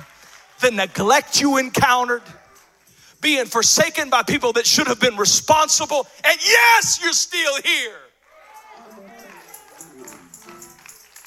the 0.60 0.70
neglect 0.70 1.40
you 1.40 1.58
encountered 1.58 2.22
being 3.24 3.46
forsaken 3.46 4.10
by 4.10 4.22
people 4.22 4.52
that 4.52 4.66
should 4.66 4.86
have 4.86 5.00
been 5.00 5.16
responsible. 5.16 6.06
And 6.22 6.38
yes, 6.44 7.00
you're 7.02 7.14
still 7.14 7.56
here. 7.64 8.03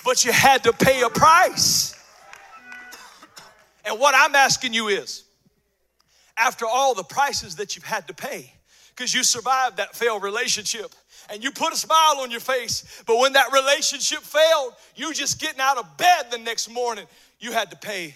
But 0.08 0.24
you 0.24 0.32
had 0.32 0.64
to 0.64 0.72
pay 0.72 1.02
a 1.02 1.10
price. 1.10 1.94
And 3.84 4.00
what 4.00 4.16
I'm 4.18 4.36
asking 4.36 4.74
you 4.74 4.88
is 4.88 5.26
after 6.38 6.66
all 6.66 6.96
the 6.96 7.04
prices 7.04 7.58
that 7.58 7.76
you've 7.76 7.84
had 7.84 8.08
to 8.08 8.14
pay, 8.14 8.54
because 8.96 9.14
you 9.14 9.22
survived 9.22 9.76
that 9.78 9.94
failed 9.94 10.24
relationship 10.24 10.96
and 11.30 11.44
you 11.44 11.52
put 11.52 11.74
a 11.74 11.76
smile 11.76 12.20
on 12.22 12.32
your 12.32 12.40
face, 12.40 13.04
but 13.06 13.20
when 13.20 13.34
that 13.34 13.52
relationship 13.52 14.20
failed, 14.20 14.76
you 14.96 15.14
just 15.14 15.42
getting 15.42 15.60
out 15.60 15.78
of 15.78 15.98
bed 15.98 16.32
the 16.32 16.38
next 16.38 16.70
morning, 16.70 17.06
you 17.42 17.52
had 17.52 17.70
to 17.72 17.76
pay, 17.76 18.16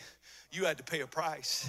you 0.50 0.64
had 0.64 0.78
to 0.78 0.84
pay 0.84 1.02
a 1.02 1.08
price. 1.08 1.68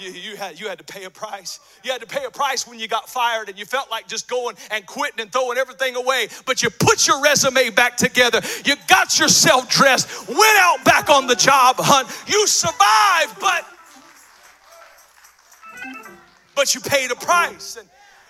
You, 0.00 0.10
you, 0.12 0.36
had, 0.36 0.58
you 0.58 0.68
had 0.68 0.78
to 0.78 0.84
pay 0.84 1.04
a 1.04 1.10
price. 1.10 1.60
You 1.84 1.92
had 1.92 2.00
to 2.00 2.06
pay 2.06 2.24
a 2.24 2.30
price 2.30 2.66
when 2.66 2.78
you 2.78 2.88
got 2.88 3.08
fired 3.08 3.48
and 3.48 3.58
you 3.58 3.66
felt 3.66 3.90
like 3.90 4.08
just 4.08 4.28
going 4.28 4.56
and 4.70 4.86
quitting 4.86 5.20
and 5.20 5.30
throwing 5.30 5.58
everything 5.58 5.96
away. 5.96 6.28
But 6.46 6.62
you 6.62 6.70
put 6.70 7.06
your 7.06 7.22
resume 7.22 7.70
back 7.70 7.96
together. 7.96 8.40
You 8.64 8.76
got 8.88 9.18
yourself 9.18 9.68
dressed, 9.68 10.28
went 10.28 10.58
out 10.58 10.78
back 10.84 11.10
on 11.10 11.26
the 11.26 11.36
job 11.36 11.76
hunt. 11.78 12.08
You 12.26 12.46
survived, 12.46 13.40
but 13.40 13.66
but 16.60 16.74
you 16.74 16.80
paid 16.80 17.10
a 17.10 17.14
price. 17.14 17.76
And, 17.76 17.88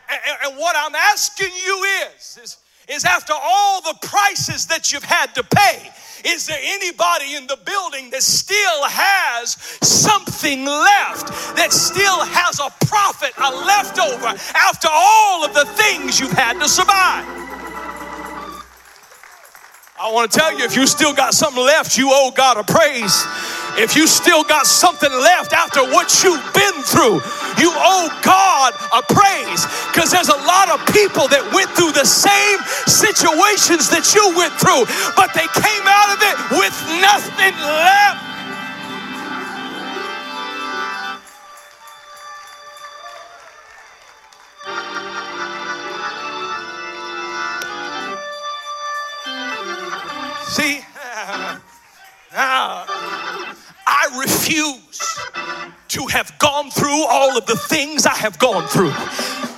and, 0.09 0.38
and 0.44 0.59
what 0.59 0.76
I'm 0.78 0.94
asking 0.94 1.50
you 1.66 1.85
is, 2.14 2.38
is, 2.42 2.59
is 2.88 3.04
after 3.04 3.33
all 3.33 3.80
the 3.83 3.96
prices 4.02 4.66
that 4.66 4.92
you've 4.92 5.04
had 5.04 5.35
to 5.35 5.42
pay, 5.42 5.90
is 6.24 6.46
there 6.46 6.59
anybody 6.62 7.35
in 7.37 7.46
the 7.46 7.59
building 7.64 8.11
that 8.11 8.22
still 8.22 8.85
has 8.85 9.52
something 9.83 10.64
left, 10.64 11.56
that 11.56 11.72
still 11.72 12.20
has 12.24 12.61
a 12.61 12.70
profit, 12.87 13.33
a 13.38 13.50
leftover 13.50 14.38
after 14.54 14.88
all 14.90 15.44
of 15.44 15.54
the 15.54 15.64
things 15.64 16.20
you've 16.20 16.33
had 16.33 16.59
to 16.61 16.68
survive? 16.68 17.24
I 20.00 20.11
want 20.12 20.33
to 20.33 20.38
tell 20.38 20.56
you 20.56 20.64
if 20.64 20.76
you 20.76 20.87
still 20.87 21.12
got 21.12 21.35
something 21.35 21.62
left, 21.62 21.98
you 21.98 22.09
owe 22.11 22.33
God 22.35 22.56
a 22.56 22.64
praise. 22.64 23.24
If 23.78 23.96
you 23.96 24.06
still 24.06 24.44
got 24.44 24.66
something 24.66 25.11
left 25.11 25.52
after 25.52 25.80
what 25.83 26.22
you've 26.22 26.42
been 26.52 26.83
through, 26.83 27.20
you 27.59 27.70
owe 27.74 28.09
God 28.22 28.74
a 28.92 29.02
praise. 29.02 29.64
Because 29.92 30.11
there's 30.11 30.28
a 30.28 30.40
lot 30.46 30.70
of 30.70 30.80
people 30.92 31.28
that 31.28 31.44
went 31.54 31.70
through 31.70 31.92
the 31.92 32.04
same 32.04 32.59
situations 32.87 33.90
that 33.90 34.14
you 34.14 34.35
went 34.37 34.52
through, 34.59 34.85
but 35.16 35.33
they 35.35 35.46
came 35.61 35.85
out 35.87 36.11
of 36.14 36.20
it 36.22 36.37
with 36.59 36.74
nothing 37.00 37.54
left. 37.61 38.30
See, 50.50 50.80
now 50.80 51.61
ah. 52.35 52.89
Refuse 54.18 55.18
to 55.88 56.07
have 56.07 56.38
gone 56.38 56.70
through 56.70 57.07
all 57.09 57.37
of 57.37 57.46
the 57.46 57.57
things 57.57 58.07
I 58.07 58.14
have 58.14 58.38
gone 58.38 58.66
through. 58.68 58.92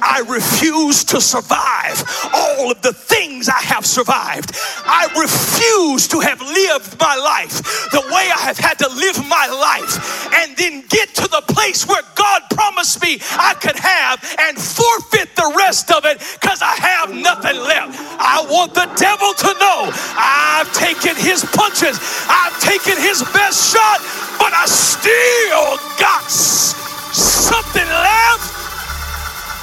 I 0.02 0.24
refuse 0.26 1.04
to 1.14 1.20
survive 1.20 2.02
all 2.34 2.72
of 2.72 2.82
the 2.82 2.92
things 2.92 3.48
I 3.48 3.62
have 3.62 3.86
survived. 3.86 4.50
I 4.84 5.06
refuse 5.14 6.08
to 6.08 6.18
have 6.18 6.40
lived 6.42 6.98
my 6.98 7.14
life 7.14 7.62
the 7.94 8.02
way 8.10 8.26
I 8.34 8.40
have 8.42 8.58
had 8.58 8.78
to 8.80 8.88
live 8.88 9.16
my 9.28 9.46
life 9.46 10.26
and 10.34 10.56
then 10.56 10.82
get 10.88 11.14
to 11.14 11.28
the 11.28 11.42
place 11.54 11.86
where 11.86 12.02
God 12.16 12.42
promised 12.50 13.00
me 13.00 13.18
I 13.38 13.54
could 13.54 13.78
have 13.78 14.18
and 14.40 14.58
forfeit 14.58 15.36
the 15.36 15.54
rest 15.56 15.92
of 15.92 16.04
it 16.04 16.18
because 16.18 16.60
I 16.62 16.74
have 16.74 17.14
nothing 17.14 17.56
left. 17.62 17.94
I 18.18 18.44
want 18.50 18.74
the 18.74 18.90
devil 18.98 19.30
to 19.32 19.50
know 19.62 19.90
I've 20.18 20.72
taken 20.74 21.14
his 21.14 21.44
punches, 21.54 22.02
I've 22.26 22.58
taken 22.58 22.98
his 22.98 23.22
best 23.30 23.70
shot, 23.70 24.02
but 24.38 24.50
I 24.50 24.66
still 24.66 25.78
got 25.94 26.26
something 26.26 27.86
left 27.86 28.61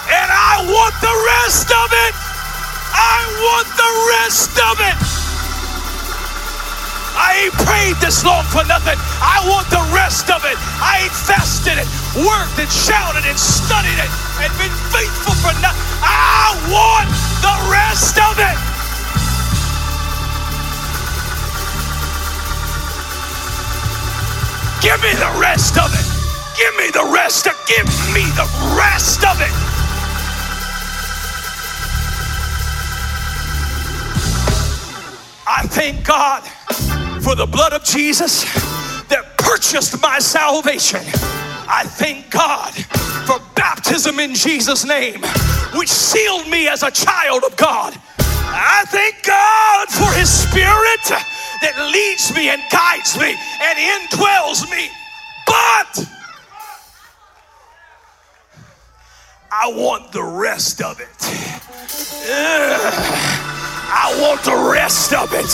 and 0.10 0.30
I 0.34 0.66
want 0.66 0.96
the 1.02 1.16
rest 1.38 1.70
of 1.70 1.88
it. 1.94 2.14
I 2.90 3.18
want 3.46 3.68
the 3.78 3.92
rest 4.18 4.54
of 4.58 4.76
it. 4.82 4.98
I 7.20 7.46
ain't 7.46 7.58
prayed 7.68 7.98
this 8.02 8.26
long 8.26 8.46
for 8.50 8.66
nothing. 8.66 8.98
I 9.22 9.44
want 9.46 9.70
the 9.70 9.84
rest 9.94 10.32
of 10.32 10.42
it. 10.46 10.58
I 10.82 11.06
ain't 11.06 11.14
fasted 11.14 11.78
it, 11.78 11.88
worked 12.16 12.58
and 12.58 12.72
shouted 12.72 13.28
and 13.28 13.38
studied 13.38 14.00
it 14.00 14.12
and 14.42 14.50
been 14.58 14.74
faithful 14.90 15.36
for 15.44 15.54
nothing. 15.62 15.84
I 16.02 16.58
want 16.72 17.10
the 17.44 17.56
rest 17.70 18.18
of 18.18 18.40
it. 18.40 18.58
Give 24.82 25.00
me 25.04 25.12
the 25.14 25.32
rest 25.38 25.78
of 25.78 25.92
it. 25.94 26.08
Give 26.58 26.76
me 26.78 26.90
the 26.92 27.04
rest. 27.12 27.48
Of, 27.48 27.56
give 27.68 27.86
me 28.16 28.24
the 28.40 28.48
rest 28.80 29.24
of 29.26 29.40
it. 29.42 29.79
I 35.52 35.64
thank 35.64 36.06
God 36.06 36.44
for 37.24 37.34
the 37.34 37.48
blood 37.48 37.74
of 37.74 37.84
Jesus 37.84 38.44
that 39.10 39.36
purchased 39.40 40.00
my 40.00 40.20
salvation. 40.20 41.00
I 41.68 41.86
thank 41.86 42.30
God 42.30 42.72
for 43.26 43.40
baptism 43.56 44.20
in 44.20 44.36
Jesus' 44.36 44.86
name, 44.86 45.24
which 45.74 45.90
sealed 45.90 46.48
me 46.48 46.68
as 46.68 46.84
a 46.84 46.92
child 46.92 47.44
of 47.44 47.58
God. 47.58 47.96
I 48.20 48.86
thank 48.90 49.24
God 49.26 49.88
for 49.90 50.14
His 50.14 50.30
Spirit 50.30 51.02
that 51.62 51.90
leads 51.92 52.32
me 52.36 52.50
and 52.50 52.62
guides 52.72 53.18
me 53.18 53.36
and 53.60 54.06
indwells 54.06 54.70
me. 54.70 54.88
But 55.48 56.06
I 59.52 59.74
want 59.74 60.12
the 60.12 60.22
rest 60.22 60.80
of 60.80 61.00
it. 61.00 61.10
I 63.90 64.14
want 64.22 64.46
the 64.46 64.56
rest 64.56 65.14
of 65.14 65.34
it. 65.34 65.50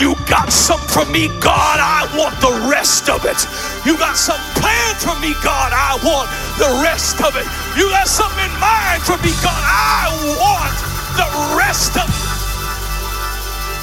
You 0.00 0.14
got 0.28 0.52
some 0.52 0.80
from 0.88 1.10
me, 1.12 1.28
God. 1.40 1.78
I 1.80 2.08
want 2.16 2.38
the 2.40 2.68
rest 2.70 3.08
of 3.08 3.24
it. 3.24 3.36
You 3.84 3.96
got 3.98 4.16
some 4.16 4.40
plan 4.56 4.94
for 4.96 5.18
me, 5.20 5.34
God. 5.44 5.72
I 5.74 5.98
want 6.06 6.30
the 6.56 6.70
rest 6.82 7.20
of 7.20 7.36
it. 7.36 7.46
You 7.76 7.90
got 7.90 8.08
something 8.08 8.40
in 8.40 8.54
mind 8.60 9.02
for 9.02 9.18
me, 9.20 9.34
God. 9.42 9.58
I 9.58 10.08
want 10.38 10.74
the 11.18 11.28
rest 11.58 11.96
of 11.96 12.06
it. 12.08 12.28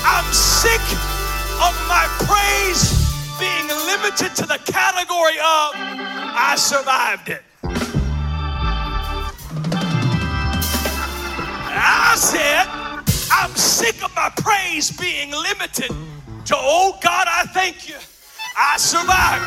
I'm 0.07 0.25
sick 0.31 0.81
of 1.59 1.73
my 1.87 2.07
praise 2.25 2.95
being 3.39 3.67
limited 3.67 4.35
to 4.35 4.45
the 4.45 4.59
category 4.65 5.37
of 5.39 5.75
I 6.37 6.55
survived 6.57 7.29
it. 7.29 7.43
I 11.77 12.15
said, 12.17 12.74
I'm 13.35 13.51
sick 13.55 13.99
of 13.99 14.15
my 14.15 14.31
praise 14.37 14.95
being 14.95 15.29
limited 15.29 15.91
to, 16.47 16.55
oh 16.55 16.95
God, 17.03 17.27
I 17.27 17.43
thank 17.51 17.89
you. 17.89 17.99
I 18.55 18.79
survived. 18.79 19.43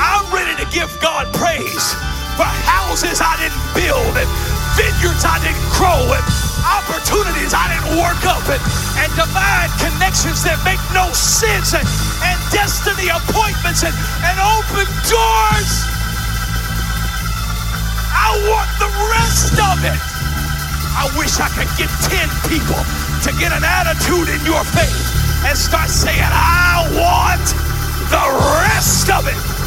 I'm 0.00 0.24
ready 0.32 0.56
to 0.56 0.66
give 0.72 0.88
God 1.04 1.28
praise 1.36 1.92
for 2.40 2.48
houses 2.64 3.20
I 3.20 3.36
didn't 3.44 3.60
build 3.76 4.14
and 4.16 4.30
vineyards 4.72 5.20
I 5.20 5.36
didn't 5.44 5.68
grow 5.76 6.00
and 6.16 6.24
opportunities 6.64 7.52
I 7.52 7.68
didn't 7.76 8.00
work 8.00 8.24
up 8.24 8.40
and, 8.48 8.62
and 9.04 9.10
divine 9.20 9.68
connections 9.84 10.40
that 10.48 10.56
make 10.64 10.80
no 10.96 11.12
sense 11.12 11.76
and, 11.76 11.84
and 12.24 12.38
destiny 12.48 13.12
appointments 13.12 13.84
and, 13.84 13.92
and 14.24 14.36
open 14.40 14.88
doors. 15.04 15.70
I 18.16 18.32
want 18.48 18.70
the 18.80 18.90
rest 19.12 19.60
of 19.60 19.76
it. 19.84 20.07
I 20.98 21.06
wish 21.16 21.38
I 21.38 21.46
could 21.54 21.70
get 21.78 21.86
10 22.10 22.26
people 22.50 22.82
to 23.22 23.30
get 23.38 23.52
an 23.54 23.62
attitude 23.62 24.34
in 24.34 24.44
your 24.44 24.64
faith 24.64 24.98
and 25.46 25.56
start 25.56 25.88
saying, 25.90 26.18
I 26.18 26.90
want 26.90 27.46
the 28.10 28.26
rest 28.66 29.08
of 29.08 29.28
it. 29.28 29.57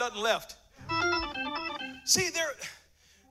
Nothing 0.00 0.22
left. 0.22 0.56
See, 2.04 2.30
there, 2.30 2.50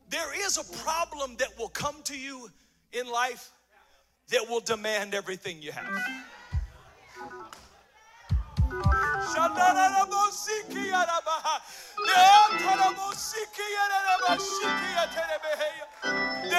there 0.10 0.45
is 0.45 0.58
a 0.58 0.77
problem 0.77 1.36
that 1.39 1.49
will 1.58 1.69
come 1.69 1.95
to 2.03 2.17
you 2.17 2.49
in 2.93 3.10
life 3.12 3.51
that 4.29 4.47
will 4.47 4.62
demand 4.62 5.15
everything 5.15 5.62
you 5.62 5.71
have. 5.71 5.89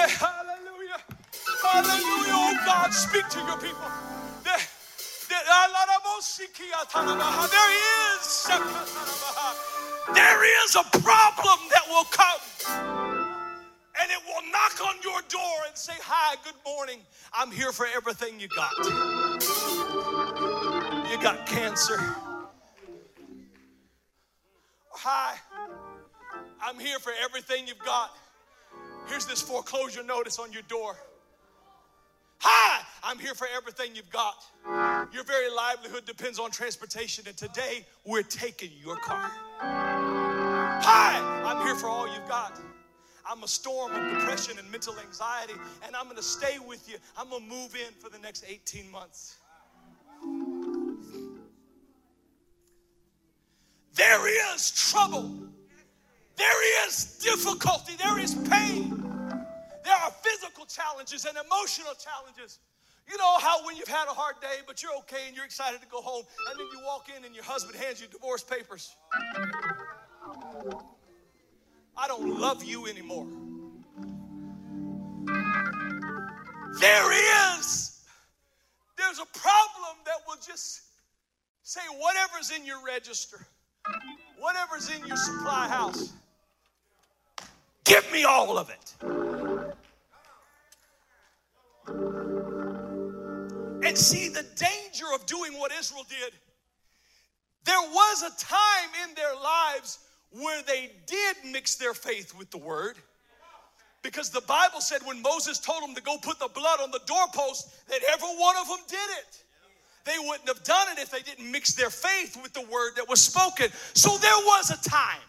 Hallelujah. 0.05 0.99
Hallelujah. 1.61 2.33
Oh 2.35 2.57
God, 2.65 2.93
speak 2.93 3.27
to 3.29 3.39
your 3.39 3.57
people. 3.57 3.89
There, 4.43 4.59
there, 5.29 5.43
there 7.47 7.71
is 8.19 8.51
there 10.13 10.65
is 10.65 10.75
a 10.75 10.83
problem 10.99 11.59
that 11.69 11.83
will 11.89 12.05
come. 12.05 12.41
And 14.01 14.09
it 14.09 14.19
will 14.25 14.51
knock 14.51 14.81
on 14.87 14.95
your 15.03 15.21
door 15.29 15.57
and 15.67 15.77
say, 15.77 15.93
Hi, 16.01 16.35
good 16.43 16.55
morning. 16.65 16.99
I'm 17.33 17.51
here 17.51 17.71
for 17.71 17.85
everything 17.95 18.39
you 18.39 18.47
got. 18.47 18.71
You 21.09 21.21
got 21.21 21.45
cancer. 21.45 21.99
Hi, 24.91 25.35
I'm 26.63 26.79
here 26.79 26.99
for 26.99 27.11
everything 27.23 27.67
you've 27.67 27.79
got. 27.79 28.11
Here's 29.07 29.25
this 29.25 29.41
foreclosure 29.41 30.03
notice 30.03 30.39
on 30.39 30.51
your 30.53 30.61
door. 30.63 30.95
Hi, 32.39 32.81
I'm 33.03 33.19
here 33.19 33.35
for 33.35 33.47
everything 33.55 33.95
you've 33.95 34.09
got. 34.09 34.35
Your 35.13 35.23
very 35.23 35.51
livelihood 35.51 36.05
depends 36.05 36.39
on 36.39 36.49
transportation, 36.51 37.25
and 37.27 37.37
today 37.37 37.85
we're 38.05 38.23
taking 38.23 38.71
your 38.83 38.95
car. 38.97 39.31
Hi, 40.83 41.19
I'm 41.45 41.63
here 41.63 41.75
for 41.75 41.87
all 41.87 42.07
you've 42.11 42.27
got. 42.27 42.59
I'm 43.29 43.43
a 43.43 43.47
storm 43.47 43.93
of 43.93 44.17
depression 44.17 44.57
and 44.57 44.69
mental 44.71 44.95
anxiety, 44.99 45.53
and 45.85 45.95
I'm 45.95 46.07
gonna 46.07 46.23
stay 46.23 46.57
with 46.57 46.89
you. 46.89 46.97
I'm 47.15 47.29
gonna 47.29 47.45
move 47.45 47.75
in 47.75 47.93
for 47.99 48.09
the 48.09 48.17
next 48.17 48.43
18 48.47 48.89
months. 48.89 49.37
There 53.93 54.53
is 54.55 54.71
trouble, 54.71 55.29
there 56.35 56.87
is 56.87 57.19
difficulty, 57.19 57.93
there 58.03 58.17
is 58.17 58.33
pain. 58.49 58.97
There 59.83 59.95
are 59.95 60.11
physical 60.23 60.65
challenges 60.65 61.25
and 61.25 61.37
emotional 61.37 61.93
challenges. 61.93 62.57
You 63.07 63.17
know 63.17 63.37
how 63.39 63.63
when 63.65 63.75
you've 63.77 63.87
had 63.87 64.07
a 64.07 64.13
hard 64.13 64.39
day, 64.41 64.61
but 64.65 64.81
you're 64.81 64.95
okay 64.99 65.27
and 65.27 65.35
you're 65.35 65.45
excited 65.45 65.79
to 65.81 65.87
go 65.87 66.01
home, 66.01 66.23
and 66.49 66.59
then 66.59 66.67
you 66.73 66.83
walk 66.85 67.07
in 67.15 67.23
and 67.23 67.35
your 67.35 67.43
husband 67.43 67.75
hands 67.75 68.01
you 68.01 68.07
divorce 68.07 68.43
papers. 68.43 68.95
I 71.97 72.07
don't 72.07 72.39
love 72.39 72.63
you 72.63 72.87
anymore. 72.87 73.27
There 76.79 77.11
is, 77.59 77.99
there's 78.97 79.19
a 79.19 79.25
problem 79.37 79.97
that 80.05 80.17
will 80.27 80.37
just 80.45 80.81
say 81.63 81.81
whatever's 81.99 82.51
in 82.51 82.65
your 82.65 82.83
register, 82.83 83.45
whatever's 84.39 84.89
in 84.89 85.05
your 85.05 85.17
supply 85.17 85.67
house, 85.67 86.13
give 87.83 88.09
me 88.11 88.23
all 88.23 88.57
of 88.57 88.69
it. 88.69 88.95
And 93.83 93.97
see, 93.97 94.29
the 94.29 94.45
danger 94.55 95.05
of 95.13 95.25
doing 95.25 95.59
what 95.59 95.71
Israel 95.77 96.05
did, 96.09 96.33
there 97.65 97.81
was 97.81 98.23
a 98.23 98.31
time 98.43 98.89
in 99.07 99.13
their 99.15 99.35
lives 99.35 99.99
where 100.31 100.61
they 100.63 100.91
did 101.07 101.35
mix 101.51 101.75
their 101.75 101.93
faith 101.93 102.33
with 102.37 102.49
the 102.51 102.57
word. 102.57 102.97
Because 104.01 104.29
the 104.29 104.41
Bible 104.41 104.81
said 104.81 105.01
when 105.05 105.21
Moses 105.21 105.59
told 105.59 105.83
them 105.83 105.93
to 105.93 106.01
go 106.01 106.17
put 106.17 106.39
the 106.39 106.49
blood 106.53 106.79
on 106.81 106.89
the 106.91 107.01
doorpost, 107.05 107.87
that 107.87 107.99
every 108.11 108.29
one 108.29 108.55
of 108.57 108.67
them 108.67 108.79
did 108.87 108.97
it. 109.19 109.43
They 110.05 110.17
wouldn't 110.17 110.47
have 110.47 110.63
done 110.63 110.87
it 110.91 110.99
if 110.99 111.11
they 111.11 111.21
didn't 111.21 111.51
mix 111.51 111.73
their 111.73 111.91
faith 111.91 112.39
with 112.41 112.53
the 112.53 112.61
word 112.61 112.93
that 112.95 113.07
was 113.07 113.21
spoken. 113.21 113.67
So 113.93 114.17
there 114.17 114.37
was 114.45 114.71
a 114.71 114.89
time. 114.89 115.21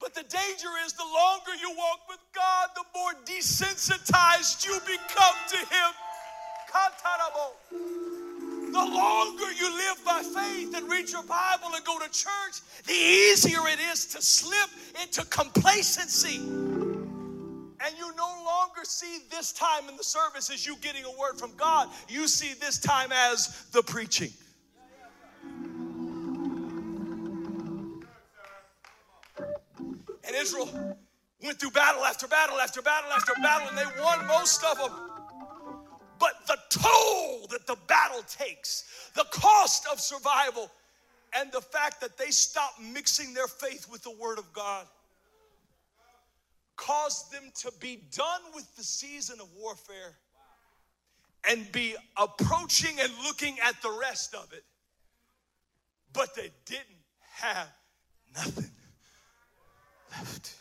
But 0.00 0.14
the 0.14 0.22
danger 0.22 0.68
is 0.84 0.92
the 0.92 1.02
longer 1.02 1.54
you 1.60 1.74
walk 1.76 2.00
with 2.08 2.20
God, 2.34 2.68
the 2.76 2.84
more 2.94 3.12
desensitized 3.24 4.64
you 4.66 4.78
become 4.80 5.34
to 5.48 5.56
Him. 5.56 5.90
The 8.74 8.80
longer 8.80 9.52
you 9.52 9.72
live 9.72 10.04
by 10.04 10.20
faith 10.20 10.74
and 10.74 10.90
read 10.90 11.08
your 11.08 11.22
Bible 11.22 11.68
and 11.76 11.84
go 11.84 11.96
to 12.00 12.10
church, 12.10 12.60
the 12.88 12.92
easier 12.92 13.60
it 13.68 13.78
is 13.78 14.04
to 14.06 14.20
slip 14.20 14.68
into 15.00 15.24
complacency. 15.26 16.38
And 16.38 17.96
you 17.96 18.12
no 18.16 18.42
longer 18.44 18.80
see 18.82 19.20
this 19.30 19.52
time 19.52 19.88
in 19.88 19.96
the 19.96 20.02
service 20.02 20.50
as 20.50 20.66
you 20.66 20.74
getting 20.78 21.04
a 21.04 21.10
word 21.20 21.38
from 21.38 21.52
God. 21.56 21.88
You 22.08 22.26
see 22.26 22.54
this 22.54 22.80
time 22.80 23.12
as 23.12 23.66
the 23.70 23.80
preaching. 23.80 24.32
And 29.38 30.34
Israel 30.34 30.98
went 31.44 31.60
through 31.60 31.70
battle 31.70 32.04
after 32.04 32.26
battle 32.26 32.58
after 32.58 32.82
battle 32.82 33.12
after 33.12 33.34
battle, 33.40 33.68
and 33.68 33.78
they 33.78 34.02
won 34.02 34.26
most 34.26 34.64
of 34.64 34.78
them. 34.78 34.90
But 36.18 36.44
the 36.48 36.56
toll 36.70 37.33
that 37.54 37.66
the 37.68 37.76
battle 37.86 38.22
takes, 38.28 39.10
the 39.14 39.24
cost 39.30 39.86
of 39.90 40.00
survival, 40.00 40.70
and 41.36 41.52
the 41.52 41.60
fact 41.60 42.00
that 42.00 42.18
they 42.18 42.30
stopped 42.30 42.80
mixing 42.80 43.32
their 43.32 43.46
faith 43.46 43.88
with 43.90 44.02
the 44.02 44.10
Word 44.10 44.38
of 44.38 44.52
God 44.52 44.86
caused 46.76 47.30
them 47.32 47.52
to 47.54 47.72
be 47.78 48.02
done 48.12 48.40
with 48.54 48.74
the 48.76 48.82
season 48.82 49.40
of 49.40 49.46
warfare 49.56 50.16
and 51.48 51.70
be 51.70 51.94
approaching 52.16 52.98
and 53.00 53.12
looking 53.22 53.56
at 53.64 53.80
the 53.82 53.96
rest 54.00 54.34
of 54.34 54.52
it. 54.52 54.64
But 56.12 56.34
they 56.34 56.50
didn't 56.64 57.04
have 57.34 57.68
nothing 58.34 58.70
left. 60.10 60.56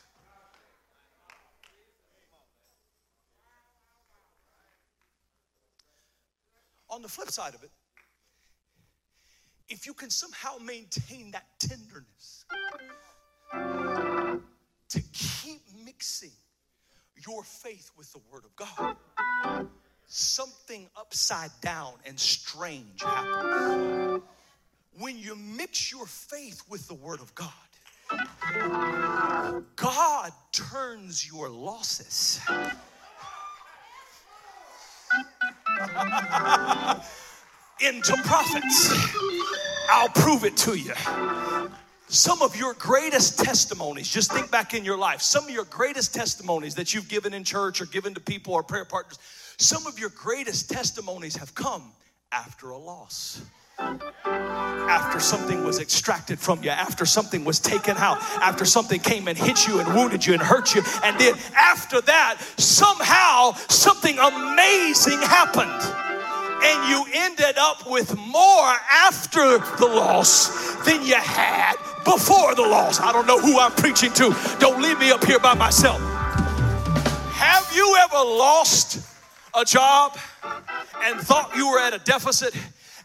On 6.94 7.02
the 7.02 7.08
flip 7.10 7.32
side 7.32 7.56
of 7.56 7.64
it, 7.64 7.72
if 9.68 9.88
you 9.88 9.96
can 9.96 10.12
somehow 10.12 10.60
maintain 10.64 11.32
that 11.32 11.48
tenderness 11.58 12.46
to 14.90 15.02
keep 15.12 15.62
mixing 15.84 16.30
your 17.26 17.44
faith 17.44 17.90
with 17.98 18.14
the 18.14 18.20
Word 18.32 18.44
of 18.46 18.56
God, 18.56 18.96
something 20.06 20.88
upside 20.96 21.50
down 21.62 21.94
and 22.06 22.20
strange 22.20 23.02
happens. 23.02 24.22
When 25.00 25.18
you 25.18 25.36
mix 25.36 25.92
your 25.92 26.06
faith 26.06 26.62
with 26.70 26.88
the 26.88 26.94
Word 26.94 27.22
of 27.22 27.34
God, 27.34 27.50
God 29.76 30.32
turns 30.52 31.28
your 31.28 31.50
losses 31.50 32.40
into 37.80 38.16
profits. 38.24 38.94
I'll 39.90 40.10
prove 40.10 40.44
it 40.44 40.56
to 40.58 40.76
you. 40.76 40.94
Some 42.08 42.42
of 42.42 42.56
your 42.56 42.74
greatest 42.76 43.40
testimonies, 43.40 44.10
just 44.10 44.32
think 44.32 44.52
back 44.52 44.74
in 44.74 44.86
your 44.86 44.98
life, 44.98 45.22
some 45.22 45.46
of 45.46 45.50
your 45.50 45.66
greatest 45.66 46.14
testimonies 46.14 46.76
that 46.76 46.94
you've 46.94 47.08
given 47.08 47.34
in 47.34 47.44
church 47.44 47.82
or 47.82 47.86
given 47.88 48.14
to 48.14 48.20
people 48.20 48.54
or 48.54 48.62
prayer 48.62 48.86
partners, 48.86 49.18
some 49.58 49.88
of 49.88 49.98
your 50.00 50.10
greatest 50.10 50.70
testimonies 50.70 51.36
have 51.36 51.56
come 51.56 51.92
after 52.32 52.70
a 52.70 52.78
loss 52.78 53.42
after 53.80 55.20
something 55.20 55.64
was 55.64 55.80
extracted 55.80 56.40
from 56.40 56.64
you, 56.64 56.70
after 56.70 57.06
something 57.06 57.44
was 57.44 57.60
taken 57.60 57.98
out, 57.98 58.18
after 58.42 58.66
something 58.66 59.00
came 59.00 59.28
and 59.28 59.38
hit 59.38 59.68
you 59.68 59.80
and 59.80 59.94
wounded 59.94 60.26
you 60.26 60.34
and 60.34 60.42
hurt 60.42 60.76
you, 60.76 60.84
and 61.04 61.20
then 61.20 61.34
after 61.56 62.02
that, 62.02 62.40
somehow 62.58 63.54
something 63.70 64.18
amazing 64.20 65.20
happened. 65.20 65.72
And 66.66 66.90
you 66.90 67.06
ended 67.14 67.58
up 67.58 67.90
with 67.90 68.16
more 68.18 68.74
after 68.90 69.58
the 69.78 69.86
loss 69.86 70.76
than 70.86 71.06
you 71.06 71.16
had 71.16 71.74
before 72.06 72.56
the 72.56 72.62
loss. 72.62 73.02
I 73.02 73.12
don't 73.12 73.28
know 73.28 73.40
who 73.40 73.60
I'm 73.60 73.74
preaching 73.74 74.14
to. 74.14 74.36
Don't 74.60 74.82
leave 74.82 74.98
me 75.00 75.12
up 75.12 75.26
here 75.26 75.40
by 75.40 75.56
myself. 75.56 76.00
Have 77.34 77.70
you 77.76 77.98
ever 78.04 78.16
lost 78.16 79.06
a 79.54 79.66
job 79.66 80.18
and 81.04 81.20
thought 81.20 81.52
you 81.56 81.70
were 81.70 81.80
at 81.80 81.94
a 81.94 82.00
deficit? 82.00 82.56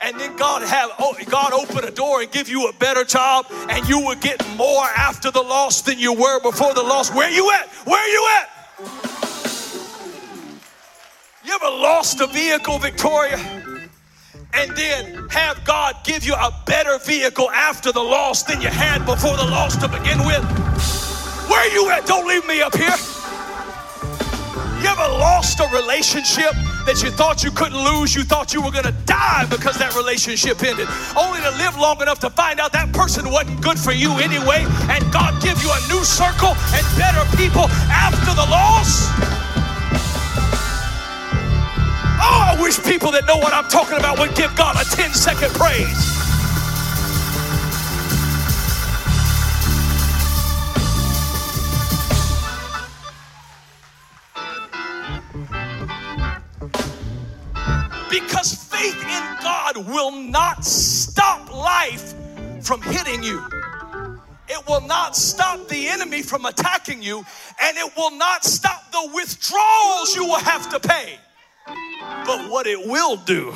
And 0.00 0.18
then 0.18 0.36
God 0.36 0.62
have 0.62 0.90
oh, 0.98 1.16
God 1.28 1.52
open 1.52 1.84
a 1.84 1.90
door 1.90 2.22
and 2.22 2.30
give 2.30 2.48
you 2.48 2.68
a 2.68 2.72
better 2.74 3.04
job, 3.04 3.46
and 3.68 3.88
you 3.88 3.98
will 3.98 4.16
get 4.16 4.42
more 4.56 4.84
after 4.84 5.30
the 5.30 5.42
loss 5.42 5.82
than 5.82 5.98
you 5.98 6.12
were 6.12 6.40
before 6.40 6.74
the 6.74 6.82
loss. 6.82 7.12
Where 7.12 7.30
you 7.30 7.50
at? 7.52 7.68
Where 7.84 8.08
you 8.12 8.28
at? 8.40 8.50
You 11.44 11.54
ever 11.54 11.70
lost 11.76 12.20
a 12.20 12.26
vehicle, 12.26 12.78
Victoria? 12.78 13.38
And 14.54 14.76
then 14.76 15.28
have 15.30 15.64
God 15.64 15.96
give 16.04 16.24
you 16.24 16.34
a 16.34 16.54
better 16.66 16.98
vehicle 16.98 17.50
after 17.50 17.92
the 17.92 18.02
loss 18.02 18.44
than 18.44 18.60
you 18.60 18.68
had 18.68 19.04
before 19.04 19.36
the 19.36 19.44
loss 19.44 19.76
to 19.76 19.88
begin 19.88 20.18
with? 20.24 20.44
Where 21.48 21.72
you 21.72 21.90
at? 21.90 22.06
Don't 22.06 22.26
leave 22.26 22.46
me 22.46 22.62
up 22.62 22.76
here. 22.76 22.94
You 24.80 24.86
ever 24.86 25.08
lost 25.18 25.58
a 25.58 25.66
relationship 25.74 26.52
that 26.86 27.02
you 27.02 27.10
thought 27.10 27.42
you 27.42 27.50
couldn't 27.50 27.78
lose? 27.78 28.14
You 28.14 28.22
thought 28.22 28.54
you 28.54 28.62
were 28.62 28.70
going 28.70 28.86
to 28.86 28.94
die 29.06 29.44
because 29.50 29.76
that 29.78 29.96
relationship 29.96 30.62
ended, 30.62 30.86
only 31.18 31.40
to 31.40 31.50
live 31.58 31.76
long 31.76 32.00
enough 32.00 32.20
to 32.20 32.30
find 32.30 32.60
out 32.60 32.70
that 32.72 32.92
person 32.92 33.28
wasn't 33.28 33.60
good 33.60 33.78
for 33.78 33.90
you 33.90 34.12
anyway, 34.22 34.62
and 34.86 35.02
God 35.12 35.42
give 35.42 35.58
you 35.62 35.70
a 35.70 35.80
new 35.90 36.04
circle 36.06 36.54
and 36.70 36.84
better 36.94 37.26
people 37.34 37.66
after 37.90 38.30
the 38.38 38.46
loss? 38.46 39.10
Oh, 42.22 42.54
I 42.54 42.58
wish 42.62 42.78
people 42.82 43.10
that 43.12 43.26
know 43.26 43.36
what 43.36 43.52
I'm 43.52 43.68
talking 43.68 43.98
about 43.98 44.18
would 44.18 44.34
give 44.36 44.54
God 44.54 44.76
a 44.78 44.84
10 44.94 45.10
second 45.10 45.50
praise. 45.54 46.27
God 59.74 59.86
will 59.86 60.12
not 60.12 60.64
stop 60.64 61.52
life 61.52 62.14
from 62.62 62.80
hitting 62.80 63.22
you. 63.22 63.42
It 64.48 64.66
will 64.66 64.80
not 64.86 65.14
stop 65.14 65.68
the 65.68 65.88
enemy 65.88 66.22
from 66.22 66.46
attacking 66.46 67.02
you, 67.02 67.18
and 67.60 67.76
it 67.76 67.94
will 67.94 68.12
not 68.12 68.44
stop 68.44 68.90
the 68.92 69.10
withdrawals 69.14 70.16
you 70.16 70.24
will 70.24 70.38
have 70.38 70.70
to 70.70 70.80
pay. 70.80 71.18
But 71.66 72.50
what 72.50 72.66
it 72.66 72.78
will 72.86 73.16
do 73.16 73.52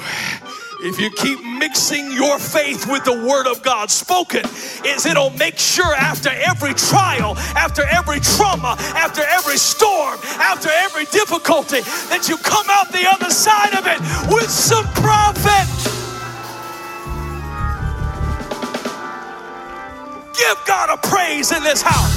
if 0.83 0.99
you 0.99 1.11
keep 1.11 1.43
mixing 1.45 2.13
your 2.13 2.39
faith 2.39 2.91
with 2.91 3.05
the 3.05 3.13
word 3.13 3.47
of 3.47 3.63
God 3.63 3.91
spoken, 3.91 4.45
is 4.85 5.07
it'll 5.07 5.31
make 5.31 5.57
sure 5.57 5.95
after 5.95 6.29
every 6.29 6.75
trial, 6.75 7.37
after 7.57 7.85
every 7.85 8.19
trauma, 8.21 8.77
after 8.97 9.23
every 9.23 9.57
storm, 9.57 10.19
after 10.39 10.69
every 10.71 11.05
difficulty, 11.07 11.81
that 12.11 12.29
you 12.29 12.37
come 12.39 12.67
out 12.69 12.91
the 12.91 13.09
other 13.09 13.31
side 13.31 13.75
of 13.79 13.87
it 13.87 14.35
with 14.35 14.51
some 14.51 14.85
profit. 14.95 16.01
Give 20.49 20.64
God 20.66 20.90
a 20.90 20.97
praise 20.97 21.53
in 21.53 21.62
this 21.62 21.82
house. 21.82 22.11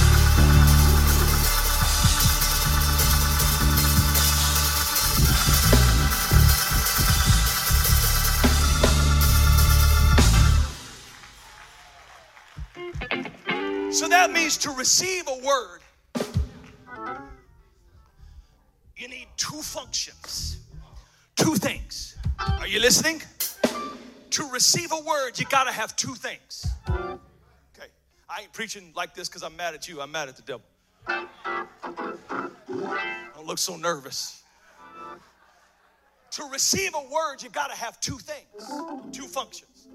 So 13.96 14.08
that 14.08 14.32
means 14.32 14.58
to 14.58 14.72
receive 14.72 15.28
a 15.28 15.46
word, 15.46 15.82
you 18.98 19.08
need 19.08 19.28
two 19.38 19.62
functions, 19.62 20.58
two 21.36 21.54
things. 21.54 22.18
Are 22.40 22.66
you 22.66 22.80
listening? 22.80 23.22
To 24.32 24.50
receive 24.50 24.92
a 24.92 25.00
word, 25.02 25.38
you 25.38 25.46
gotta 25.52 25.72
have 25.72 25.96
two 25.96 26.16
things. 26.16 26.66
I 28.30 28.42
ain't 28.42 28.54
preaching 28.54 28.92
like 28.96 29.14
this 29.14 29.30
because 29.30 29.44
I'm 29.44 29.56
mad 29.56 29.74
at 29.74 29.88
you, 29.88 30.02
I'm 30.02 30.12
mad 30.12 30.30
at 30.30 30.36
the 30.36 30.42
devil. 30.42 30.66
Don't 33.36 33.46
look 33.46 33.60
so 33.60 33.78
nervous. 33.78 34.44
To 36.32 36.44
receive 36.52 36.94
a 36.96 37.14
word, 37.14 37.42
you 37.42 37.50
gotta 37.50 37.76
have 37.76 38.00
two 38.00 38.18
things, 38.18 39.16
two 39.16 39.28
functions. 39.28 39.88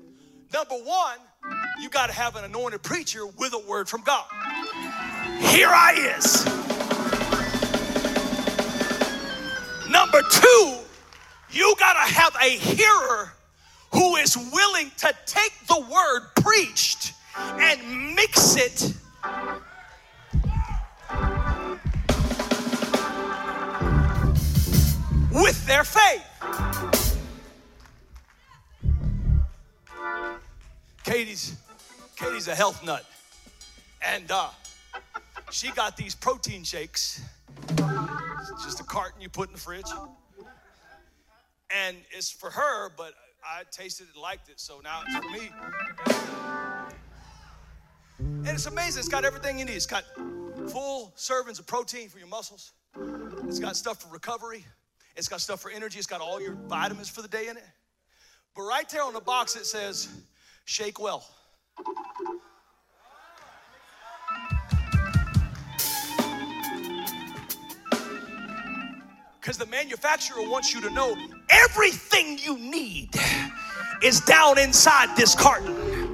Number 0.52 0.74
one, 0.74 1.18
you 1.80 1.88
got 1.88 2.08
to 2.08 2.12
have 2.12 2.34
an 2.34 2.44
anointed 2.44 2.82
preacher 2.82 3.24
with 3.24 3.54
a 3.54 3.58
word 3.68 3.88
from 3.88 4.02
God. 4.02 4.24
Here 5.38 5.68
I 5.70 6.16
is. 6.18 6.44
Number 9.88 10.22
two, 10.28 10.76
you 11.52 11.74
got 11.78 11.92
to 11.92 12.12
have 12.14 12.34
a 12.40 12.50
hearer 12.50 13.32
who 13.92 14.16
is 14.16 14.36
willing 14.52 14.90
to 14.98 15.14
take 15.26 15.52
the 15.68 15.80
word 15.80 16.30
preached 16.42 17.12
and 17.36 18.09
it 18.56 18.94
with 25.32 25.66
their 25.66 25.84
faith. 25.84 26.26
Katie's 31.04 31.56
Katie's 32.16 32.48
a 32.48 32.54
health 32.54 32.84
nut, 32.84 33.04
and 34.02 34.30
uh, 34.30 34.48
she 35.50 35.70
got 35.72 35.96
these 35.96 36.14
protein 36.14 36.64
shakes. 36.64 37.22
It's 37.68 38.64
just 38.64 38.80
a 38.80 38.84
carton 38.84 39.20
you 39.20 39.28
put 39.28 39.48
in 39.48 39.54
the 39.54 39.60
fridge, 39.60 39.90
and 41.70 41.96
it's 42.10 42.30
for 42.30 42.50
her. 42.50 42.90
But 42.96 43.14
I 43.44 43.62
tasted 43.70 44.08
it, 44.14 44.18
liked 44.18 44.48
it, 44.48 44.60
so 44.60 44.80
now 44.84 45.02
it's 45.06 45.16
for 45.16 45.30
me. 45.30 45.50
And 48.20 48.48
it's 48.48 48.66
amazing. 48.66 49.00
It's 49.00 49.08
got 49.08 49.24
everything 49.24 49.58
you 49.58 49.64
need. 49.64 49.74
It's 49.74 49.86
got 49.86 50.04
full 50.68 51.12
servings 51.16 51.58
of 51.58 51.66
protein 51.66 52.08
for 52.08 52.18
your 52.18 52.28
muscles. 52.28 52.72
It's 53.44 53.58
got 53.58 53.76
stuff 53.76 54.02
for 54.02 54.12
recovery. 54.12 54.64
It's 55.16 55.28
got 55.28 55.40
stuff 55.40 55.60
for 55.60 55.70
energy. 55.70 55.98
It's 55.98 56.06
got 56.06 56.20
all 56.20 56.40
your 56.40 56.54
vitamins 56.54 57.08
for 57.08 57.22
the 57.22 57.28
day 57.28 57.48
in 57.48 57.56
it. 57.56 57.64
But 58.54 58.62
right 58.62 58.88
there 58.88 59.02
on 59.02 59.14
the 59.14 59.20
box 59.20 59.56
it 59.56 59.64
says, 59.66 60.08
shake 60.64 61.00
well. 61.00 61.26
Because 69.40 69.56
the 69.56 69.66
manufacturer 69.66 70.42
wants 70.42 70.74
you 70.74 70.80
to 70.82 70.90
know 70.90 71.16
everything 71.48 72.38
you 72.38 72.58
need 72.58 73.10
is 74.02 74.20
down 74.20 74.58
inside 74.58 75.16
this 75.16 75.34
carton. 75.34 76.09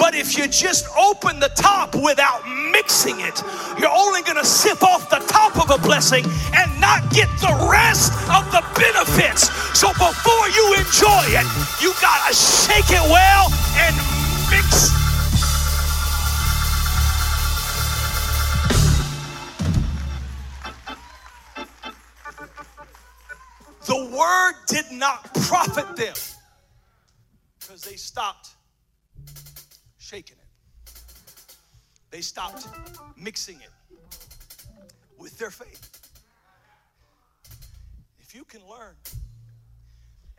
But 0.00 0.14
if 0.14 0.38
you 0.38 0.48
just 0.48 0.88
open 0.96 1.38
the 1.40 1.50
top 1.50 1.94
without 1.94 2.40
mixing 2.72 3.20
it, 3.20 3.42
you're 3.78 3.92
only 3.92 4.22
going 4.22 4.38
to 4.38 4.46
sip 4.46 4.82
off 4.82 5.10
the 5.10 5.22
top 5.28 5.60
of 5.60 5.68
a 5.70 5.76
blessing 5.86 6.24
and 6.56 6.80
not 6.80 7.12
get 7.12 7.28
the 7.38 7.68
rest 7.70 8.10
of 8.32 8.48
the 8.50 8.64
benefits. 8.74 9.52
So 9.78 9.88
before 9.92 10.48
you 10.56 10.74
enjoy 10.80 11.36
it, 11.36 11.46
you 11.82 11.92
got 12.00 12.26
to 12.28 12.34
shake 12.34 12.88
it 12.88 13.04
well 13.12 13.52
and 13.76 13.94
mix 14.50 14.88
The 23.86 24.16
word 24.16 24.54
did 24.66 24.90
not 24.92 25.34
profit 25.34 25.96
them 25.96 26.14
because 27.58 27.82
they 27.82 27.96
stopped 27.96 28.50
shaking 30.10 30.36
it. 30.38 30.92
They 32.10 32.20
stopped 32.20 32.66
mixing 33.16 33.60
it 33.60 33.70
with 35.16 35.38
their 35.38 35.52
faith. 35.52 35.88
If 38.20 38.34
you 38.34 38.42
can 38.42 38.60
learn, 38.68 38.96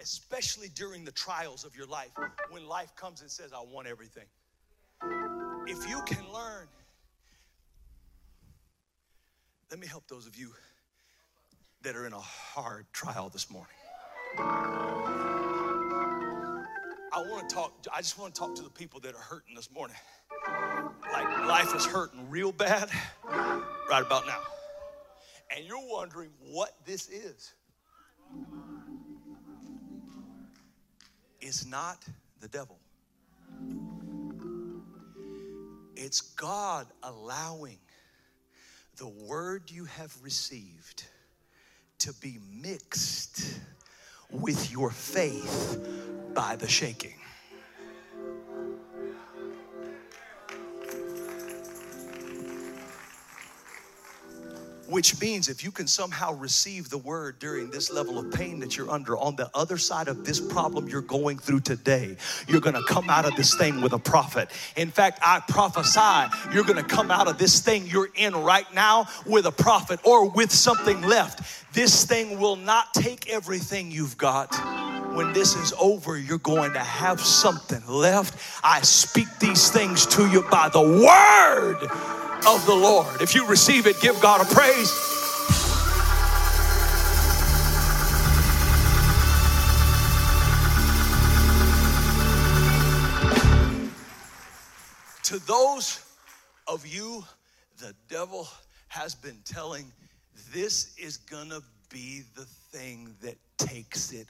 especially 0.01 0.67
during 0.75 1.05
the 1.05 1.11
trials 1.13 1.63
of 1.63 1.73
your 1.77 1.85
life, 1.85 2.11
when 2.49 2.67
life 2.67 2.93
comes 2.97 3.21
and 3.21 3.31
says, 3.31 3.53
I 3.53 3.63
want 3.73 3.87
everything, 3.87 4.25
if 5.67 5.89
you 5.89 6.01
can 6.05 6.25
learn, 6.33 6.67
let 9.69 9.79
me 9.79 9.87
help 9.87 10.05
those 10.09 10.27
of 10.27 10.35
you 10.35 10.51
that 11.83 11.95
are 11.95 12.05
in 12.05 12.11
a 12.11 12.19
hard 12.19 12.85
trial 12.91 13.29
this 13.29 13.49
morning. 13.49 13.69
I 17.13 17.19
want 17.19 17.49
to 17.49 17.55
talk, 17.55 17.73
I 17.93 18.01
just 18.01 18.17
want 18.17 18.33
to 18.33 18.39
talk 18.39 18.55
to 18.55 18.63
the 18.63 18.69
people 18.69 18.99
that 19.01 19.13
are 19.13 19.21
hurting 19.21 19.53
this 19.53 19.69
morning. 19.71 19.97
Like 21.11 21.27
life 21.45 21.75
is 21.75 21.85
hurting 21.85 22.29
real 22.29 22.51
bad 22.51 22.89
right 23.27 24.03
about 24.05 24.25
now. 24.25 24.39
And 25.55 25.65
you're 25.65 25.85
wondering 25.89 26.29
what 26.49 26.73
this 26.85 27.09
is. 27.09 27.53
It's 31.41 31.65
not 31.65 32.05
the 32.39 32.47
devil. 32.47 32.79
It's 35.95 36.21
God 36.21 36.87
allowing 37.03 37.77
the 38.95 39.07
word 39.07 39.69
you 39.69 39.85
have 39.85 40.15
received 40.21 41.03
to 41.99 42.13
be 42.13 42.39
mixed 42.61 43.59
with 44.31 44.71
your 44.71 44.89
faith 44.91 45.79
by 46.33 46.55
the 46.55 46.67
shaking. 46.67 47.15
Which 54.91 55.21
means 55.21 55.47
if 55.47 55.63
you 55.63 55.71
can 55.71 55.87
somehow 55.87 56.33
receive 56.33 56.89
the 56.89 56.97
word 56.97 57.39
during 57.39 57.71
this 57.71 57.89
level 57.89 58.19
of 58.19 58.29
pain 58.29 58.59
that 58.59 58.75
you're 58.75 58.91
under, 58.91 59.17
on 59.17 59.37
the 59.37 59.49
other 59.55 59.77
side 59.77 60.09
of 60.09 60.25
this 60.25 60.37
problem 60.37 60.89
you're 60.89 61.01
going 61.01 61.37
through 61.37 61.61
today, 61.61 62.17
you're 62.45 62.59
gonna 62.59 62.83
come 62.89 63.09
out 63.09 63.25
of 63.25 63.33
this 63.37 63.55
thing 63.55 63.81
with 63.81 63.93
a 63.93 63.99
profit. 63.99 64.49
In 64.75 64.91
fact, 64.91 65.19
I 65.23 65.41
prophesy 65.47 66.29
you're 66.53 66.65
gonna 66.65 66.83
come 66.83 67.09
out 67.09 67.29
of 67.29 67.37
this 67.37 67.61
thing 67.61 67.87
you're 67.87 68.09
in 68.15 68.35
right 68.35 68.71
now 68.73 69.07
with 69.25 69.45
a 69.45 69.51
profit 69.51 70.01
or 70.03 70.29
with 70.29 70.51
something 70.51 71.01
left. 71.03 71.73
This 71.73 72.03
thing 72.03 72.37
will 72.37 72.57
not 72.57 72.93
take 72.93 73.29
everything 73.29 73.91
you've 73.91 74.17
got 74.17 74.53
when 75.15 75.33
this 75.33 75.55
is 75.55 75.73
over, 75.79 76.17
you're 76.17 76.37
going 76.37 76.71
to 76.73 76.79
have 76.79 77.19
something 77.19 77.85
left. 77.85 78.61
I 78.63 78.81
speak 78.81 79.27
these 79.39 79.69
things 79.69 80.05
to 80.07 80.27
you 80.29 80.43
by 80.43 80.69
the 80.69 80.81
word 80.81 82.30
of 82.47 82.65
the 82.65 82.73
Lord. 82.73 83.21
If 83.21 83.35
you 83.35 83.45
receive 83.45 83.87
it, 83.87 83.99
give 84.01 84.19
God 84.21 84.41
a 84.41 84.45
praise. 84.53 84.91
To 95.23 95.39
those 95.47 96.03
of 96.67 96.85
you, 96.85 97.23
the 97.77 97.93
devil 98.09 98.47
has 98.89 99.15
been 99.15 99.39
telling, 99.45 99.91
this 100.53 100.95
is 100.97 101.17
gonna 101.17 101.61
be 101.89 102.23
the 102.35 102.45
thing 102.45 103.15
that 103.21 103.37
takes 103.57 104.11
it 104.11 104.27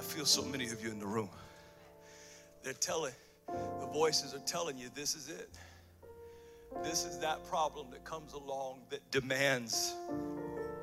I 0.00 0.02
feel 0.02 0.24
so 0.24 0.42
many 0.42 0.64
of 0.70 0.82
you 0.82 0.90
in 0.90 0.98
the 0.98 1.06
room. 1.06 1.28
They're 2.62 2.72
telling, 2.74 3.14
the 3.48 3.86
voices 3.92 4.34
are 4.34 4.40
telling 4.40 4.76
you 4.76 4.88
this 4.94 5.14
is 5.14 5.28
it. 5.28 5.48
This 6.82 7.04
is 7.04 7.18
that 7.18 7.44
problem 7.48 7.90
that 7.90 8.04
comes 8.04 8.32
along 8.32 8.82
that 8.90 9.10
demands. 9.10 9.94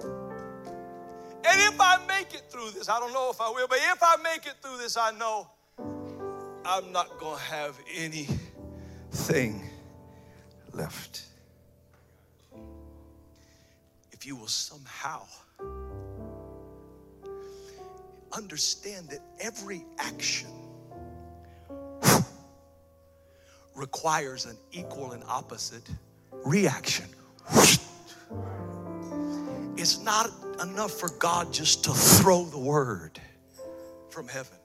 And 0.01 1.61
if 1.61 1.79
I 1.79 1.97
make 2.07 2.33
it 2.33 2.43
through 2.49 2.71
this, 2.71 2.89
I 2.89 2.99
don't 2.99 3.13
know 3.13 3.29
if 3.29 3.39
I 3.39 3.49
will, 3.49 3.67
but 3.67 3.77
if 3.77 4.01
I 4.01 4.17
make 4.21 4.45
it 4.45 4.55
through 4.61 4.77
this, 4.77 4.97
I 4.97 5.11
know 5.11 5.47
I'm 6.65 6.91
not 6.91 7.17
going 7.19 7.37
to 7.37 7.43
have 7.43 7.79
anything 7.95 9.63
left. 10.73 11.23
If 14.11 14.25
you 14.25 14.35
will 14.35 14.47
somehow 14.47 15.25
understand 18.33 19.09
that 19.09 19.21
every 19.39 19.85
action 19.99 20.49
requires 23.77 24.45
an 24.45 24.57
equal 24.71 25.11
and 25.11 25.23
opposite 25.27 25.87
reaction. 26.43 27.05
It's 29.77 29.99
not 30.01 30.31
enough 30.61 30.91
for 30.91 31.09
God 31.19 31.53
just 31.53 31.83
to 31.83 31.91
throw 31.91 32.45
the 32.45 32.57
word 32.57 33.21
from 34.09 34.27
heaven. 34.27 34.57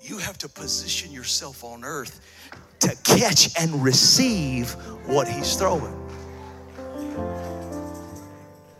You 0.00 0.18
have 0.18 0.38
to 0.38 0.48
position 0.48 1.10
yourself 1.10 1.64
on 1.64 1.84
earth 1.84 2.20
to 2.78 2.96
catch 3.02 3.60
and 3.60 3.82
receive 3.82 4.70
what 5.06 5.26
He's 5.26 5.56
throwing. 5.56 6.00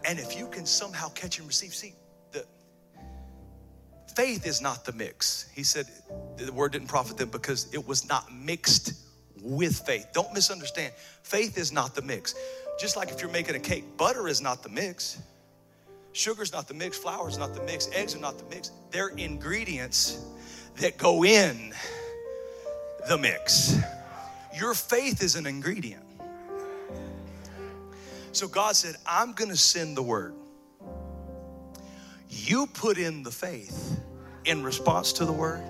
And 0.04 0.20
if 0.20 0.38
you 0.38 0.46
can 0.46 0.64
somehow 0.64 1.08
catch 1.08 1.38
and 1.38 1.48
receive, 1.48 1.74
see, 1.74 1.94
the 2.30 2.46
faith 4.14 4.46
is 4.46 4.62
not 4.62 4.84
the 4.84 4.92
mix. 4.92 5.48
He 5.52 5.64
said 5.64 5.86
the 6.36 6.52
word 6.52 6.70
didn't 6.70 6.86
profit 6.86 7.16
them 7.16 7.30
because 7.30 7.66
it 7.74 7.84
was 7.84 8.08
not 8.08 8.32
mixed 8.32 9.05
with 9.42 9.78
faith. 9.86 10.08
Don't 10.12 10.32
misunderstand. 10.32 10.92
Faith 11.22 11.58
is 11.58 11.72
not 11.72 11.94
the 11.94 12.02
mix. 12.02 12.34
Just 12.78 12.96
like 12.96 13.10
if 13.10 13.20
you're 13.20 13.30
making 13.30 13.54
a 13.54 13.60
cake, 13.60 13.84
butter 13.96 14.28
is 14.28 14.40
not 14.40 14.62
the 14.62 14.68
mix. 14.68 15.18
Sugar's 16.12 16.52
not 16.52 16.66
the 16.66 16.74
mix, 16.74 16.96
flour's 16.96 17.36
not 17.36 17.54
the 17.54 17.62
mix, 17.64 17.90
eggs 17.92 18.14
are 18.14 18.18
not 18.18 18.38
the 18.38 18.44
mix. 18.54 18.70
They're 18.90 19.08
ingredients 19.08 20.24
that 20.76 20.96
go 20.96 21.24
in 21.24 21.74
the 23.08 23.18
mix. 23.18 23.78
Your 24.58 24.72
faith 24.72 25.22
is 25.22 25.36
an 25.36 25.46
ingredient. 25.46 26.02
So 28.32 28.48
God 28.48 28.76
said, 28.76 28.96
I'm 29.06 29.32
going 29.32 29.50
to 29.50 29.56
send 29.56 29.96
the 29.96 30.02
word. 30.02 30.34
You 32.28 32.66
put 32.66 32.98
in 32.98 33.22
the 33.22 33.30
faith 33.30 33.98
in 34.44 34.62
response 34.62 35.12
to 35.14 35.24
the 35.24 35.32
word, 35.32 35.62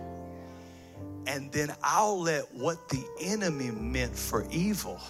and 1.26 1.50
then 1.52 1.74
I'll 1.82 2.20
let 2.20 2.54
what 2.54 2.88
the 2.88 3.04
enemy 3.20 3.70
meant 3.70 4.16
for 4.16 4.46
evil 4.50 5.00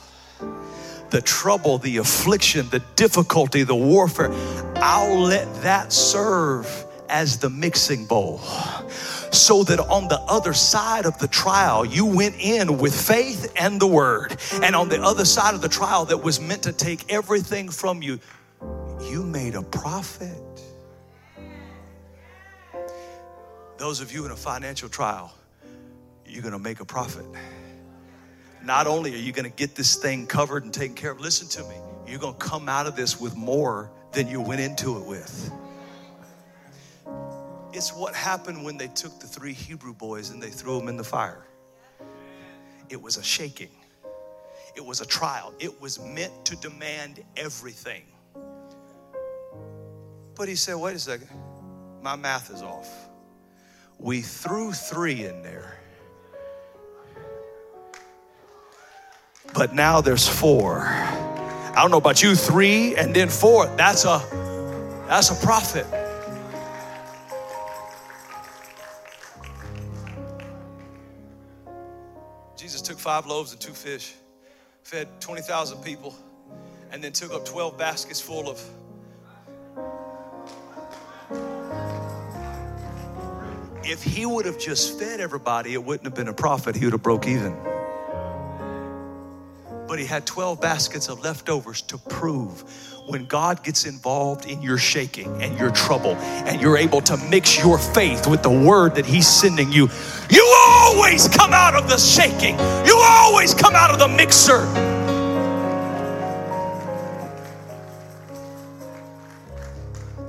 the 1.10 1.20
trouble, 1.20 1.78
the 1.78 1.98
affliction, 1.98 2.68
the 2.70 2.80
difficulty, 2.96 3.62
the 3.62 3.74
warfare, 3.74 4.30
I'll 4.76 5.20
let 5.20 5.62
that 5.62 5.92
serve 5.92 6.84
as 7.08 7.38
the 7.38 7.48
mixing 7.48 8.06
bowl. 8.06 8.38
So 9.30 9.62
that 9.64 9.78
on 9.80 10.08
the 10.08 10.20
other 10.28 10.52
side 10.52 11.06
of 11.06 11.18
the 11.18 11.28
trial, 11.28 11.84
you 11.84 12.06
went 12.06 12.36
in 12.40 12.78
with 12.78 12.94
faith 12.94 13.52
and 13.56 13.80
the 13.80 13.86
word. 13.86 14.36
And 14.62 14.74
on 14.74 14.88
the 14.88 15.00
other 15.00 15.24
side 15.24 15.54
of 15.54 15.60
the 15.60 15.68
trial 15.68 16.04
that 16.06 16.18
was 16.18 16.40
meant 16.40 16.62
to 16.64 16.72
take 16.72 17.12
everything 17.12 17.68
from 17.68 18.02
you, 18.02 18.18
you 19.08 19.22
made 19.22 19.54
a 19.54 19.62
profit. 19.62 20.42
Those 23.78 24.00
of 24.00 24.12
you 24.12 24.24
in 24.24 24.30
a 24.30 24.36
financial 24.36 24.88
trial, 24.88 25.32
you're 26.28 26.42
going 26.42 26.52
to 26.52 26.58
make 26.58 26.80
a 26.80 26.84
profit. 26.84 27.24
not 28.62 28.86
only 28.86 29.14
are 29.14 29.18
you 29.18 29.32
going 29.32 29.48
to 29.48 29.56
get 29.56 29.74
this 29.74 29.96
thing 29.96 30.26
covered 30.26 30.64
and 30.64 30.74
taken 30.74 30.94
care 30.94 31.12
of, 31.12 31.20
listen 31.20 31.48
to 31.48 31.68
me, 31.68 31.76
you're 32.06 32.18
going 32.18 32.34
to 32.34 32.38
come 32.38 32.68
out 32.68 32.86
of 32.86 32.96
this 32.96 33.20
with 33.20 33.36
more 33.36 33.90
than 34.12 34.28
you 34.28 34.40
went 34.40 34.60
into 34.60 34.98
it 34.98 35.04
with. 35.04 35.50
It's 37.72 37.94
what 37.94 38.14
happened 38.14 38.64
when 38.64 38.76
they 38.76 38.88
took 38.88 39.20
the 39.20 39.26
three 39.26 39.52
Hebrew 39.52 39.92
boys 39.92 40.30
and 40.30 40.42
they 40.42 40.48
threw 40.48 40.78
them 40.78 40.88
in 40.88 40.96
the 40.96 41.04
fire. 41.04 41.46
It 42.88 43.00
was 43.00 43.16
a 43.16 43.22
shaking, 43.22 43.70
it 44.74 44.84
was 44.84 45.00
a 45.00 45.06
trial, 45.06 45.52
it 45.58 45.80
was 45.80 46.00
meant 46.00 46.44
to 46.46 46.56
demand 46.56 47.22
everything. 47.36 48.02
But 50.34 50.48
he 50.48 50.54
said, 50.54 50.74
wait 50.76 50.96
a 50.96 50.98
second, 50.98 51.28
my 52.02 52.16
math 52.16 52.50
is 52.50 52.62
off. 52.62 53.08
We 53.98 54.20
threw 54.20 54.72
three 54.72 55.24
in 55.24 55.42
there. 55.42 55.78
But 59.54 59.74
now 59.74 60.00
there's 60.00 60.28
four. 60.28 60.82
I 60.86 61.74
don't 61.82 61.90
know 61.90 61.98
about 61.98 62.22
you, 62.22 62.34
three 62.34 62.96
and 62.96 63.14
then 63.14 63.28
four. 63.28 63.66
That's 63.76 64.04
a 64.04 64.22
that's 65.08 65.30
a 65.30 65.44
profit. 65.44 65.86
Jesus 72.56 72.82
took 72.82 72.98
five 72.98 73.26
loaves 73.26 73.52
and 73.52 73.60
two 73.60 73.72
fish, 73.72 74.14
fed 74.82 75.08
20,000 75.20 75.82
people, 75.82 76.14
and 76.90 77.04
then 77.04 77.12
took 77.12 77.32
up 77.32 77.44
12 77.44 77.78
baskets 77.78 78.20
full 78.20 78.48
of 78.48 78.60
if 83.88 84.02
he 84.02 84.26
would 84.26 84.46
have 84.46 84.58
just 84.58 84.98
fed 84.98 85.20
everybody, 85.20 85.74
it 85.74 85.84
wouldn't 85.84 86.04
have 86.04 86.14
been 86.14 86.28
a 86.28 86.34
profit. 86.34 86.74
He 86.74 86.84
would 86.84 86.92
have 86.92 87.02
broke 87.02 87.26
even. 87.26 87.56
But 89.88 89.98
he 89.98 90.06
had 90.06 90.26
12 90.26 90.60
baskets 90.60 91.08
of 91.08 91.22
leftovers 91.22 91.82
to 91.82 91.98
prove 91.98 92.64
when 93.06 93.24
God 93.26 93.62
gets 93.62 93.86
involved 93.86 94.46
in 94.46 94.60
your 94.62 94.78
shaking 94.78 95.40
and 95.40 95.56
your 95.58 95.70
trouble, 95.70 96.16
and 96.16 96.60
you're 96.60 96.76
able 96.76 97.00
to 97.02 97.16
mix 97.16 97.56
your 97.58 97.78
faith 97.78 98.26
with 98.26 98.42
the 98.42 98.50
word 98.50 98.96
that 98.96 99.06
he's 99.06 99.28
sending 99.28 99.70
you, 99.70 99.88
you 100.28 100.54
always 100.66 101.28
come 101.28 101.52
out 101.52 101.74
of 101.74 101.88
the 101.88 101.98
shaking. 101.98 102.58
You 102.84 102.96
always 102.96 103.54
come 103.54 103.74
out 103.74 103.90
of 103.90 103.98
the 103.98 104.08
mixer. 104.08 104.66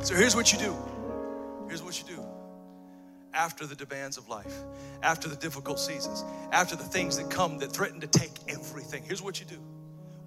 So 0.04 0.16
here's 0.16 0.36
what 0.36 0.54
you 0.54 0.60
do. 0.60 0.87
After 3.38 3.68
the 3.68 3.76
demands 3.76 4.18
of 4.18 4.28
life, 4.28 4.64
after 5.04 5.30
the 5.30 5.36
difficult 5.36 5.80
seasons, 5.80 6.26
after 6.52 6.76
the 6.76 6.84
things 6.84 7.18
that 7.18 7.30
come 7.30 7.60
that 7.60 7.72
threaten 7.72 8.02
to 8.02 8.08
take 8.08 8.32
everything. 8.50 9.04
Here's 9.04 9.22
what 9.22 9.40
you 9.40 9.46
do 9.46 9.60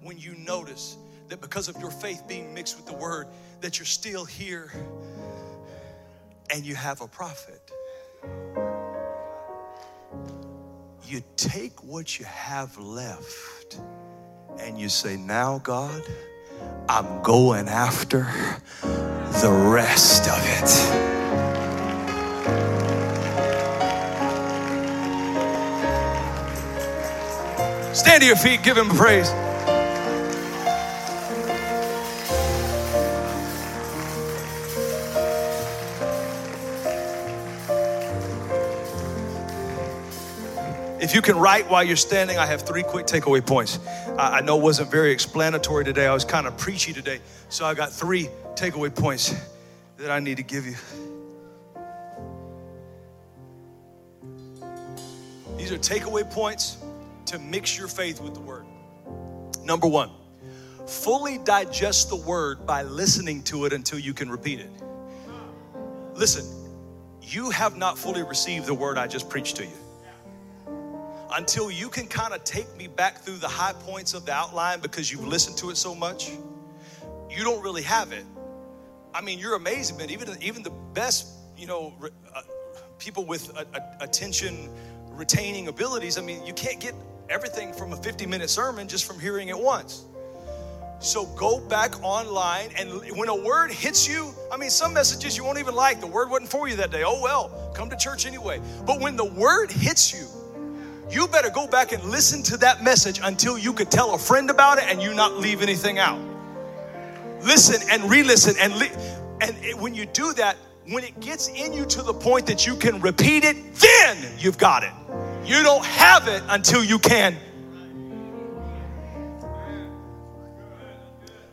when 0.01 0.17
you 0.17 0.33
notice 0.35 0.97
that 1.27 1.41
because 1.41 1.67
of 1.67 1.77
your 1.79 1.91
faith 1.91 2.23
being 2.27 2.53
mixed 2.53 2.77
with 2.77 2.85
the 2.85 2.93
word, 2.93 3.27
that 3.59 3.77
you're 3.77 3.85
still 3.85 4.23
here 4.25 4.71
and 6.49 6.63
you 6.63 6.73
have 6.73 7.01
a 7.01 7.07
profit. 7.07 7.71
You 11.05 11.21
take 11.35 11.83
what 11.83 12.17
you 12.17 12.25
have 12.25 12.77
left 12.77 13.79
and 14.57 14.79
you 14.79 14.87
say, 14.87 15.17
Now, 15.17 15.59
God, 15.59 16.01
I'm 16.87 17.21
going 17.21 17.67
after 17.67 18.27
the 18.81 19.51
rest 19.51 20.29
of 20.29 20.39
it. 20.43 21.20
Stand 28.01 28.21
to 28.21 28.27
your 28.27 28.35
feet, 28.35 28.63
give 28.63 28.75
him 28.75 28.89
praise. 28.89 29.29
If 40.99 41.13
you 41.13 41.21
can 41.21 41.37
write 41.37 41.69
while 41.69 41.83
you're 41.83 41.95
standing, 41.95 42.39
I 42.39 42.47
have 42.47 42.63
three 42.63 42.81
quick 42.81 43.05
takeaway 43.05 43.45
points. 43.45 43.77
I 44.17 44.41
know 44.41 44.57
it 44.57 44.63
wasn't 44.63 44.89
very 44.89 45.11
explanatory 45.11 45.85
today. 45.85 46.07
I 46.07 46.13
was 46.15 46.25
kind 46.25 46.47
of 46.47 46.57
preachy 46.57 46.93
today. 46.93 47.19
So 47.49 47.65
I 47.65 47.75
got 47.75 47.93
three 47.93 48.29
takeaway 48.55 48.95
points 48.95 49.35
that 49.97 50.09
I 50.09 50.17
need 50.17 50.37
to 50.37 50.43
give 50.43 50.65
you. 50.65 50.75
These 55.55 55.71
are 55.71 55.77
takeaway 55.77 56.27
points 56.27 56.80
to 57.31 57.39
mix 57.39 57.77
your 57.77 57.87
faith 57.87 58.21
with 58.21 58.33
the 58.33 58.41
word. 58.41 58.65
Number 59.63 59.87
one, 59.87 60.09
fully 60.85 61.37
digest 61.37 62.09
the 62.09 62.15
word 62.15 62.65
by 62.65 62.83
listening 62.83 63.41
to 63.43 63.65
it 63.65 63.73
until 63.73 63.99
you 63.99 64.13
can 64.13 64.29
repeat 64.29 64.59
it. 64.59 64.69
Listen, 66.13 66.45
you 67.21 67.49
have 67.49 67.77
not 67.77 67.97
fully 67.97 68.23
received 68.23 68.65
the 68.65 68.73
word 68.73 68.97
I 68.97 69.07
just 69.07 69.29
preached 69.29 69.55
to 69.57 69.63
you. 69.63 69.77
Until 71.33 71.71
you 71.71 71.87
can 71.87 72.07
kind 72.07 72.33
of 72.33 72.43
take 72.43 72.75
me 72.75 72.87
back 72.87 73.19
through 73.19 73.37
the 73.37 73.47
high 73.47 73.71
points 73.71 74.13
of 74.13 74.25
the 74.25 74.33
outline 74.33 74.81
because 74.81 75.09
you've 75.09 75.25
listened 75.25 75.57
to 75.59 75.69
it 75.69 75.77
so 75.77 75.95
much, 75.95 76.31
you 77.29 77.45
don't 77.45 77.63
really 77.63 77.83
have 77.83 78.11
it. 78.11 78.25
I 79.13 79.21
mean, 79.21 79.39
you're 79.39 79.55
amazing, 79.55 79.97
man. 79.97 80.09
Even 80.09 80.37
even 80.41 80.63
the 80.63 80.73
best, 80.93 81.27
you 81.57 81.67
know, 81.67 81.93
uh, 82.35 82.41
people 82.99 83.25
with 83.25 83.49
a, 83.55 83.65
a, 83.73 84.03
attention 84.03 84.69
retaining 85.11 85.67
abilities. 85.67 86.17
I 86.17 86.21
mean, 86.21 86.45
you 86.45 86.53
can't 86.53 86.79
get 86.79 86.93
everything 87.31 87.71
from 87.73 87.93
a 87.93 87.95
50 87.95 88.25
minute 88.25 88.49
sermon 88.49 88.87
just 88.87 89.05
from 89.05 89.19
hearing 89.19 89.47
it 89.47 89.57
once. 89.57 90.05
So 90.99 91.25
go 91.35 91.59
back 91.59 92.03
online, 92.03 92.69
and 92.77 92.91
when 93.17 93.27
a 93.27 93.35
word 93.35 93.71
hits 93.71 94.07
you, 94.07 94.35
I 94.51 94.57
mean, 94.57 94.69
some 94.69 94.93
messages 94.93 95.35
you 95.35 95.43
won't 95.43 95.57
even 95.57 95.73
like. 95.73 95.99
The 95.99 96.05
word 96.05 96.29
wasn't 96.29 96.51
for 96.51 96.67
you 96.67 96.75
that 96.75 96.91
day. 96.91 97.01
Oh, 97.03 97.19
well, 97.19 97.71
come 97.73 97.89
to 97.89 97.97
church 97.97 98.27
anyway. 98.27 98.61
But 98.85 98.99
when 98.99 99.15
the 99.15 99.25
word 99.25 99.71
hits 99.71 100.13
you, 100.13 100.27
you 101.09 101.27
better 101.27 101.49
go 101.49 101.65
back 101.65 101.91
and 101.91 102.03
listen 102.03 102.43
to 102.43 102.57
that 102.57 102.83
message 102.83 103.19
until 103.23 103.57
you 103.57 103.73
could 103.73 103.89
tell 103.89 104.13
a 104.13 104.17
friend 104.19 104.51
about 104.51 104.77
it 104.77 104.83
and 104.89 105.01
you 105.01 105.15
not 105.15 105.33
leave 105.37 105.63
anything 105.63 105.97
out. 105.97 106.19
Listen 107.41 107.81
and 107.89 108.07
re 108.07 108.21
listen. 108.21 108.55
And, 108.59 108.75
li- 108.75 108.91
and 109.41 109.55
it, 109.65 109.75
when 109.77 109.95
you 109.95 110.05
do 110.05 110.33
that, 110.33 110.55
when 110.87 111.03
it 111.03 111.19
gets 111.19 111.47
in 111.47 111.73
you 111.73 111.85
to 111.85 112.03
the 112.03 112.13
point 112.13 112.45
that 112.45 112.67
you 112.67 112.75
can 112.75 113.01
repeat 113.01 113.43
it, 113.43 113.57
then 113.75 114.17
you've 114.37 114.59
got 114.59 114.83
it. 114.83 114.91
You 115.43 115.63
don't 115.63 115.85
have 115.85 116.27
it 116.27 116.43
until 116.49 116.83
you 116.83 116.99
can. 116.99 117.37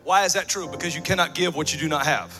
Why 0.04 0.24
is 0.24 0.34
that 0.34 0.48
true? 0.48 0.68
Because 0.68 0.94
you 0.96 1.02
cannot 1.02 1.34
give 1.34 1.54
what 1.54 1.72
you 1.72 1.78
do 1.78 1.88
not 1.88 2.06
have. 2.06 2.38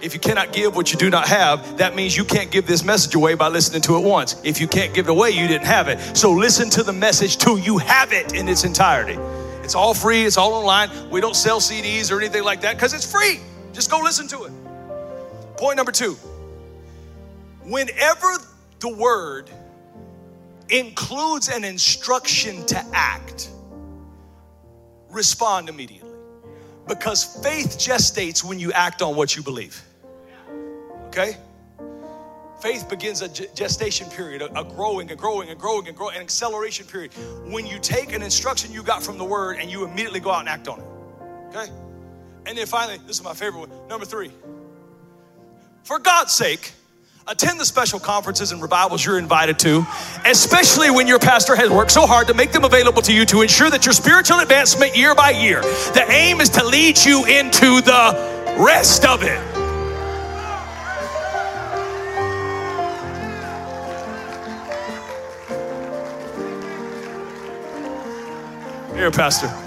If 0.00 0.12
you 0.12 0.20
cannot 0.20 0.52
give 0.52 0.76
what 0.76 0.92
you 0.92 0.98
do 0.98 1.08
not 1.08 1.28
have, 1.28 1.78
that 1.78 1.94
means 1.94 2.16
you 2.16 2.24
can't 2.24 2.50
give 2.50 2.66
this 2.66 2.84
message 2.84 3.14
away 3.14 3.34
by 3.34 3.48
listening 3.48 3.82
to 3.82 3.96
it 3.96 4.00
once. 4.00 4.36
If 4.44 4.60
you 4.60 4.68
can't 4.68 4.92
give 4.92 5.06
it 5.06 5.10
away, 5.10 5.30
you 5.30 5.48
didn't 5.48 5.66
have 5.66 5.88
it. 5.88 5.98
So 6.16 6.32
listen 6.32 6.68
to 6.70 6.82
the 6.82 6.92
message 6.92 7.38
till 7.38 7.58
you 7.58 7.78
have 7.78 8.12
it 8.12 8.34
in 8.34 8.48
its 8.48 8.64
entirety. 8.64 9.18
It's 9.62 9.74
all 9.74 9.94
free, 9.94 10.24
it's 10.24 10.36
all 10.36 10.52
online. 10.52 10.90
We 11.10 11.22
don't 11.22 11.36
sell 11.36 11.60
CDs 11.60 12.12
or 12.12 12.18
anything 12.18 12.44
like 12.44 12.60
that 12.62 12.76
because 12.76 12.92
it's 12.92 13.10
free. 13.10 13.40
Just 13.72 13.90
go 13.90 13.98
listen 14.00 14.28
to 14.28 14.44
it. 14.44 14.52
Point 15.56 15.76
number 15.76 15.92
two 15.92 16.16
whenever 17.64 18.36
the 18.80 18.94
word 18.94 19.50
includes 20.68 21.48
an 21.48 21.64
instruction 21.64 22.64
to 22.66 22.84
act, 22.92 23.50
respond 25.10 25.68
immediately. 25.68 26.10
Because 26.86 27.24
faith 27.42 27.78
gestates 27.78 28.44
when 28.44 28.58
you 28.58 28.72
act 28.72 29.00
on 29.00 29.16
what 29.16 29.36
you 29.36 29.42
believe. 29.42 29.82
Okay? 31.08 31.36
Faith 32.60 32.88
begins 32.88 33.20
a 33.20 33.28
gestation 33.28 34.08
period, 34.10 34.42
a, 34.42 34.64
growing 34.64 35.10
and 35.10 35.18
growing 35.18 35.50
and 35.50 35.58
growing 35.58 35.86
and 35.86 35.96
growing, 35.96 36.16
an 36.16 36.22
acceleration 36.22 36.86
period. 36.86 37.12
When 37.46 37.66
you 37.66 37.78
take 37.78 38.12
an 38.12 38.22
instruction 38.22 38.72
you 38.72 38.82
got 38.82 39.02
from 39.02 39.18
the 39.18 39.24
word 39.24 39.58
and 39.58 39.70
you 39.70 39.84
immediately 39.84 40.20
go 40.20 40.30
out 40.30 40.40
and 40.40 40.48
act 40.48 40.68
on 40.68 40.80
it. 40.80 40.86
Okay? 41.48 41.70
And 42.46 42.58
then 42.58 42.66
finally, 42.66 42.98
this 43.06 43.16
is 43.16 43.22
my 43.22 43.34
favorite 43.34 43.68
one. 43.68 43.88
Number 43.88 44.06
three. 44.06 44.30
For 45.82 45.98
God's 45.98 46.32
sake, 46.32 46.72
Attend 47.26 47.58
the 47.58 47.64
special 47.64 47.98
conferences 47.98 48.52
and 48.52 48.60
revivals 48.60 49.02
you're 49.02 49.18
invited 49.18 49.58
to, 49.60 49.86
especially 50.26 50.90
when 50.90 51.06
your 51.06 51.18
pastor 51.18 51.56
has 51.56 51.70
worked 51.70 51.90
so 51.90 52.06
hard 52.06 52.26
to 52.26 52.34
make 52.34 52.52
them 52.52 52.64
available 52.64 53.00
to 53.00 53.14
you 53.14 53.24
to 53.24 53.40
ensure 53.40 53.70
that 53.70 53.86
your 53.86 53.94
spiritual 53.94 54.40
advancement 54.40 54.94
year 54.94 55.14
by 55.14 55.30
year. 55.30 55.62
The 55.62 56.04
aim 56.10 56.42
is 56.42 56.50
to 56.50 56.62
lead 56.62 57.02
you 57.02 57.24
into 57.24 57.80
the 57.80 58.56
rest 58.58 59.06
of 59.06 59.22
it. 59.22 59.40
Here, 68.94 69.10
Pastor. 69.10 69.63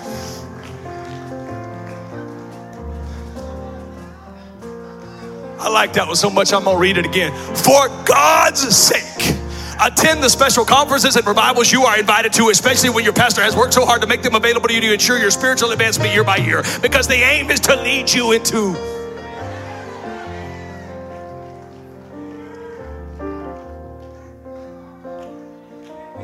Like 5.77 5.93
that 5.93 6.07
one 6.07 6.15
so 6.15 6.29
much, 6.29 6.53
I'm 6.53 6.63
gonna 6.63 6.79
read 6.79 6.97
it 6.97 7.05
again. 7.05 7.31
For 7.55 7.87
God's 8.03 8.75
sake, 8.75 9.35
Attend 9.79 10.23
the 10.23 10.29
special 10.29 10.65
conferences 10.65 11.15
and 11.17 11.27
revivals 11.27 11.71
you 11.71 11.83
are 11.83 11.99
invited 11.99 12.33
to, 12.33 12.49
especially 12.49 12.89
when 12.89 13.03
your 13.03 13.13
pastor 13.13 13.43
has 13.43 13.55
worked 13.55 13.75
so 13.75 13.85
hard 13.85 14.01
to 14.01 14.07
make 14.07 14.23
them 14.23 14.33
available 14.33 14.67
to 14.67 14.73
you 14.73 14.81
to 14.81 14.91
ensure 14.91 15.19
your 15.19 15.29
spiritual 15.29 15.69
advancement 15.69 16.11
year 16.11 16.23
by 16.23 16.37
year. 16.37 16.63
Because 16.81 17.07
the 17.07 17.13
aim 17.13 17.51
is 17.51 17.59
to 17.59 17.75
lead 17.75 18.11
you 18.11 18.31
into 18.31 18.75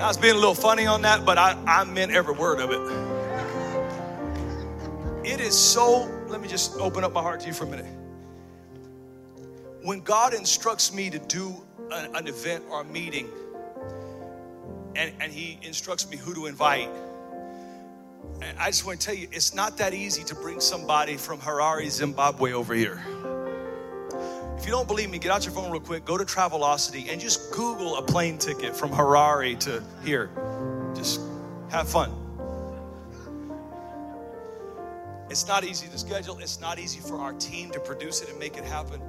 I 0.01 0.07
was 0.07 0.17
being 0.17 0.33
a 0.33 0.37
little 0.37 0.55
funny 0.55 0.85
on 0.87 1.03
that, 1.03 1.23
but 1.23 1.37
I, 1.37 1.55
I 1.65 1.83
meant 1.85 2.11
every 2.11 2.33
word 2.33 2.59
of 2.59 2.71
it. 2.71 2.81
It 5.25 5.39
is 5.39 5.57
so, 5.57 6.09
let 6.27 6.41
me 6.41 6.47
just 6.49 6.75
open 6.77 7.05
up 7.05 7.13
my 7.13 7.21
heart 7.21 7.39
to 7.41 7.47
you 7.47 7.53
for 7.53 7.63
a 7.63 7.67
minute. 7.67 8.02
When 9.83 9.99
God 9.99 10.33
instructs 10.33 10.93
me 10.93 11.09
to 11.09 11.19
do 11.19 11.53
an, 11.91 12.15
an 12.15 12.27
event 12.27 12.63
or 12.69 12.81
a 12.81 12.85
meeting, 12.85 13.27
and, 14.95 15.11
and 15.19 15.29
He 15.29 15.59
instructs 15.61 16.09
me 16.09 16.15
who 16.15 16.33
to 16.33 16.45
invite, 16.45 16.87
I 18.57 18.67
just 18.67 18.85
want 18.85 19.01
to 19.01 19.05
tell 19.05 19.15
you, 19.15 19.27
it's 19.33 19.53
not 19.53 19.77
that 19.79 19.93
easy 19.93 20.23
to 20.23 20.35
bring 20.35 20.61
somebody 20.61 21.17
from 21.17 21.37
Harare, 21.37 21.89
Zimbabwe 21.89 22.53
over 22.53 22.73
here. 22.73 23.03
If 24.57 24.65
you 24.65 24.71
don't 24.71 24.87
believe 24.87 25.09
me, 25.09 25.19
get 25.19 25.31
out 25.31 25.43
your 25.43 25.53
phone 25.53 25.69
real 25.69 25.81
quick, 25.81 26.05
go 26.05 26.17
to 26.17 26.23
Travelocity, 26.23 27.11
and 27.11 27.19
just 27.19 27.51
Google 27.51 27.97
a 27.97 28.01
plane 28.01 28.37
ticket 28.37 28.73
from 28.73 28.89
Harare 28.89 29.59
to 29.59 29.83
here. 30.05 30.29
Just 30.95 31.19
have 31.69 31.89
fun. 31.89 32.09
It's 35.29 35.45
not 35.45 35.65
easy 35.65 35.87
to 35.89 35.97
schedule, 35.97 36.37
it's 36.39 36.61
not 36.61 36.79
easy 36.79 37.01
for 37.01 37.17
our 37.17 37.33
team 37.33 37.69
to 37.71 37.81
produce 37.81 38.21
it 38.21 38.29
and 38.29 38.39
make 38.39 38.55
it 38.55 38.63
happen. 38.63 39.01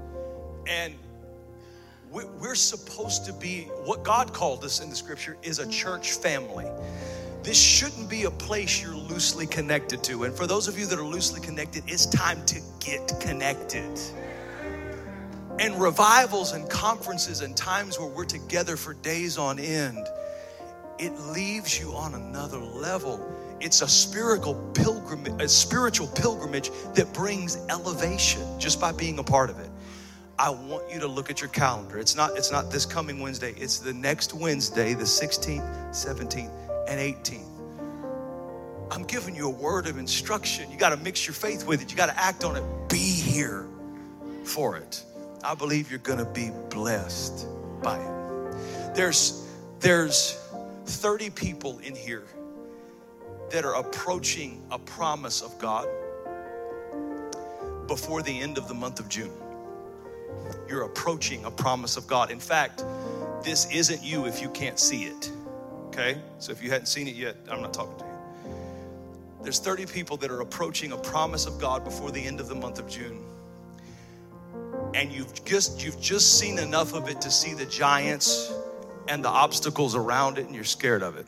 And 0.69 0.95
we're 2.11 2.55
supposed 2.55 3.27
to 3.27 3.33
be 3.33 3.63
what 3.85 4.05
God 4.05 4.33
called 4.33 4.65
us 4.65 4.81
in 4.81 4.89
the 4.89 4.97
scripture 4.97 5.37
is 5.43 5.59
a 5.59 5.69
church 5.69 6.13
family. 6.13 6.67
This 7.43 7.61
shouldn't 7.61 8.09
be 8.09 8.25
a 8.25 8.31
place 8.31 8.83
you're 8.83 8.95
loosely 8.95 9.47
connected 9.47 10.03
to. 10.05 10.25
And 10.25 10.35
for 10.35 10.47
those 10.47 10.69
of 10.69 10.79
you 10.79 10.87
that 10.87 10.99
are 10.99 11.05
loosely 11.05 11.41
connected, 11.41 11.85
it's 11.87 12.07
time 12.07 12.45
to 12.47 12.61
get 12.81 13.13
connected. 13.21 13.99
And 15.59 15.81
revivals 15.81 16.53
and 16.53 16.69
conferences 16.71 17.43
and 17.43 17.57
times 17.57 17.99
where 17.99 18.09
we're 18.09 18.25
together 18.25 18.77
for 18.77 18.95
days 18.95 19.37
on 19.37 19.59
end, 19.59 20.07
it 20.99 21.13
leaves 21.33 21.79
you 21.79 21.93
on 21.93 22.15
another 22.15 22.59
level. 22.59 23.21
It's 23.61 23.83
a 23.83 23.89
spiritual 23.89 24.55
pilgrimage, 24.75 25.41
a 25.43 25.49
spiritual 25.49 26.07
pilgrimage 26.09 26.71
that 26.95 27.13
brings 27.13 27.57
elevation 27.69 28.43
just 28.59 28.81
by 28.81 28.93
being 28.93 29.19
a 29.19 29.25
part 29.25 29.51
of 29.51 29.59
it. 29.59 29.71
I 30.39 30.51
want 30.51 30.93
you 30.93 30.99
to 31.01 31.07
look 31.07 31.31
at 31.31 31.41
your 31.41 31.51
calendar. 31.51 31.99
It's 31.99 32.17
not 32.17 32.37
it's 32.37 32.51
not 32.51 32.71
this 32.71 32.85
coming 32.85 33.21
Wednesday. 33.21 33.55
It's 33.57 33.79
the 33.79 33.93
next 33.93 34.35
Wednesday, 34.35 34.95
the 34.95 35.05
16th, 35.05 35.91
17th, 35.91 36.51
and 36.89 37.01
18th. 37.01 37.55
I'm 38.91 39.05
giving 39.05 39.35
you 39.35 39.47
a 39.47 39.51
word 39.51 39.87
of 39.87 39.97
instruction. 39.97 40.71
You 40.71 40.77
got 40.77 40.91
to 40.91 40.97
mix 40.97 41.27
your 41.27 41.35
faith 41.35 41.67
with 41.67 41.83
it. 41.83 41.91
You 41.91 41.97
got 41.97 42.07
to 42.07 42.21
act 42.21 42.45
on 42.45 42.57
it. 42.57 42.65
Be 42.89 42.99
here 42.99 43.67
for 44.45 44.77
it. 44.77 45.03
I 45.43 45.55
believe 45.55 45.91
you're 45.91 45.99
going 46.01 46.19
to 46.19 46.25
be 46.25 46.51
blessed 46.71 47.47
by 47.83 47.99
it. 47.99 48.95
There's 48.95 49.49
there's 49.81 50.41
30 50.87 51.31
people 51.31 51.79
in 51.79 51.95
here 51.95 52.25
that 53.51 53.65
are 53.65 53.75
approaching 53.75 54.65
a 54.71 54.79
promise 54.79 55.43
of 55.43 55.57
God 55.59 55.87
before 57.87 58.23
the 58.23 58.41
end 58.41 58.59
of 58.59 58.67
the 58.67 58.75
month 58.75 58.99
of 58.99 59.09
June. 59.09 59.31
You're 60.69 60.83
approaching 60.83 61.45
a 61.45 61.51
promise 61.51 61.97
of 61.97 62.07
God. 62.07 62.31
In 62.31 62.41
fact, 62.41 62.85
this 63.43 63.71
isn't 63.73 64.03
you 64.03 64.27
if 64.27 64.41
you 64.41 64.49
can't 64.51 64.79
see 64.79 65.05
it. 65.05 65.31
Okay? 65.87 66.19
So 66.39 66.53
if 66.53 66.63
you 66.63 66.71
hadn't 66.71 66.87
seen 66.87 67.09
it 67.09 67.15
yet, 67.15 67.37
I'm 67.51 67.61
not 67.61 67.75
talking 67.75 67.99
to 67.99 68.05
you. 68.05 68.11
There's 69.43 69.59
30 69.59 69.87
people 69.87 70.17
that 70.19 70.31
are 70.31 70.41
approaching 70.41 70.93
a 70.93 70.97
promise 70.97 71.47
of 71.47 71.61
God 71.61 71.85
before 71.85 72.11
the 72.11 72.25
end 72.25 72.41
of 72.41 72.49
the 72.49 72.55
month 72.55 72.79
of 72.79 72.89
June 72.89 73.23
and 74.95 75.13
you've 75.13 75.45
just 75.45 75.85
you've 75.85 76.01
just 76.01 76.39
seen 76.39 76.59
enough 76.59 76.95
of 76.95 77.09
it 77.09 77.21
to 77.21 77.31
see 77.31 77.53
the 77.53 77.67
giants 77.67 78.53
and 79.09 79.25
the 79.25 79.29
obstacles 79.29 79.95
around 79.95 80.39
it 80.39 80.47
and 80.47 80.55
you're 80.55 80.65
scared 80.65 81.03
of 81.03 81.17
it 81.17 81.27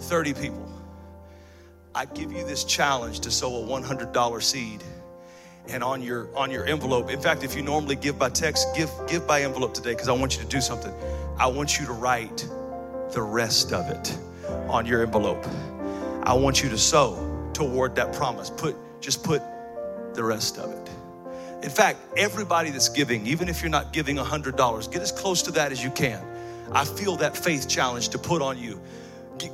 30 0.00 0.34
people 0.34 0.68
i 1.94 2.04
give 2.04 2.32
you 2.32 2.44
this 2.44 2.64
challenge 2.64 3.20
to 3.20 3.30
sow 3.30 3.64
a 3.64 3.66
$100 3.66 4.42
seed 4.42 4.84
and 5.70 5.82
on 5.82 6.02
your 6.02 6.28
on 6.36 6.50
your 6.50 6.66
envelope 6.66 7.10
in 7.10 7.20
fact 7.20 7.42
if 7.42 7.54
you 7.56 7.62
normally 7.62 7.96
give 7.96 8.18
by 8.18 8.28
text 8.28 8.68
give 8.76 8.90
give 9.08 9.26
by 9.26 9.42
envelope 9.42 9.74
today 9.74 9.92
because 9.92 10.08
i 10.08 10.12
want 10.12 10.36
you 10.36 10.42
to 10.42 10.48
do 10.48 10.60
something 10.60 10.92
i 11.38 11.46
want 11.46 11.78
you 11.78 11.86
to 11.86 11.92
write 11.92 12.48
the 13.12 13.22
rest 13.22 13.72
of 13.72 13.88
it 13.88 14.18
on 14.68 14.86
your 14.86 15.02
envelope 15.02 15.44
i 16.22 16.32
want 16.32 16.62
you 16.62 16.68
to 16.68 16.78
sow 16.78 17.50
toward 17.52 17.94
that 17.94 18.12
promise 18.12 18.50
put 18.50 18.76
just 19.00 19.22
put 19.24 19.42
the 20.14 20.22
rest 20.22 20.58
of 20.58 20.70
it 20.72 20.90
in 21.62 21.68
fact, 21.68 21.98
everybody 22.16 22.70
that's 22.70 22.88
giving, 22.88 23.26
even 23.26 23.48
if 23.48 23.60
you're 23.60 23.70
not 23.70 23.92
giving 23.92 24.16
$100, 24.16 24.92
get 24.92 25.02
as 25.02 25.12
close 25.12 25.42
to 25.42 25.50
that 25.52 25.72
as 25.72 25.84
you 25.84 25.90
can. 25.90 26.24
I 26.72 26.84
feel 26.84 27.16
that 27.16 27.36
faith 27.36 27.68
challenge 27.68 28.08
to 28.10 28.18
put 28.18 28.40
on 28.40 28.56
you. 28.56 28.80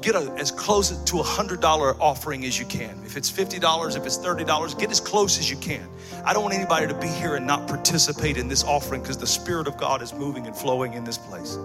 Get 0.02 0.14
a, 0.14 0.32
as 0.38 0.50
close 0.50 0.90
to 0.90 1.20
a 1.20 1.24
$100 1.24 1.96
offering 2.00 2.44
as 2.44 2.58
you 2.58 2.66
can. 2.66 3.00
If 3.04 3.16
it's 3.16 3.30
$50, 3.30 3.96
if 3.96 4.06
it's 4.06 4.18
$30, 4.18 4.78
get 4.78 4.90
as 4.90 5.00
close 5.00 5.38
as 5.38 5.50
you 5.50 5.56
can. 5.56 5.88
I 6.27 6.33
don't 6.33 6.43
want 6.43 6.57
anybody 6.57 6.89
to 6.89 6.95
be 6.95 7.07
here 7.07 7.37
and 7.37 7.47
not 7.47 7.68
participate 7.68 8.37
in 8.37 8.49
this 8.49 8.64
offering 8.64 9.01
because 9.01 9.16
the 9.16 9.29
Spirit 9.29 9.68
of 9.68 9.77
God 9.77 10.03
is 10.03 10.12
moving 10.12 10.49
and 10.49 10.57
flowing 10.57 10.95
in 10.95 11.05
this 11.05 11.16
place. 11.16 11.57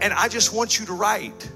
And 0.00 0.12
I 0.12 0.26
just 0.26 0.52
want 0.52 0.80
you 0.80 0.86
to 0.86 0.92
write 0.92 1.48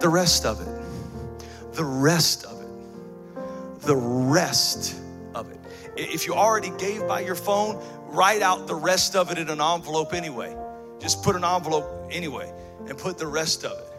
the 0.00 0.08
rest 0.08 0.46
of 0.46 0.62
it. 0.62 1.74
The 1.74 1.84
rest 1.84 2.46
of 2.46 2.58
it. 2.62 3.82
The 3.82 3.94
rest 3.94 4.96
of 5.34 5.50
it. 5.50 5.58
if 5.94 6.26
you 6.26 6.32
already 6.32 6.70
gave 6.78 7.06
by 7.06 7.20
your 7.20 7.34
phone, 7.34 7.84
write 8.06 8.40
out 8.40 8.66
the 8.66 8.74
rest 8.74 9.14
of 9.14 9.30
it 9.30 9.36
in 9.36 9.50
an 9.50 9.60
envelope 9.60 10.14
anyway. 10.14 10.56
Just 11.00 11.22
put 11.22 11.36
an 11.36 11.44
envelope 11.44 12.08
anyway 12.10 12.50
and 12.88 12.96
put 12.96 13.18
the 13.18 13.26
rest 13.26 13.66
of 13.66 13.72
it. 13.72 13.91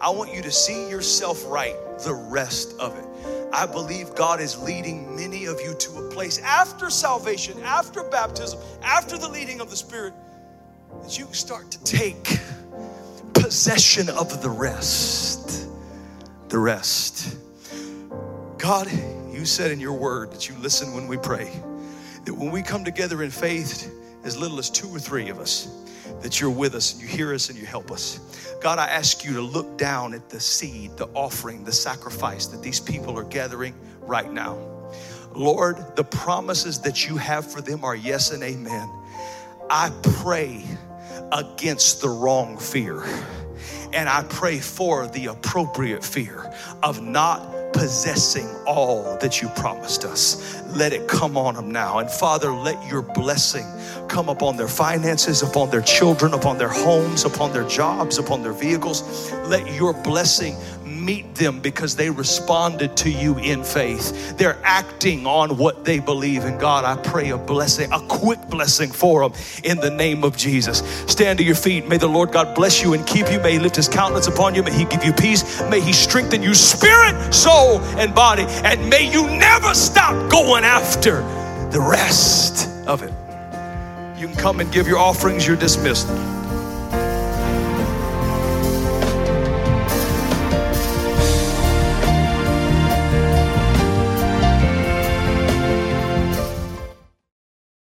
I 0.00 0.10
want 0.10 0.32
you 0.32 0.42
to 0.42 0.50
see 0.50 0.88
yourself 0.88 1.44
write 1.46 1.76
the 2.00 2.14
rest 2.14 2.78
of 2.78 2.96
it. 2.96 3.04
I 3.52 3.66
believe 3.66 4.14
God 4.14 4.40
is 4.40 4.56
leading 4.62 5.16
many 5.16 5.46
of 5.46 5.60
you 5.60 5.74
to 5.74 5.98
a 5.98 6.10
place 6.10 6.38
after 6.38 6.88
salvation, 6.90 7.60
after 7.62 8.04
baptism, 8.04 8.60
after 8.82 9.18
the 9.18 9.28
leading 9.28 9.60
of 9.60 9.70
the 9.70 9.76
Spirit, 9.76 10.14
that 11.02 11.18
you 11.18 11.26
start 11.32 11.70
to 11.72 11.84
take 11.84 12.38
possession 13.34 14.08
of 14.10 14.42
the 14.42 14.50
rest. 14.50 15.68
The 16.48 16.58
rest. 16.58 17.36
God, 18.58 18.90
you 19.32 19.44
said 19.44 19.70
in 19.70 19.80
your 19.80 19.94
word 19.94 20.32
that 20.32 20.48
you 20.48 20.54
listen 20.58 20.94
when 20.94 21.08
we 21.08 21.16
pray. 21.16 21.50
That 22.24 22.34
when 22.34 22.50
we 22.50 22.62
come 22.62 22.84
together 22.84 23.22
in 23.22 23.30
faith, 23.30 23.92
as 24.24 24.36
little 24.36 24.58
as 24.58 24.70
two 24.70 24.88
or 24.88 24.98
three 24.98 25.28
of 25.30 25.38
us, 25.38 25.68
that 26.22 26.40
you're 26.40 26.50
with 26.50 26.74
us 26.74 26.92
and 26.92 27.02
you 27.02 27.08
hear 27.08 27.34
us 27.34 27.48
and 27.48 27.58
you 27.58 27.66
help 27.66 27.90
us. 27.90 28.20
God, 28.60 28.78
I 28.78 28.86
ask 28.86 29.24
you 29.24 29.32
to 29.34 29.40
look 29.40 29.78
down 29.78 30.12
at 30.14 30.28
the 30.28 30.40
seed, 30.40 30.96
the 30.96 31.06
offering, 31.14 31.64
the 31.64 31.72
sacrifice 31.72 32.46
that 32.46 32.62
these 32.62 32.80
people 32.80 33.18
are 33.18 33.24
gathering 33.24 33.74
right 34.02 34.30
now. 34.30 34.58
Lord, 35.34 35.96
the 35.96 36.04
promises 36.04 36.80
that 36.80 37.08
you 37.08 37.16
have 37.16 37.50
for 37.50 37.60
them 37.60 37.84
are 37.84 37.94
yes 37.94 38.32
and 38.32 38.42
amen. 38.42 38.90
I 39.70 39.90
pray 40.02 40.64
against 41.32 42.00
the 42.00 42.08
wrong 42.08 42.58
fear. 42.58 43.02
And 43.92 44.08
I 44.08 44.24
pray 44.24 44.58
for 44.58 45.06
the 45.08 45.26
appropriate 45.26 46.04
fear 46.04 46.52
of 46.82 47.02
not 47.02 47.40
possessing 47.72 48.48
all 48.66 49.16
that 49.18 49.40
you 49.40 49.48
promised 49.50 50.04
us. 50.04 50.62
Let 50.76 50.92
it 50.92 51.08
come 51.08 51.36
on 51.36 51.54
them 51.54 51.70
now. 51.70 51.98
And 51.98 52.10
Father, 52.10 52.52
let 52.52 52.76
your 52.88 53.02
blessing 53.02 53.66
come 54.08 54.28
upon 54.28 54.56
their 54.56 54.68
finances, 54.68 55.42
upon 55.42 55.70
their 55.70 55.82
children, 55.82 56.34
upon 56.34 56.58
their 56.58 56.68
homes, 56.68 57.24
upon 57.24 57.52
their 57.52 57.66
jobs, 57.68 58.18
upon 58.18 58.42
their 58.42 58.52
vehicles. 58.52 59.32
Let 59.46 59.72
your 59.74 59.92
blessing 59.92 60.56
meet 61.00 61.34
them 61.34 61.60
because 61.60 61.96
they 61.96 62.10
responded 62.10 62.96
to 62.98 63.10
you 63.10 63.38
in 63.38 63.64
faith. 63.64 64.36
They're 64.36 64.58
acting 64.62 65.26
on 65.26 65.56
what 65.56 65.84
they 65.84 65.98
believe. 65.98 66.44
And 66.44 66.60
God, 66.60 66.84
I 66.84 67.00
pray 67.00 67.30
a 67.30 67.38
blessing, 67.38 67.92
a 67.92 68.00
quick 68.06 68.40
blessing 68.48 68.90
for 68.90 69.28
them 69.28 69.40
in 69.64 69.78
the 69.78 69.90
name 69.90 70.24
of 70.24 70.36
Jesus. 70.36 70.78
Stand 71.10 71.38
to 71.38 71.44
your 71.44 71.54
feet. 71.54 71.88
May 71.88 71.96
the 71.96 72.08
Lord 72.08 72.32
God 72.32 72.54
bless 72.54 72.82
you 72.82 72.94
and 72.94 73.06
keep 73.06 73.30
you. 73.30 73.40
May 73.40 73.52
He 73.52 73.58
lift 73.58 73.76
His 73.76 73.88
countenance 73.88 74.26
upon 74.26 74.54
you. 74.54 74.62
May 74.62 74.72
He 74.72 74.84
give 74.84 75.04
you 75.04 75.12
peace. 75.12 75.60
May 75.62 75.80
He 75.80 75.92
strengthen 75.92 76.42
you, 76.42 76.54
spirit, 76.54 77.32
soul, 77.32 77.80
and 77.98 78.14
body. 78.14 78.44
And 78.64 78.88
may 78.88 79.10
you 79.10 79.26
never 79.26 79.74
stop 79.74 80.30
going 80.30 80.64
after 80.64 81.22
the 81.70 81.80
rest 81.80 82.68
of 82.86 83.02
it. 83.02 83.12
You 84.20 84.26
can 84.28 84.36
come 84.36 84.60
and 84.60 84.70
give 84.70 84.86
your 84.86 84.98
offerings. 84.98 85.46
You're 85.46 85.56
dismissed. 85.56 86.08